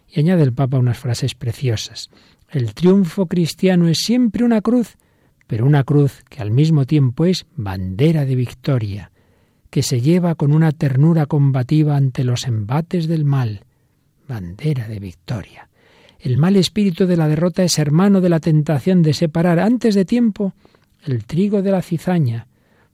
Y 0.08 0.20
añade 0.20 0.44
el 0.44 0.54
Papa 0.54 0.78
unas 0.78 0.98
frases 0.98 1.36
preciosas. 1.36 2.10
El 2.50 2.74
triunfo 2.74 3.28
cristiano 3.28 3.88
es 3.88 4.00
siempre 4.00 4.44
una 4.44 4.62
cruz, 4.62 4.98
pero 5.46 5.66
una 5.66 5.84
cruz 5.84 6.24
que 6.30 6.42
al 6.42 6.52
mismo 6.52 6.86
tiempo 6.86 7.26
es 7.26 7.46
bandera 7.56 8.26
de 8.26 8.36
victoria, 8.36 9.12
que 9.70 9.84
se 9.84 10.02
lleva 10.02 10.36
con 10.36 10.54
una 10.54 10.72
ternura 10.72 11.26
combativa 11.26 11.96
ante 11.96 12.24
los 12.24 12.48
embates 12.48 13.08
del 13.08 13.26
mal, 13.26 13.66
bandera 14.28 14.88
de 14.88 15.00
victoria. 15.00 15.70
El 16.20 16.38
mal 16.38 16.56
espíritu 16.56 17.06
de 17.06 17.18
la 17.18 17.28
derrota 17.28 17.64
es 17.64 17.78
hermano 17.78 18.20
de 18.22 18.30
la 18.30 18.40
tentación 18.40 19.02
de 19.02 19.14
separar 19.14 19.60
antes 19.60 19.96
de 19.96 20.06
tiempo 20.06 20.54
el 21.04 21.26
trigo 21.26 21.62
de 21.62 21.72
la 21.72 21.82
cizaña, 21.82 22.48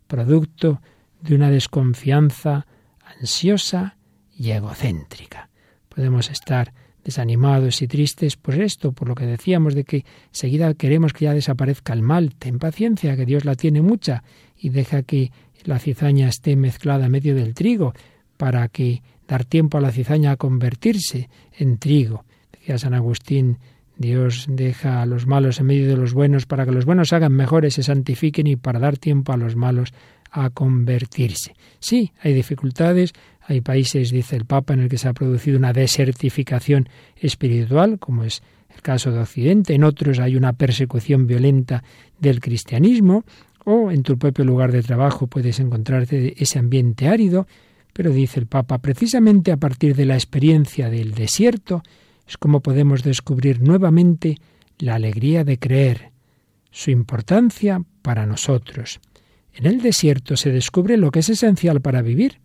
producto 0.08 0.82
de 1.22 1.36
una 1.36 1.50
desconfianza 1.50 2.68
ansiosa 3.20 3.98
y 4.38 4.52
egocéntrica. 4.52 5.50
Podemos 5.90 6.30
estar 6.30 6.74
desanimados 7.04 7.82
y 7.82 7.88
tristes 7.88 8.36
por 8.36 8.56
esto, 8.56 8.92
por 8.92 9.08
lo 9.08 9.16
que 9.16 9.26
decíamos 9.26 9.76
de 9.76 9.84
que 9.84 10.06
seguida 10.32 10.74
queremos 10.74 11.14
que 11.14 11.26
ya 11.26 11.34
desaparezca 11.34 11.94
el 11.94 12.02
mal. 12.02 12.34
Ten 12.36 12.60
paciencia, 12.60 13.16
que 13.16 13.26
Dios 13.26 13.46
la 13.46 13.56
tiene 13.56 13.82
mucha 13.82 14.24
y 14.58 14.70
deja 14.70 15.04
que 15.04 15.32
la 15.64 15.80
cizaña 15.80 16.28
esté 16.28 16.56
mezclada 16.56 17.06
en 17.06 17.12
medio 17.12 17.36
del 17.36 17.54
trigo 17.54 17.94
para 18.38 18.68
que 18.68 19.04
dar 19.28 19.46
tiempo 19.46 19.78
a 19.78 19.82
la 19.82 19.92
cizaña 19.92 20.32
a 20.32 20.36
convertirse 20.36 21.30
en 21.54 21.78
trigo. 21.78 22.26
Decía 22.52 22.78
San 22.78 22.94
Agustín, 22.94 23.60
Dios 23.98 24.46
deja 24.50 25.02
a 25.02 25.06
los 25.06 25.26
malos 25.26 25.60
en 25.60 25.68
medio 25.68 25.88
de 25.88 25.96
los 25.96 26.14
buenos 26.14 26.46
para 26.46 26.66
que 26.66 26.72
los 26.72 26.86
buenos 26.86 27.14
hagan 27.14 27.32
mejores, 27.32 27.76
se 27.76 27.84
santifiquen 27.84 28.48
y 28.48 28.56
para 28.56 28.80
dar 28.80 28.98
tiempo 28.98 29.32
a 29.32 29.38
los 29.38 29.56
malos 29.56 29.94
a 30.32 30.50
convertirse. 30.50 31.54
Sí, 31.80 32.12
hay 32.22 32.34
dificultades, 32.34 33.14
hay 33.48 33.62
países, 33.62 34.12
dice 34.12 34.36
el 34.36 34.46
Papa, 34.46 34.74
en 34.74 34.82
el 34.82 34.90
que 34.90 34.98
se 34.98 35.08
ha 35.08 35.14
producido 35.14 35.58
una 35.58 35.72
desertificación 35.72 36.90
espiritual, 37.16 38.00
como 38.00 38.24
es 38.26 38.44
el 38.74 38.82
caso 38.82 39.12
de 39.12 39.20
Occidente, 39.20 39.74
en 39.74 39.86
otros 39.86 40.20
hay 40.20 40.36
una 40.36 40.54
persecución 40.54 41.26
violenta 41.26 41.84
del 42.20 42.42
cristianismo, 42.42 43.24
o 43.64 43.92
en 43.92 44.04
tu 44.04 44.18
propio 44.18 44.44
lugar 44.46 44.72
de 44.72 44.84
trabajo 44.84 45.28
puedes 45.28 45.60
encontrarte 45.60 46.36
ese 46.42 46.60
ambiente 46.60 47.08
árido, 47.08 47.48
pero 47.94 48.12
dice 48.12 48.42
el 48.42 48.48
Papa, 48.48 48.80
precisamente 48.80 49.54
a 49.54 49.58
partir 49.58 49.96
de 49.96 50.06
la 50.06 50.16
experiencia 50.16 50.90
del 50.90 51.14
desierto, 51.14 51.82
es 52.28 52.38
como 52.38 52.62
podemos 52.62 53.04
descubrir 53.04 53.62
nuevamente 53.62 54.38
la 54.80 54.96
alegría 54.96 55.44
de 55.44 55.60
creer, 55.60 56.12
su 56.72 56.92
importancia 56.92 57.82
para 58.02 58.26
nosotros. 58.26 59.00
En 59.54 59.66
el 59.66 59.82
desierto 59.82 60.36
se 60.36 60.52
descubre 60.52 60.98
lo 60.98 61.12
que 61.12 61.20
es 61.20 61.30
esencial 61.30 61.82
para 61.82 62.02
vivir, 62.02 62.40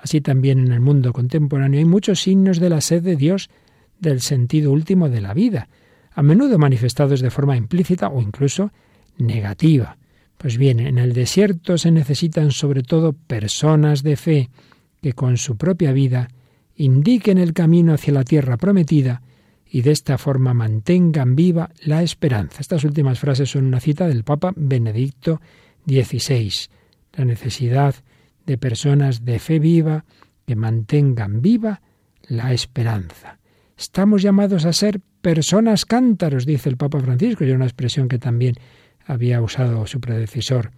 Así 0.00 0.20
también 0.20 0.60
en 0.60 0.72
el 0.72 0.80
mundo 0.80 1.12
contemporáneo 1.12 1.78
hay 1.78 1.84
muchos 1.84 2.22
signos 2.22 2.58
de 2.58 2.70
la 2.70 2.80
sed 2.80 3.02
de 3.02 3.16
Dios, 3.16 3.50
del 3.98 4.20
sentido 4.22 4.72
último 4.72 5.10
de 5.10 5.20
la 5.20 5.34
vida, 5.34 5.68
a 6.12 6.22
menudo 6.22 6.58
manifestados 6.58 7.20
de 7.20 7.30
forma 7.30 7.56
implícita 7.56 8.08
o 8.08 8.22
incluso 8.22 8.72
negativa. 9.18 9.98
Pues 10.38 10.56
bien, 10.56 10.80
en 10.80 10.96
el 10.96 11.12
desierto 11.12 11.76
se 11.76 11.90
necesitan 11.90 12.50
sobre 12.50 12.82
todo 12.82 13.12
personas 13.12 14.02
de 14.02 14.16
fe 14.16 14.50
que 15.02 15.12
con 15.12 15.36
su 15.36 15.56
propia 15.56 15.92
vida 15.92 16.28
indiquen 16.80 17.36
el 17.36 17.52
camino 17.52 17.92
hacia 17.92 18.14
la 18.14 18.24
tierra 18.24 18.56
prometida 18.56 19.22
y 19.66 19.82
de 19.82 19.92
esta 19.92 20.16
forma 20.16 20.54
mantengan 20.54 21.36
viva 21.36 21.70
la 21.84 22.02
esperanza. 22.02 22.60
Estas 22.60 22.84
últimas 22.84 23.18
frases 23.18 23.50
son 23.50 23.66
una 23.66 23.80
cita 23.80 24.08
del 24.08 24.24
Papa 24.24 24.52
Benedicto 24.56 25.40
XVI. 25.86 26.50
La 27.12 27.26
necesidad 27.26 27.94
de 28.46 28.56
personas 28.56 29.26
de 29.26 29.38
fe 29.38 29.58
viva 29.58 30.06
que 30.46 30.56
mantengan 30.56 31.42
viva 31.42 31.82
la 32.22 32.52
esperanza. 32.54 33.38
Estamos 33.76 34.22
llamados 34.22 34.64
a 34.64 34.72
ser 34.72 35.00
personas 35.20 35.84
cántaros, 35.84 36.46
dice 36.46 36.70
el 36.70 36.78
Papa 36.78 37.00
Francisco, 37.00 37.44
y 37.44 37.50
una 37.50 37.66
expresión 37.66 38.08
que 38.08 38.18
también 38.18 38.54
había 39.04 39.42
usado 39.42 39.86
su 39.86 40.00
predecesor. 40.00 40.70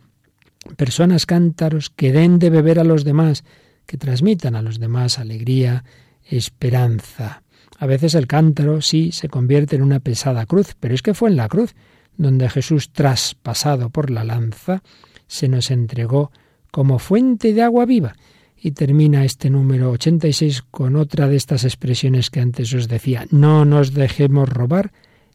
Personas 0.76 1.26
cántaros 1.26 1.90
que 1.90 2.12
den 2.12 2.40
de 2.40 2.50
beber 2.50 2.80
a 2.80 2.84
los 2.84 3.05
demás, 3.05 3.44
que 3.87 3.97
transmitan 3.97 4.57
a 4.57 4.62
los 4.62 4.78
demás 4.78 5.18
alegría, 5.18 5.85
esperanza. 6.24 7.43
A 7.78 7.87
veces 7.87 8.14
el 8.14 8.26
cántaro 8.26 8.80
sí 8.80 9.12
se 9.12 9.28
convierte 9.28 9.76
en 9.76 9.83
una 9.83 10.01
pesada 10.01 10.47
cruz, 10.47 10.76
pero 10.78 10.95
es 10.95 11.03
que 11.03 11.14
fue 11.14 11.30
en 11.30 11.37
la 11.37 11.49
cruz 11.49 11.74
donde 12.16 12.49
Jesús, 12.49 12.93
traspasado 12.93 13.91
por 13.91 14.11
la 14.11 14.24
lanza, 14.24 14.83
se 15.26 15.49
nos 15.49 15.70
entregó 15.70 16.30
como 16.70 16.99
fuente 16.99 17.53
de 17.53 17.62
agua 17.62 17.85
viva. 17.85 18.14
Y 18.57 18.72
termina 18.72 19.24
este 19.24 19.51
número 19.51 19.91
86 19.91 20.62
con 20.70 20.95
otra 20.95 21.26
de 21.26 21.37
estas 21.37 21.64
expresiones 21.64 22.30
que 22.30 22.41
antes 22.41 22.72
os 22.74 22.87
decía. 22.87 23.26
No 23.30 23.64
nos 23.64 23.93
dejemos 23.93 24.49
robar 24.49 24.93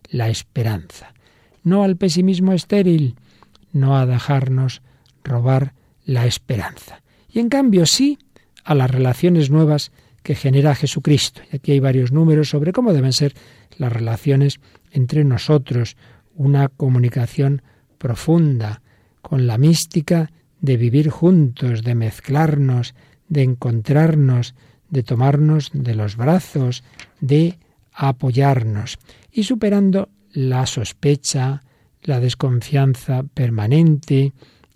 la 0.09 0.29
esperanza. 0.29 1.13
No 1.63 1.83
al 1.83 1.97
pesimismo 1.97 2.53
estéril, 2.53 3.15
no 3.73 3.97
a 3.97 4.05
dejarnos 4.05 4.81
robar 5.23 5.73
la 6.05 6.25
esperanza. 6.25 7.03
Y 7.29 7.39
en 7.39 7.49
cambio 7.49 7.85
sí 7.85 8.17
a 8.67 8.75
las 8.75 8.91
relaciones 8.91 9.49
nuevas 9.49 9.93
que 10.23 10.35
genera 10.35 10.75
Jesucristo. 10.75 11.41
Y 11.49 11.55
aquí 11.55 11.71
hay 11.71 11.79
varios 11.79 12.11
números 12.11 12.49
sobre 12.49 12.73
cómo 12.73 12.91
deben 12.91 13.13
ser 13.13 13.33
las 13.77 13.93
relaciones 13.93 14.59
entre 14.91 15.23
nosotros, 15.23 15.95
una 16.35 16.67
comunicación 16.67 17.61
profunda, 17.97 18.81
con 19.21 19.47
la 19.47 19.57
mística 19.57 20.31
de 20.59 20.75
vivir 20.75 21.09
juntos, 21.09 21.81
de 21.81 21.95
mezclarnos, 21.95 22.93
de 23.29 23.43
encontrarnos, 23.43 24.53
de 24.89 25.01
tomarnos 25.01 25.71
de 25.73 25.95
los 25.95 26.17
brazos, 26.17 26.83
de 27.21 27.57
apoyarnos 27.93 28.99
y 29.31 29.43
superando 29.43 30.09
la 30.33 30.65
sospecha, 30.65 31.63
la 32.03 32.19
desconfianza 32.19 33.23
permanente, 33.33 34.33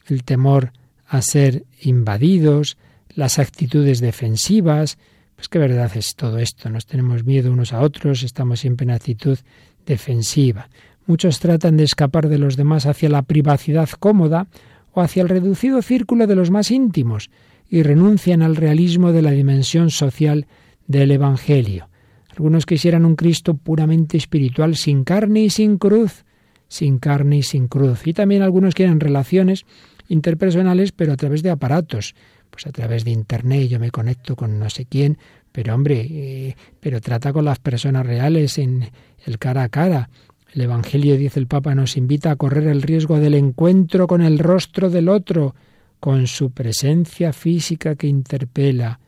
el 0.08 0.24
temor 0.24 0.72
a 1.08 1.22
ser 1.22 1.66
invadidos, 1.82 2.78
las 3.16 3.40
actitudes 3.40 4.00
defensivas, 4.00 4.98
pues 5.36 5.50
qué 5.50 5.60
verdad 5.60 5.92
es 5.96 6.16
todo 6.16 6.38
esto. 6.38 6.70
Nos 6.70 6.86
tenemos 6.86 7.24
miedo 7.24 7.52
unos 7.52 7.74
a 7.74 7.82
otros, 7.82 8.24
estamos 8.24 8.60
siempre 8.60 8.84
en 8.86 8.92
actitud 8.92 9.38
defensiva. 9.86 10.70
Muchos 11.08 11.40
tratan 11.40 11.78
de 11.78 11.84
escapar 11.84 12.30
de 12.30 12.38
los 12.38 12.58
demás 12.58 12.86
hacia 12.86 13.10
la 13.10 13.24
privacidad 13.24 13.90
cómoda 13.90 14.48
o 14.94 15.02
hacia 15.02 15.24
el 15.24 15.30
reducido 15.30 15.82
círculo 15.82 16.28
de 16.28 16.36
los 16.36 16.52
más 16.52 16.72
íntimos 16.72 17.30
y 17.70 17.84
renuncian 17.84 18.42
al 18.42 18.56
realismo 18.56 19.12
de 19.12 19.22
la 19.22 19.32
dimensión 19.32 19.90
social 19.90 20.48
del 20.88 21.12
Evangelio. 21.12 21.90
Algunos 22.30 22.66
quisieran 22.66 23.06
un 23.06 23.16
Cristo 23.16 23.56
puramente 23.56 24.18
espiritual, 24.18 24.76
sin 24.76 25.04
carne 25.04 25.44
y 25.44 25.50
sin 25.50 25.78
cruz, 25.78 26.26
sin 26.68 27.00
carne 27.00 27.38
y 27.38 27.44
sin 27.44 27.68
cruz. 27.68 28.08
Y 28.08 28.14
también 28.14 28.42
algunos 28.42 28.74
quieren 28.76 29.00
relaciones 29.00 29.66
interpersonales, 30.08 30.92
pero 30.92 31.14
a 31.14 31.18
través 31.18 31.44
de 31.44 31.50
aparatos, 31.50 32.16
pues 32.52 32.68
a 32.68 32.72
través 32.72 33.04
de 33.06 33.12
Internet 33.12 33.68
yo 33.70 33.80
me 33.80 33.90
conecto 33.90 34.36
con 34.36 34.60
no 34.60 34.70
sé 34.70 34.86
quién, 34.86 35.18
pero 35.52 35.74
hombre, 35.74 36.06
eh, 36.10 36.56
pero 36.80 37.02
trata 37.02 37.34
con 37.34 37.46
las 37.46 37.60
personas 37.60 38.06
reales 38.06 38.58
en 38.60 38.92
el 39.26 39.40
cara 39.40 39.64
a 39.64 39.70
cara. 39.70 40.10
El 40.54 40.62
Evangelio, 40.62 41.18
dice 41.18 41.40
el 41.40 41.48
Papa, 41.48 41.74
nos 41.74 41.98
invita 41.98 42.32
a 42.32 42.36
correr 42.36 42.68
el 42.68 42.82
riesgo 42.82 43.20
del 43.20 43.34
encuentro 43.36 44.06
con 44.06 44.22
el 44.22 44.38
rostro 44.38 44.90
del 44.90 45.10
otro, 45.10 45.56
con 46.00 46.28
su 46.28 46.52
presencia 46.52 47.32
física 47.32 47.96
que 47.96 48.08
interpela, 48.08 49.00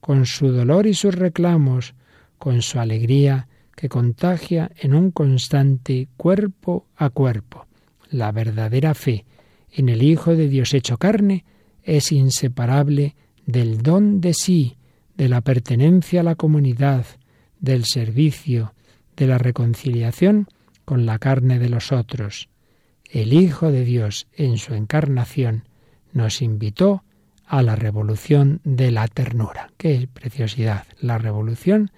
con 0.00 0.26
su 0.26 0.48
dolor 0.48 0.86
y 0.86 0.94
sus 0.94 1.14
reclamos, 1.14 1.94
con 2.38 2.60
su 2.60 2.78
alegría 2.78 3.48
que 3.74 3.88
contagia 3.88 4.70
en 4.76 4.94
un 4.94 5.10
constante 5.10 6.08
cuerpo 6.18 6.86
a 6.96 7.08
cuerpo. 7.08 7.66
La 8.10 8.30
verdadera 8.30 8.94
fe 8.94 9.24
en 9.72 9.88
el 9.88 10.02
Hijo 10.02 10.36
de 10.36 10.48
Dios 10.48 10.74
hecho 10.74 10.98
carne 10.98 11.44
es 11.82 12.12
inseparable 12.12 13.16
del 13.46 13.82
don 13.82 14.20
de 14.20 14.34
sí, 14.34 14.76
de 15.16 15.28
la 15.28 15.40
pertenencia 15.40 16.20
a 16.20 16.24
la 16.24 16.34
comunidad, 16.34 17.06
del 17.58 17.84
servicio, 17.84 18.74
de 19.16 19.26
la 19.26 19.38
reconciliación 19.38 20.48
con 20.84 21.06
la 21.06 21.18
carne 21.18 21.58
de 21.58 21.68
los 21.68 21.92
otros. 21.92 22.48
El 23.10 23.32
Hijo 23.32 23.70
de 23.70 23.84
Dios 23.84 24.28
en 24.32 24.56
su 24.56 24.74
encarnación 24.74 25.64
nos 26.12 26.42
invitó 26.42 27.02
a 27.46 27.62
la 27.62 27.76
revolución 27.76 28.60
de 28.64 28.90
la 28.92 29.08
ternura. 29.08 29.72
Qué 29.76 30.08
preciosidad, 30.12 30.84
la 31.00 31.18
revolución 31.18 31.90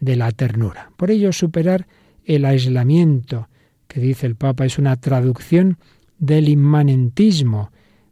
de 0.00 0.16
la 0.16 0.30
ternura. 0.30 0.92
Por 0.96 1.10
ello, 1.10 1.32
superar 1.32 1.86
el 2.24 2.44
aislamiento, 2.44 3.48
que 3.88 4.00
dice 4.00 4.26
el 4.26 4.36
Papa, 4.36 4.64
es 4.64 4.78
una 4.78 4.96
traducción 4.96 5.78
del 6.18 6.48
inmanentismo, 6.48 7.70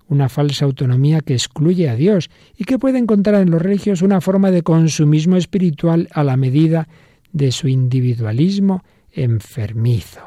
una 0.08 0.28
falsa 0.28 0.64
autonomía 0.64 1.20
que 1.20 1.34
excluye 1.34 1.88
a 1.88 1.96
Dios 1.96 2.30
y 2.56 2.64
que 2.64 2.78
puede 2.78 2.98
encontrar 2.98 3.40
en 3.42 3.50
los 3.50 3.62
regios 3.62 4.02
una 4.02 4.20
forma 4.20 4.50
de 4.50 4.62
consumismo 4.62 5.36
espiritual 5.36 6.08
a 6.12 6.24
la 6.24 6.36
medida 6.36 6.88
de 7.32 7.52
su 7.52 7.68
individualismo 7.68 8.82
enfermizo. 9.12 10.20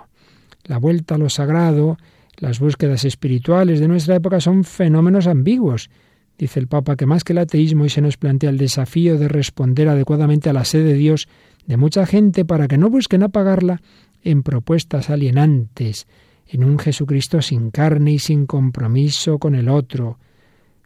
La 0.63 0.77
vuelta 0.77 1.15
a 1.15 1.17
lo 1.17 1.29
sagrado, 1.29 1.97
las 2.37 2.59
búsquedas 2.59 3.05
espirituales 3.05 3.79
de 3.79 3.87
nuestra 3.87 4.15
época 4.15 4.41
son 4.41 4.63
fenómenos 4.63 5.27
ambiguos. 5.27 5.89
Dice 6.37 6.59
el 6.59 6.67
Papa 6.67 6.95
que 6.95 7.05
más 7.05 7.23
que 7.23 7.33
el 7.33 7.39
ateísmo 7.39 7.83
hoy 7.83 7.89
se 7.89 8.01
nos 8.01 8.17
plantea 8.17 8.49
el 8.49 8.57
desafío 8.57 9.17
de 9.17 9.27
responder 9.27 9.87
adecuadamente 9.87 10.49
a 10.49 10.53
la 10.53 10.65
sed 10.65 10.83
de 10.83 10.93
Dios 10.93 11.27
de 11.65 11.77
mucha 11.77 12.05
gente 12.05 12.45
para 12.45 12.67
que 12.67 12.77
no 12.77 12.89
busquen 12.89 13.23
apagarla 13.23 13.81
en 14.23 14.43
propuestas 14.43 15.09
alienantes, 15.09 16.07
en 16.49 16.63
un 16.63 16.79
Jesucristo 16.79 17.41
sin 17.41 17.71
carne 17.71 18.13
y 18.13 18.19
sin 18.19 18.45
compromiso 18.45 19.37
con 19.37 19.55
el 19.55 19.69
otro. 19.69 20.17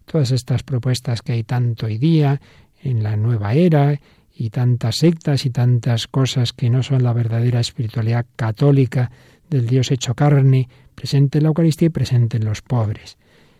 Todas 0.06 0.32
estas 0.32 0.64
propuestas 0.64 1.22
que 1.22 1.34
hay 1.34 1.44
tanto 1.44 1.86
hoy 1.86 1.98
día 1.98 2.42
en 2.84 3.04
la 3.04 3.16
nueva 3.16 3.54
era 3.54 4.00
y 4.36 4.50
tantas 4.50 4.98
sectas 4.98 5.46
y 5.46 5.52
tantas 5.52 6.08
cosas 6.08 6.54
que 6.54 6.70
no 6.70 6.84
son 6.84 7.04
la 7.04 7.14
verdadera 7.14 7.60
espiritualidad 7.60 8.26
católica 8.36 9.12
del 9.50 9.68
Dios 9.68 9.92
hecho 9.92 10.16
carne, 10.16 10.68
presente 10.96 11.38
en 11.38 11.44
la 11.44 11.50
Eucaristía 11.50 11.88
y 11.88 11.90
presente 11.90 12.38
en 12.38 12.46
los 12.46 12.62
pobres. 12.62 13.18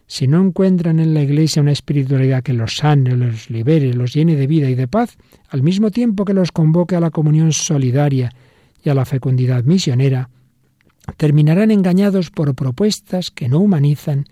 Si 0.08 0.28
no 0.28 0.42
encuentran 0.42 1.00
en 1.00 1.14
la 1.14 1.22
Iglesia 1.22 1.62
una 1.62 1.72
espiritualidad 1.72 2.44
que 2.44 2.54
los 2.54 2.78
sane, 2.78 3.16
los 3.16 3.50
libere, 3.50 3.94
los 3.94 4.14
llene 4.14 4.36
de 4.36 4.48
vida 4.48 4.70
y 4.70 4.76
de 4.76 4.88
paz, 4.88 5.18
al 5.50 5.64
mismo 5.64 5.92
tiempo 5.92 6.26
que 6.26 6.34
los 6.34 6.52
convoque 6.52 6.96
a 6.96 7.00
la 7.00 7.12
comunión 7.12 7.54
solidaria 7.54 8.34
y 8.84 8.90
a 8.90 8.94
la 8.94 9.06
fecundidad 9.06 9.64
misionera, 9.64 10.30
terminarán 11.18 11.72
engañados 11.72 12.30
por 12.30 12.54
propuestas 12.56 13.32
que 13.32 13.50
no 13.50 13.60
humanizan 13.60 14.26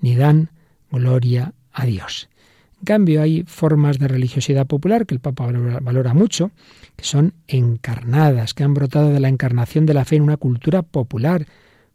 ni 0.00 0.14
dan 0.14 0.50
gloria 0.90 1.54
a 1.72 1.86
Dios. 1.86 2.28
En 2.80 2.84
cambio, 2.84 3.22
hay 3.22 3.44
formas 3.46 3.98
de 3.98 4.08
religiosidad 4.08 4.66
popular 4.66 5.06
que 5.06 5.14
el 5.14 5.20
Papa 5.20 5.50
valora 5.80 6.12
mucho, 6.12 6.50
que 6.96 7.04
son 7.04 7.32
encarnadas, 7.48 8.52
que 8.52 8.62
han 8.62 8.74
brotado 8.74 9.10
de 9.10 9.20
la 9.20 9.28
encarnación 9.28 9.86
de 9.86 9.94
la 9.94 10.04
fe 10.04 10.16
en 10.16 10.22
una 10.22 10.36
cultura 10.36 10.82
popular. 10.82 11.46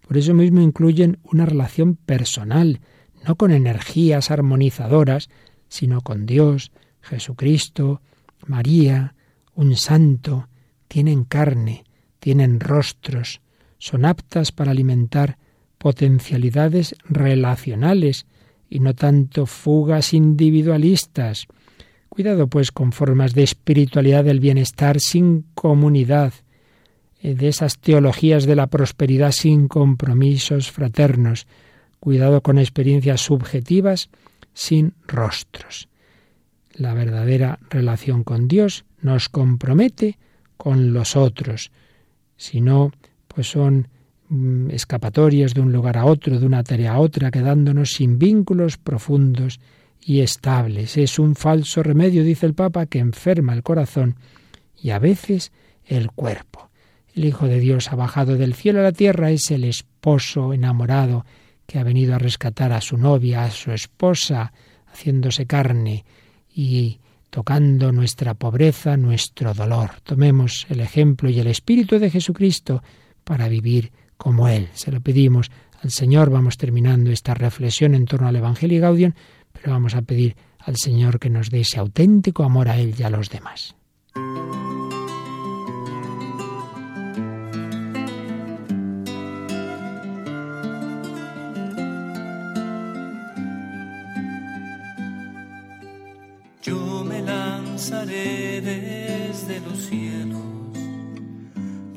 Por 0.07 0.17
eso 0.17 0.33
mismo 0.33 0.61
incluyen 0.61 1.19
una 1.23 1.45
relación 1.45 1.95
personal, 1.95 2.79
no 3.25 3.35
con 3.35 3.51
energías 3.51 4.31
armonizadoras, 4.31 5.29
sino 5.67 6.01
con 6.01 6.25
Dios, 6.25 6.71
Jesucristo, 7.01 8.01
María, 8.47 9.13
un 9.53 9.75
santo, 9.75 10.47
tienen 10.87 11.23
carne, 11.23 11.83
tienen 12.19 12.59
rostros, 12.59 13.41
son 13.79 14.05
aptas 14.05 14.51
para 14.51 14.71
alimentar 14.71 15.37
potencialidades 15.77 16.95
relacionales 17.05 18.27
y 18.69 18.79
no 18.79 18.93
tanto 18.93 19.45
fugas 19.45 20.13
individualistas. 20.13 21.47
Cuidado 22.09 22.47
pues 22.47 22.71
con 22.71 22.91
formas 22.91 23.33
de 23.33 23.43
espiritualidad 23.43 24.23
del 24.23 24.39
bienestar 24.39 24.99
sin 24.99 25.45
comunidad, 25.55 26.33
eh, 27.21 27.33
de 27.33 27.47
esas 27.47 27.79
teologías 27.79 28.45
de 28.45 28.55
la 28.55 28.67
prosperidad 28.67 29.31
sin 29.31 29.67
compromisos 29.67 30.69
fraternos. 30.69 31.47
Cuidado 31.99 32.41
con 32.41 32.59
experiencias 32.59 33.21
subjetivas 33.21 34.09
sin 34.53 34.93
rostros. 35.07 35.87
La 36.73 36.93
verdadera 36.93 37.59
relación 37.69 38.23
con 38.23 38.47
Dios 38.47 38.85
nos 39.01 39.29
compromete 39.29 40.17
con 40.57 40.93
los 40.93 41.15
otros. 41.15 41.71
Si 42.37 42.61
no, 42.61 42.91
pues 43.33 43.49
son 43.49 43.87
mm, 44.27 44.71
escapatorias 44.71 45.53
de 45.53 45.61
un 45.61 45.71
lugar 45.71 45.97
a 45.97 46.05
otro, 46.05 46.39
de 46.39 46.45
una 46.45 46.63
tarea 46.63 46.93
a 46.93 46.99
otra, 46.99 47.31
quedándonos 47.31 47.93
sin 47.93 48.19
vínculos 48.19 48.77
profundos 48.77 49.59
y 50.01 50.21
estables. 50.21 50.97
Es 50.97 51.19
un 51.19 51.35
falso 51.35 51.83
remedio, 51.83 52.23
dice 52.23 52.45
el 52.45 52.53
Papa, 52.53 52.85
que 52.85 52.99
enferma 52.99 53.53
el 53.53 53.63
corazón 53.63 54.15
y 54.81 54.89
a 54.91 54.99
veces 54.99 55.51
el 55.85 56.11
cuerpo. 56.11 56.69
El 57.13 57.25
Hijo 57.25 57.47
de 57.47 57.59
Dios 57.59 57.91
ha 57.91 57.95
bajado 57.95 58.37
del 58.37 58.53
cielo 58.53 58.79
a 58.79 58.83
la 58.83 58.91
tierra, 58.91 59.31
es 59.31 59.51
el 59.51 59.63
esposo 59.63 60.53
enamorado 60.53 61.25
que 61.65 61.79
ha 61.79 61.83
venido 61.83 62.15
a 62.15 62.19
rescatar 62.19 62.71
a 62.71 62.81
su 62.81 62.97
novia, 62.97 63.43
a 63.43 63.51
su 63.51 63.71
esposa, 63.71 64.53
haciéndose 64.87 65.45
carne 65.45 66.05
y 66.53 66.99
tocando 67.29 67.91
nuestra 67.91 68.33
pobreza, 68.33 68.97
nuestro 68.97 69.53
dolor. 69.53 69.91
Tomemos 70.03 70.65
el 70.69 70.79
ejemplo 70.79 71.29
y 71.29 71.39
el 71.39 71.47
espíritu 71.47 71.99
de 71.99 72.09
Jesucristo 72.09 72.81
para 73.29 73.47
vivir 73.47 73.91
como 74.17 74.47
Él. 74.47 74.69
Se 74.73 74.91
lo 74.91 75.01
pedimos 75.01 75.51
al 75.83 75.91
Señor. 75.91 76.31
Vamos 76.31 76.57
terminando 76.57 77.11
esta 77.11 77.35
reflexión 77.35 77.93
en 77.93 78.05
torno 78.05 78.27
al 78.27 78.35
Evangelio 78.35 78.81
Gaudium, 78.81 79.13
pero 79.53 79.71
vamos 79.71 79.93
a 79.93 80.01
pedir 80.01 80.35
al 80.57 80.77
Señor 80.77 81.19
que 81.19 81.29
nos 81.29 81.51
dé 81.51 81.59
ese 81.59 81.77
auténtico 81.77 82.43
amor 82.43 82.69
a 82.69 82.79
Él 82.79 82.95
y 82.97 83.03
a 83.03 83.11
los 83.11 83.29
demás. 83.29 83.75
Yo 96.63 97.03
me 97.07 97.21
lanzaré 97.21 98.61
desde 98.61 99.59
los 99.59 99.77
cielos 99.77 99.98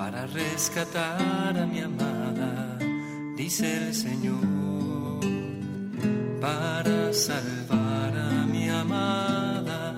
para 0.05 0.27
rescatar 0.27 1.57
a 1.57 1.65
mi 1.65 1.79
amada, 1.79 2.77
dice 3.37 3.77
el 3.77 3.95
Señor, 3.95 5.21
para 6.41 7.13
salvar 7.13 8.13
a 8.17 8.45
mi 8.53 8.69
amada 8.69 9.95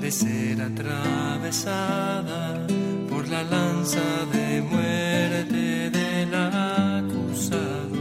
de 0.00 0.12
ser 0.12 0.62
atravesada 0.62 2.64
por 3.10 3.26
la 3.26 3.42
lanza 3.42 4.06
de 4.32 4.62
muerte 4.62 5.90
del 5.90 6.32
acusado. 6.32 7.98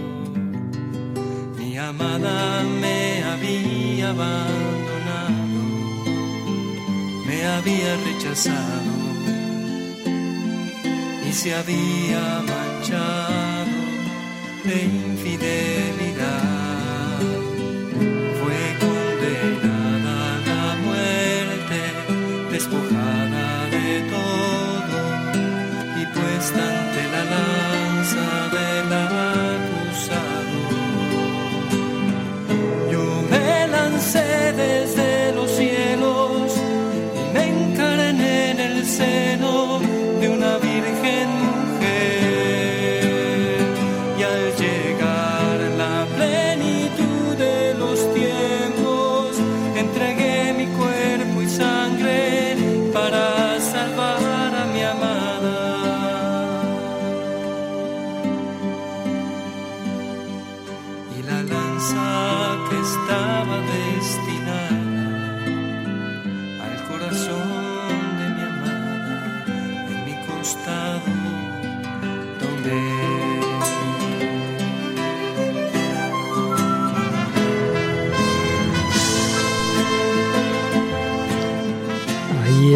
Mi 1.57 1.75
amada 1.75 2.63
me 2.81 3.23
había 3.23 4.11
abandonado, 4.11 5.61
me 7.25 7.45
había 7.47 7.97
rechazado 8.09 8.94
se 11.35 11.53
había 11.53 12.41
manchado 12.47 13.65
de 14.63 14.83
infidelidad. 14.85 15.54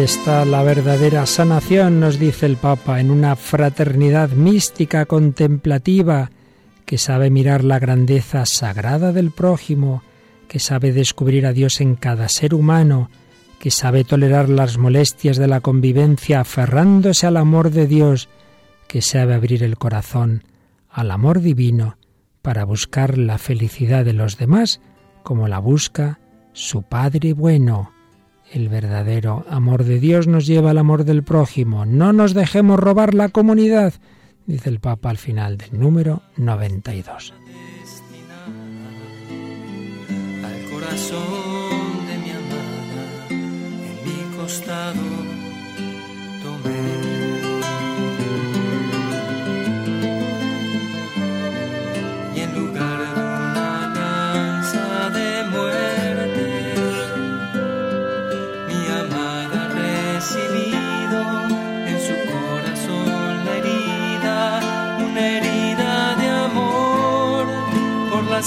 Está 0.00 0.46
la 0.46 0.62
verdadera 0.62 1.26
sanación, 1.26 2.00
nos 2.00 2.18
dice 2.18 2.46
el 2.46 2.56
Papa, 2.56 3.00
en 3.00 3.10
una 3.10 3.36
fraternidad 3.36 4.30
mística, 4.30 5.04
contemplativa, 5.04 6.30
que 6.86 6.96
sabe 6.96 7.28
mirar 7.28 7.64
la 7.64 7.78
grandeza 7.78 8.46
sagrada 8.46 9.12
del 9.12 9.30
prójimo, 9.30 10.02
que 10.48 10.58
sabe 10.58 10.92
descubrir 10.92 11.44
a 11.44 11.52
Dios 11.52 11.82
en 11.82 11.96
cada 11.96 12.30
ser 12.30 12.54
humano, 12.54 13.10
que 13.58 13.70
sabe 13.70 14.04
tolerar 14.04 14.48
las 14.48 14.78
molestias 14.78 15.36
de 15.36 15.48
la 15.48 15.60
convivencia 15.60 16.40
aferrándose 16.40 17.26
al 17.26 17.36
amor 17.36 17.70
de 17.70 17.86
Dios, 17.86 18.30
que 18.88 19.02
sabe 19.02 19.34
abrir 19.34 19.62
el 19.62 19.76
corazón 19.76 20.44
al 20.88 21.10
amor 21.10 21.42
divino 21.42 21.98
para 22.40 22.64
buscar 22.64 23.18
la 23.18 23.36
felicidad 23.36 24.06
de 24.06 24.14
los 24.14 24.38
demás 24.38 24.80
como 25.22 25.46
la 25.46 25.58
busca 25.58 26.20
su 26.54 26.84
Padre 26.84 27.34
bueno. 27.34 27.99
El 28.52 28.68
verdadero 28.68 29.44
amor 29.48 29.84
de 29.84 30.00
Dios 30.00 30.26
nos 30.26 30.46
lleva 30.46 30.70
al 30.70 30.78
amor 30.78 31.04
del 31.04 31.22
prójimo. 31.22 31.86
No 31.86 32.12
nos 32.12 32.34
dejemos 32.34 32.80
robar 32.80 33.14
la 33.14 33.28
comunidad, 33.28 33.94
dice 34.46 34.68
el 34.70 34.80
Papa 34.80 35.10
al 35.10 35.18
final 35.18 35.56
del 35.56 35.78
número 35.78 36.22
92. 36.36 37.32
al 40.42 40.70
corazón 40.70 42.06
de 42.08 42.18
mi 42.18 42.30
amada. 42.30 42.70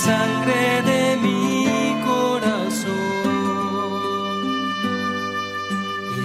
Sangre 0.04 0.82
de 0.92 1.18
mi 1.24 1.96
corazón. 2.04 2.92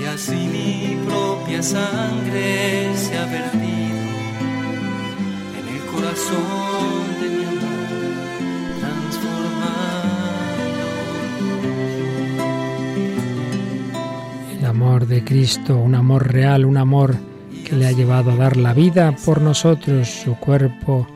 Y 0.01 0.05
así 0.05 0.41
mi 0.57 0.99
propia 1.07 1.63
sangre 1.63 2.97
se 2.97 3.17
ha 3.17 3.27
vertido 3.27 4.03
en 5.59 5.65
el 5.75 5.83
corazón 5.93 7.03
de 7.21 7.29
mi 7.37 7.45
amada, 7.53 8.11
transformando. 8.81 10.19
El 14.59 14.65
amor 14.67 15.07
de 15.07 15.23
Cristo, 15.23 15.77
un 15.77 15.95
amor 15.95 16.33
real, 16.33 16.65
un 16.65 16.79
amor 16.79 17.15
que 17.65 17.77
le 17.77 17.87
ha 17.87 17.93
llevado 17.93 18.33
a 18.33 18.37
dar 18.37 18.57
la 18.57 18.75
vida 18.75 19.15
por 19.25 19.41
nosotros, 19.41 20.09
su 20.09 20.35
cuerpo 20.35 21.07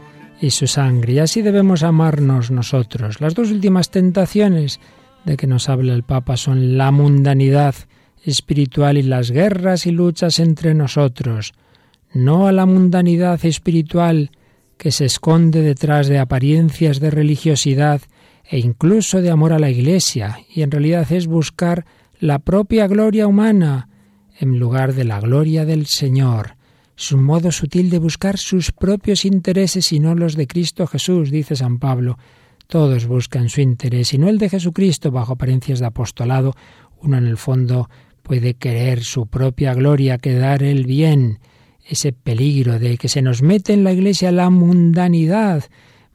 y 0.43 0.51
su 0.51 0.67
sangre. 0.67 1.15
Y 1.15 1.19
así 1.21 1.41
debemos 1.41 1.85
amarnos 1.85 2.51
nosotros. 2.51 3.21
Las 3.21 3.35
dos 3.35 3.51
últimas 3.53 3.91
tentaciones 3.91 4.81
de 5.25 5.37
que 5.37 5.47
nos 5.47 5.69
habla 5.69 5.95
el 5.95 6.03
Papa 6.03 6.37
son 6.37 6.77
la 6.77 6.91
mundanidad 6.91 7.77
espiritual 8.25 8.99
y 8.99 9.03
las 9.03 9.31
guerras 9.31 9.87
y 9.87 9.93
luchas 9.93 10.41
entre 10.41 10.75
nosotros. 10.75 11.55
No 12.13 12.49
a 12.49 12.53
la 12.53 12.67
mundanidad 12.67 13.45
espiritual 13.47 14.33
que 14.77 14.91
se 14.91 15.05
esconde 15.05 15.63
detrás 15.63 16.09
de 16.09 16.19
apariencias 16.19 16.99
de 16.99 17.11
religiosidad 17.13 18.01
e 18.45 18.59
incluso 18.59 19.23
de 19.23 19.31
amor 19.31 19.53
a 19.53 19.61
la 19.61 19.71
Iglesia, 19.71 20.41
y 20.53 20.63
en 20.63 20.73
realidad 20.73 21.11
es 21.13 21.29
buscar 21.29 21.87
la 22.19 22.41
propia 22.41 22.89
gloria 22.89 23.29
humana 23.29 23.89
en 24.41 24.59
lugar 24.59 24.95
de 24.95 25.05
la 25.05 25.21
gloria 25.21 25.65
del 25.65 25.87
Señor. 25.87 26.57
Es 27.03 27.11
un 27.11 27.25
modo 27.25 27.51
sutil 27.51 27.91
de 27.91 27.99
buscar 27.99 28.39
sus 28.39 28.71
propios 28.71 29.25
intereses 29.25 29.91
y 29.91 29.99
no 29.99 30.15
los 30.15 30.37
de 30.37 30.47
Cristo 30.47 30.87
Jesús, 30.87 31.33
dice 31.33 31.57
San 31.57 31.81
Pablo. 31.81 32.17
Todos 32.69 33.07
buscan 33.09 33.49
su 33.49 33.61
interés 33.61 34.15
y 34.15 34.19
no 34.19 34.29
el 34.29 34.39
de 34.39 34.49
Jesucristo 34.49 35.11
bajo 35.11 35.33
apariencias 35.33 35.81
de 35.81 35.87
apostolado. 35.87 36.55
Uno 37.01 37.19
en 37.19 37.27
el 37.27 37.39
fondo 37.39 37.91
puede 38.23 38.55
querer 38.55 39.03
su 39.03 39.27
propia 39.27 39.75
gloria, 39.75 40.19
quedar 40.19 40.63
el 40.63 40.87
bien. 40.87 41.41
Ese 41.85 42.13
peligro 42.13 42.79
de 42.79 42.97
que 42.97 43.09
se 43.09 43.21
nos 43.21 43.43
mete 43.43 43.73
en 43.73 43.83
la 43.83 43.93
Iglesia 43.93 44.31
la 44.31 44.49
mundanidad 44.51 45.65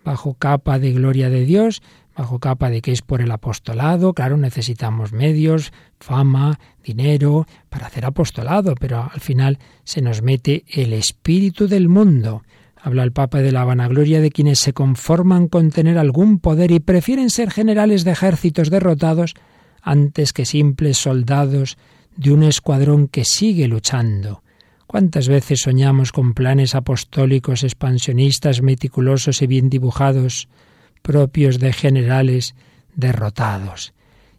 bajo 0.06 0.36
capa 0.36 0.80
de 0.80 0.94
gloria 0.94 1.30
de 1.30 1.44
Dios, 1.44 1.82
bajo 2.18 2.40
capa 2.40 2.70
de 2.70 2.82
que 2.82 2.92
es 2.92 3.04
por 3.04 3.22
el 3.22 3.32
apostolado, 3.32 4.14
claro, 4.14 4.38
necesitamos 4.38 5.14
medios, 5.14 5.72
fama, 6.00 6.60
dinero 6.84 7.46
para 7.70 7.88
hacer 7.88 8.06
apostolado, 8.06 8.74
pero 8.76 9.10
al 9.14 9.22
final 9.22 9.60
se 9.84 10.02
nos 10.02 10.24
mete 10.24 10.66
el 10.68 10.94
espíritu 10.94 11.68
del 11.68 11.90
mundo. 11.90 12.42
Habla 12.82 13.04
el 13.04 13.12
Papa 13.12 13.40
de 13.40 13.52
la 13.52 13.66
vanagloria 13.66 14.20
de 14.20 14.32
quienes 14.32 14.60
se 14.60 14.74
conforman 14.74 15.48
con 15.48 15.70
tener 15.70 15.98
algún 15.98 16.40
poder 16.40 16.72
y 16.72 16.80
prefieren 16.80 17.30
ser 17.30 17.52
generales 17.52 18.04
de 18.04 18.12
ejércitos 18.12 18.70
derrotados 18.70 19.36
antes 19.82 20.34
que 20.34 20.46
simples 20.46 20.98
soldados 20.98 21.78
de 22.16 22.32
un 22.32 22.44
escuadrón 22.44 23.08
que 23.08 23.26
sigue 23.26 23.68
luchando. 23.68 24.42
¿Cuántas 24.88 25.28
veces 25.28 25.60
soñamos 25.60 26.12
con 26.12 26.34
planes 26.34 26.74
apostólicos 26.74 27.64
expansionistas 27.64 28.62
meticulosos 28.62 29.42
y 29.42 29.48
bien 29.48 29.70
dibujados, 29.70 30.48
propios 31.08 31.58
de 31.58 31.72
generales 31.72 32.54
derrotados? 32.94 33.94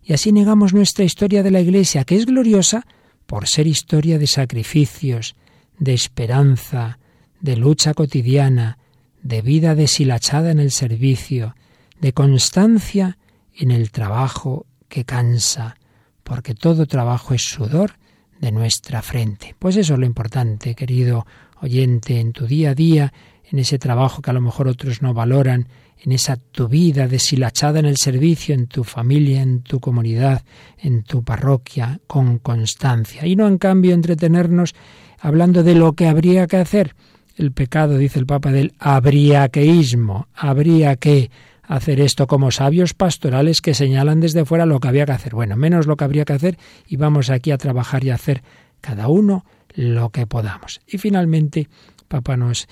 Y 0.05 0.13
así 0.13 0.33
negamos 0.33 0.75
nuestra 0.75 1.05
historia 1.05 1.43
de 1.43 1.51
la 1.51 1.61
Iglesia, 1.61 2.05
que 2.05 2.15
es 2.15 2.27
gloriosa 2.27 2.87
por 3.27 3.49
ser 3.49 3.67
historia 3.67 4.19
de 4.19 4.27
sacrificios, 4.27 5.35
de 5.79 5.95
esperanza, 5.95 6.99
de 7.41 7.57
lucha 7.57 7.95
cotidiana, 7.95 8.79
de 9.23 9.41
vida 9.41 9.75
deshilachada 9.75 10.51
en 10.51 10.61
el 10.61 10.71
servicio, 10.71 11.57
de 12.01 12.13
constancia 12.13 13.19
en 13.57 13.71
el 13.71 13.91
trabajo 13.91 14.67
que 14.89 15.05
cansa, 15.05 15.77
porque 16.23 16.55
todo 16.55 16.87
trabajo 16.87 17.33
es 17.35 17.43
sudor 17.43 17.93
de 18.41 18.53
nuestra 18.53 19.01
frente. 19.01 19.55
Pues 19.59 19.77
eso 19.77 19.95
es 19.95 20.01
lo 20.01 20.07
importante, 20.07 20.75
querido 20.75 21.27
oyente, 21.61 22.21
en 22.21 22.33
tu 22.33 22.47
día 22.47 22.71
a 22.71 22.75
día, 22.75 23.13
en 23.51 23.59
ese 23.59 23.79
trabajo 23.79 24.23
que 24.23 24.31
a 24.31 24.35
lo 24.35 24.41
mejor 24.41 24.69
otros 24.69 25.03
no 25.03 25.15
valoran, 25.15 25.69
en 26.01 26.13
esa 26.13 26.37
tu 26.37 26.69
vida 26.69 27.09
deshilachada 27.09 27.81
en 27.81 27.87
el 27.87 27.97
servicio, 27.97 28.55
en 28.55 28.67
tu 28.67 28.85
familia, 28.85 29.43
en 29.43 29.63
tu 29.63 29.81
comunidad, 29.81 30.43
en 30.79 31.03
tu 31.03 31.23
parroquia, 31.23 32.01
con 32.07 32.39
constancia. 32.39 33.27
Y 33.27 33.37
no 33.37 33.47
en 33.49 33.59
cambio 33.59 33.95
entretenernos 33.95 34.75
hablando 35.21 35.63
de 35.63 35.75
lo 35.75 35.95
que 35.95 36.07
habría 36.07 36.47
que 36.47 36.57
hacer. 36.57 36.95
El 37.37 37.53
pecado, 37.53 37.99
dice 37.99 38.19
el 38.19 38.27
Papa, 38.27 38.51
del 38.51 38.75
habría 38.79 39.49
queísmo, 39.49 40.29
habría 40.35 40.97
que 40.97 41.31
hacer 41.63 42.01
esto 42.01 42.27
como 42.27 42.51
sabios 42.51 42.95
pastorales 42.95 43.61
que 43.61 43.75
señalan 43.75 44.21
desde 44.21 44.45
fuera 44.45 44.67
lo 44.67 44.81
que 44.81 44.89
había 44.89 45.07
que 45.07 45.13
hacer. 45.13 45.35
Bueno, 45.35 45.57
menos 45.57 45.87
lo 45.87 45.97
que 45.97 46.05
habría 46.05 46.25
que 46.25 46.33
hacer 46.33 46.59
y 46.89 46.97
vamos 46.97 47.31
aquí 47.31 47.51
a 47.51 47.59
trabajar 47.59 48.05
y 48.05 48.11
a 48.11 48.15
hacer 48.15 48.43
cada 48.81 49.09
uno 49.09 49.45
lo 49.75 50.11
que 50.11 50.27
podamos. 50.27 50.81
Y 50.87 50.99
finalmente, 50.99 51.69
Papa 52.09 52.37
nos 52.37 52.69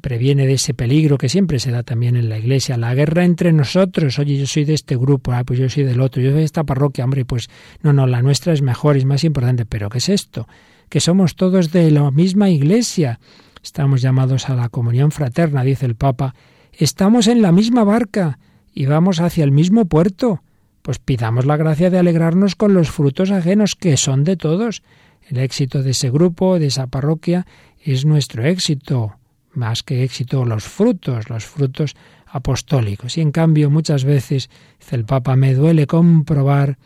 previene 0.00 0.46
de 0.46 0.54
ese 0.54 0.74
peligro 0.74 1.18
que 1.18 1.28
siempre 1.28 1.58
se 1.58 1.70
da 1.70 1.82
también 1.82 2.16
en 2.16 2.28
la 2.28 2.38
iglesia, 2.38 2.76
la 2.76 2.94
guerra 2.94 3.24
entre 3.24 3.52
nosotros. 3.52 4.18
Oye, 4.18 4.36
yo 4.36 4.46
soy 4.46 4.64
de 4.64 4.74
este 4.74 4.96
grupo, 4.96 5.32
ah, 5.32 5.44
pues 5.44 5.58
yo 5.58 5.68
soy 5.68 5.84
del 5.84 6.00
otro, 6.00 6.22
yo 6.22 6.30
soy 6.30 6.40
de 6.40 6.44
esta 6.44 6.64
parroquia, 6.64 7.04
hombre, 7.04 7.24
pues 7.24 7.48
no, 7.82 7.92
no, 7.92 8.06
la 8.06 8.22
nuestra 8.22 8.52
es 8.52 8.62
mejor, 8.62 8.96
es 8.96 9.04
más 9.04 9.24
importante. 9.24 9.64
Pero 9.64 9.88
¿qué 9.88 9.98
es 9.98 10.08
esto? 10.08 10.46
Que 10.88 11.00
somos 11.00 11.36
todos 11.36 11.72
de 11.72 11.90
la 11.90 12.10
misma 12.10 12.50
iglesia. 12.50 13.18
Estamos 13.62 14.02
llamados 14.02 14.48
a 14.48 14.54
la 14.54 14.68
comunión 14.68 15.10
fraterna, 15.10 15.64
dice 15.64 15.86
el 15.86 15.94
Papa, 15.94 16.34
Estamos 16.78 17.26
en 17.26 17.42
la 17.42 17.50
misma 17.50 17.82
barca 17.82 18.38
y 18.72 18.86
vamos 18.86 19.20
hacia 19.20 19.42
el 19.42 19.50
mismo 19.50 19.86
puerto. 19.86 20.42
Pues 20.82 21.00
pidamos 21.00 21.44
la 21.44 21.56
gracia 21.56 21.90
de 21.90 21.98
alegrarnos 21.98 22.54
con 22.54 22.72
los 22.72 22.90
frutos 22.90 23.32
ajenos 23.32 23.74
que 23.74 23.96
son 23.96 24.22
de 24.22 24.36
todos. 24.36 24.84
El 25.28 25.38
éxito 25.38 25.82
de 25.82 25.90
ese 25.90 26.08
grupo, 26.08 26.60
de 26.60 26.66
esa 26.66 26.86
parroquia, 26.86 27.46
es 27.82 28.04
nuestro 28.04 28.44
éxito, 28.44 29.17
más 29.52 29.82
que 29.82 30.04
éxito 30.04 30.44
los 30.44 30.64
frutos, 30.64 31.28
los 31.30 31.44
frutos 31.44 31.96
apostólicos. 32.26 33.16
Y 33.16 33.20
en 33.20 33.32
cambio 33.32 33.70
muchas 33.70 34.04
veces, 34.04 34.50
dice 34.78 34.96
el 34.96 35.04
Papa, 35.04 35.36
me 35.36 35.54
duele 35.54 35.86
comprobar 35.86 36.78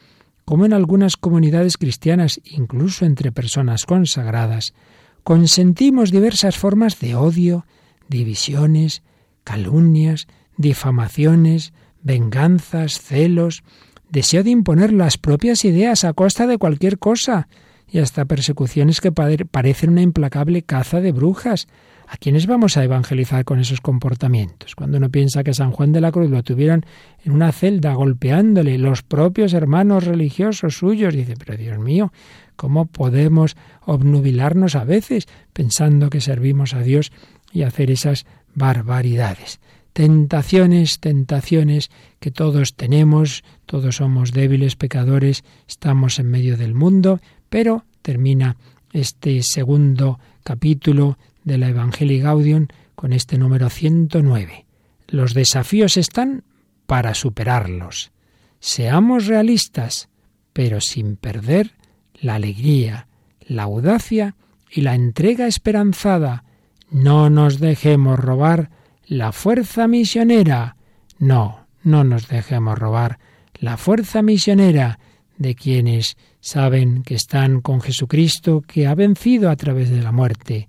cómo 0.45 0.67
en 0.67 0.73
algunas 0.73 1.17
comunidades 1.17 1.77
cristianas, 1.77 2.41
incluso 2.45 3.05
entre 3.05 3.33
personas 3.33 3.87
consagradas, 3.87 4.75
consentimos 5.23 6.11
diversas 6.11 6.57
formas 6.57 6.99
de 7.01 7.15
odio, 7.15 7.67
divisiones, 8.09 9.03
calumnias, 9.45 10.27
difamaciones, 10.57 11.73
venganzas, 12.03 13.01
celos, 13.01 13.63
deseo 14.11 14.43
de 14.43 14.51
imponer 14.51 14.93
las 14.93 15.17
propias 15.17 15.65
ideas 15.65 16.05
a 16.05 16.13
costa 16.13 16.47
de 16.47 16.59
cualquier 16.59 16.99
cosa, 16.99 17.49
y 17.89 17.99
hasta 17.99 18.25
persecuciones 18.25 19.01
que 19.01 19.13
parecen 19.13 19.91
una 19.91 20.03
implacable 20.03 20.63
caza 20.63 21.01
de 21.01 21.13
brujas. 21.13 21.69
¿A 22.13 22.19
quiénes 22.19 22.47
vamos 22.47 22.77
a 22.77 22.85
evangelizar 22.85 23.43
con 23.47 23.59
esos 23.59 23.81
comportamientos? 23.81 24.75
Cuando 24.75 24.99
uno 24.99 25.09
piensa 25.09 25.43
que 25.43 25.55
San 25.55 25.71
Juan 25.71 25.93
de 25.93 26.03
la 26.03 26.13
Cruz 26.13 26.29
lo 26.29 26.43
tuvieran 26.43 26.85
en 27.25 27.33
una 27.33 27.53
celda 27.53 27.95
golpeándole 27.95 28.77
los 28.77 29.03
propios 29.03 29.55
hermanos 29.55 30.05
religiosos 30.05 30.77
suyos, 30.77 31.15
dice, 31.15 31.37
pero 31.39 31.57
Dios 31.57 31.79
mío, 31.79 32.13
¿cómo 32.55 32.85
podemos 32.85 33.57
obnubilarnos 33.87 34.77
a 34.77 34.85
veces 34.85 35.27
pensando 35.55 36.11
que 36.11 36.21
servimos 36.21 36.75
a 36.75 36.83
Dios 36.83 37.13
y 37.51 37.63
hacer 37.63 37.91
esas 37.91 38.27
barbaridades. 38.55 39.59
Tentaciones, 39.95 41.01
tentaciones 41.01 41.91
que 42.21 42.31
todos 42.31 42.75
tenemos, 42.75 43.43
todos 43.65 43.97
somos 43.97 44.33
débiles, 44.33 44.77
pecadores, 44.77 45.45
estamos 45.67 46.19
en 46.19 46.31
medio 46.31 46.59
del 46.59 46.75
mundo, 46.75 47.21
pero 47.49 47.87
termina 48.03 48.59
este 48.93 49.43
segundo 49.43 50.21
capítulo 50.45 51.17
de 51.45 51.59
la 51.59 51.69
Evangelii 51.69 52.21
Gaudium 52.21 52.69
con 52.95 53.13
este 53.13 53.39
número 53.39 53.71
109. 53.71 54.67
Los 55.09 55.35
desafíos 55.35 55.97
están 55.97 56.45
para 56.87 57.15
superarlos. 57.15 58.13
Seamos 58.61 59.27
realistas, 59.27 60.09
pero 60.53 60.81
sin 60.81 61.17
perder 61.17 61.73
la 62.21 62.37
alegría, 62.37 63.09
la 63.41 63.65
audacia 63.65 64.37
y 64.71 64.83
la 64.83 64.95
entrega 64.95 65.47
esperanzada 65.47 66.45
no 66.91 67.31
nos 67.31 67.59
dejemos 67.59 68.19
robar 68.19 68.71
la 69.07 69.33
fuerza 69.33 69.89
misionera. 69.89 70.77
No, 71.19 71.67
no 71.83 72.05
nos 72.05 72.29
dejemos 72.29 72.79
robar 72.79 73.19
la 73.55 73.77
fuerza 73.77 74.23
misionera 74.23 74.99
de 75.39 75.55
quienes 75.55 76.17
saben 76.41 77.03
que 77.03 77.15
están 77.15 77.61
con 77.61 77.81
Jesucristo, 77.81 78.63
que 78.63 78.87
ha 78.87 78.95
vencido 78.95 79.51
a 79.51 79.57
través 79.57 79.91
de 79.91 80.03
la 80.03 80.13
muerte. 80.13 80.69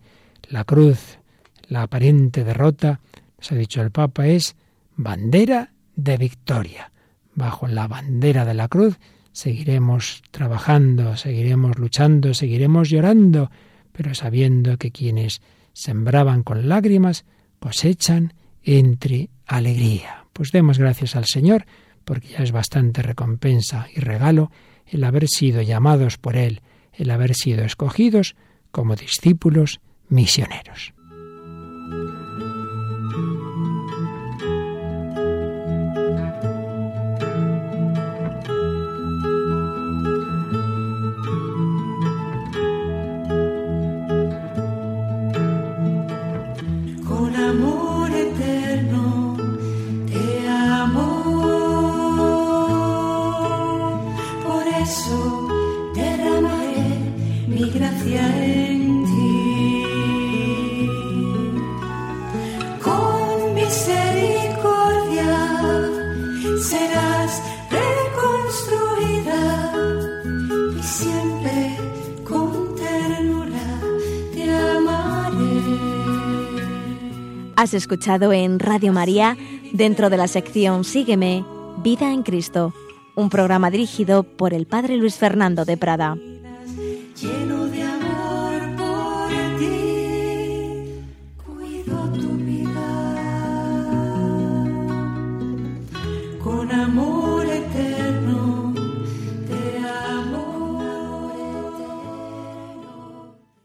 La 0.54 0.66
cruz, 0.66 1.18
la 1.68 1.82
aparente 1.82 2.44
derrota, 2.44 3.00
nos 3.40 3.52
ha 3.52 3.56
dicho 3.56 3.82
el 3.82 3.90
Papa, 3.90 4.28
es 4.28 4.56
bandera 4.96 5.74
de 5.96 6.16
victoria. 6.16 6.92
Bajo 7.34 7.68
la 7.68 7.88
bandera 7.88 8.46
de 8.46 8.54
la 8.54 8.68
cruz 8.68 9.00
seguiremos 9.32 10.22
trabajando, 10.30 11.18
seguiremos 11.18 11.80
luchando, 11.80 12.36
seguiremos 12.36 12.92
llorando, 12.92 13.50
pero 13.92 14.14
sabiendo 14.14 14.78
que 14.78 14.92
quienes 14.92 15.42
sembraban 15.74 16.44
con 16.44 16.70
lágrimas, 16.70 17.26
cosechan 17.60 18.36
entre 18.62 19.32
alegría. 19.48 20.26
Pues 20.34 20.52
demos 20.52 20.78
gracias 20.78 21.16
al 21.16 21.26
Señor, 21.26 21.66
porque 22.06 22.28
ya 22.28 22.44
es 22.44 22.52
bastante 22.52 23.02
recompensa 23.02 23.88
y 23.92 24.02
regalo 24.02 24.52
el 24.86 25.04
haber 25.04 25.28
sido 25.28 25.64
llamados 25.64 26.20
por 26.20 26.38
Él, 26.38 26.62
el 26.94 27.10
haber 27.10 27.34
sido 27.34 27.66
escogidos 27.66 28.36
como 28.70 28.96
discípulos 28.96 29.82
misioneros. 30.14 30.94
Has 77.64 77.74
escuchado 77.74 78.34
en 78.34 78.60
Radio 78.60 78.92
María, 78.92 79.38
dentro 79.72 80.10
de 80.10 80.18
la 80.18 80.28
sección 80.28 80.84
Sígueme, 80.84 81.46
Vida 81.78 82.12
en 82.12 82.22
Cristo, 82.22 82.74
un 83.16 83.30
programa 83.30 83.72
dirigido 83.72 84.24
por 84.24 84.54
el 84.54 84.66
Padre 84.66 84.98
Luis 84.98 85.16
Fernando 85.16 85.64
de 85.64 85.78
Prada. 85.78 86.18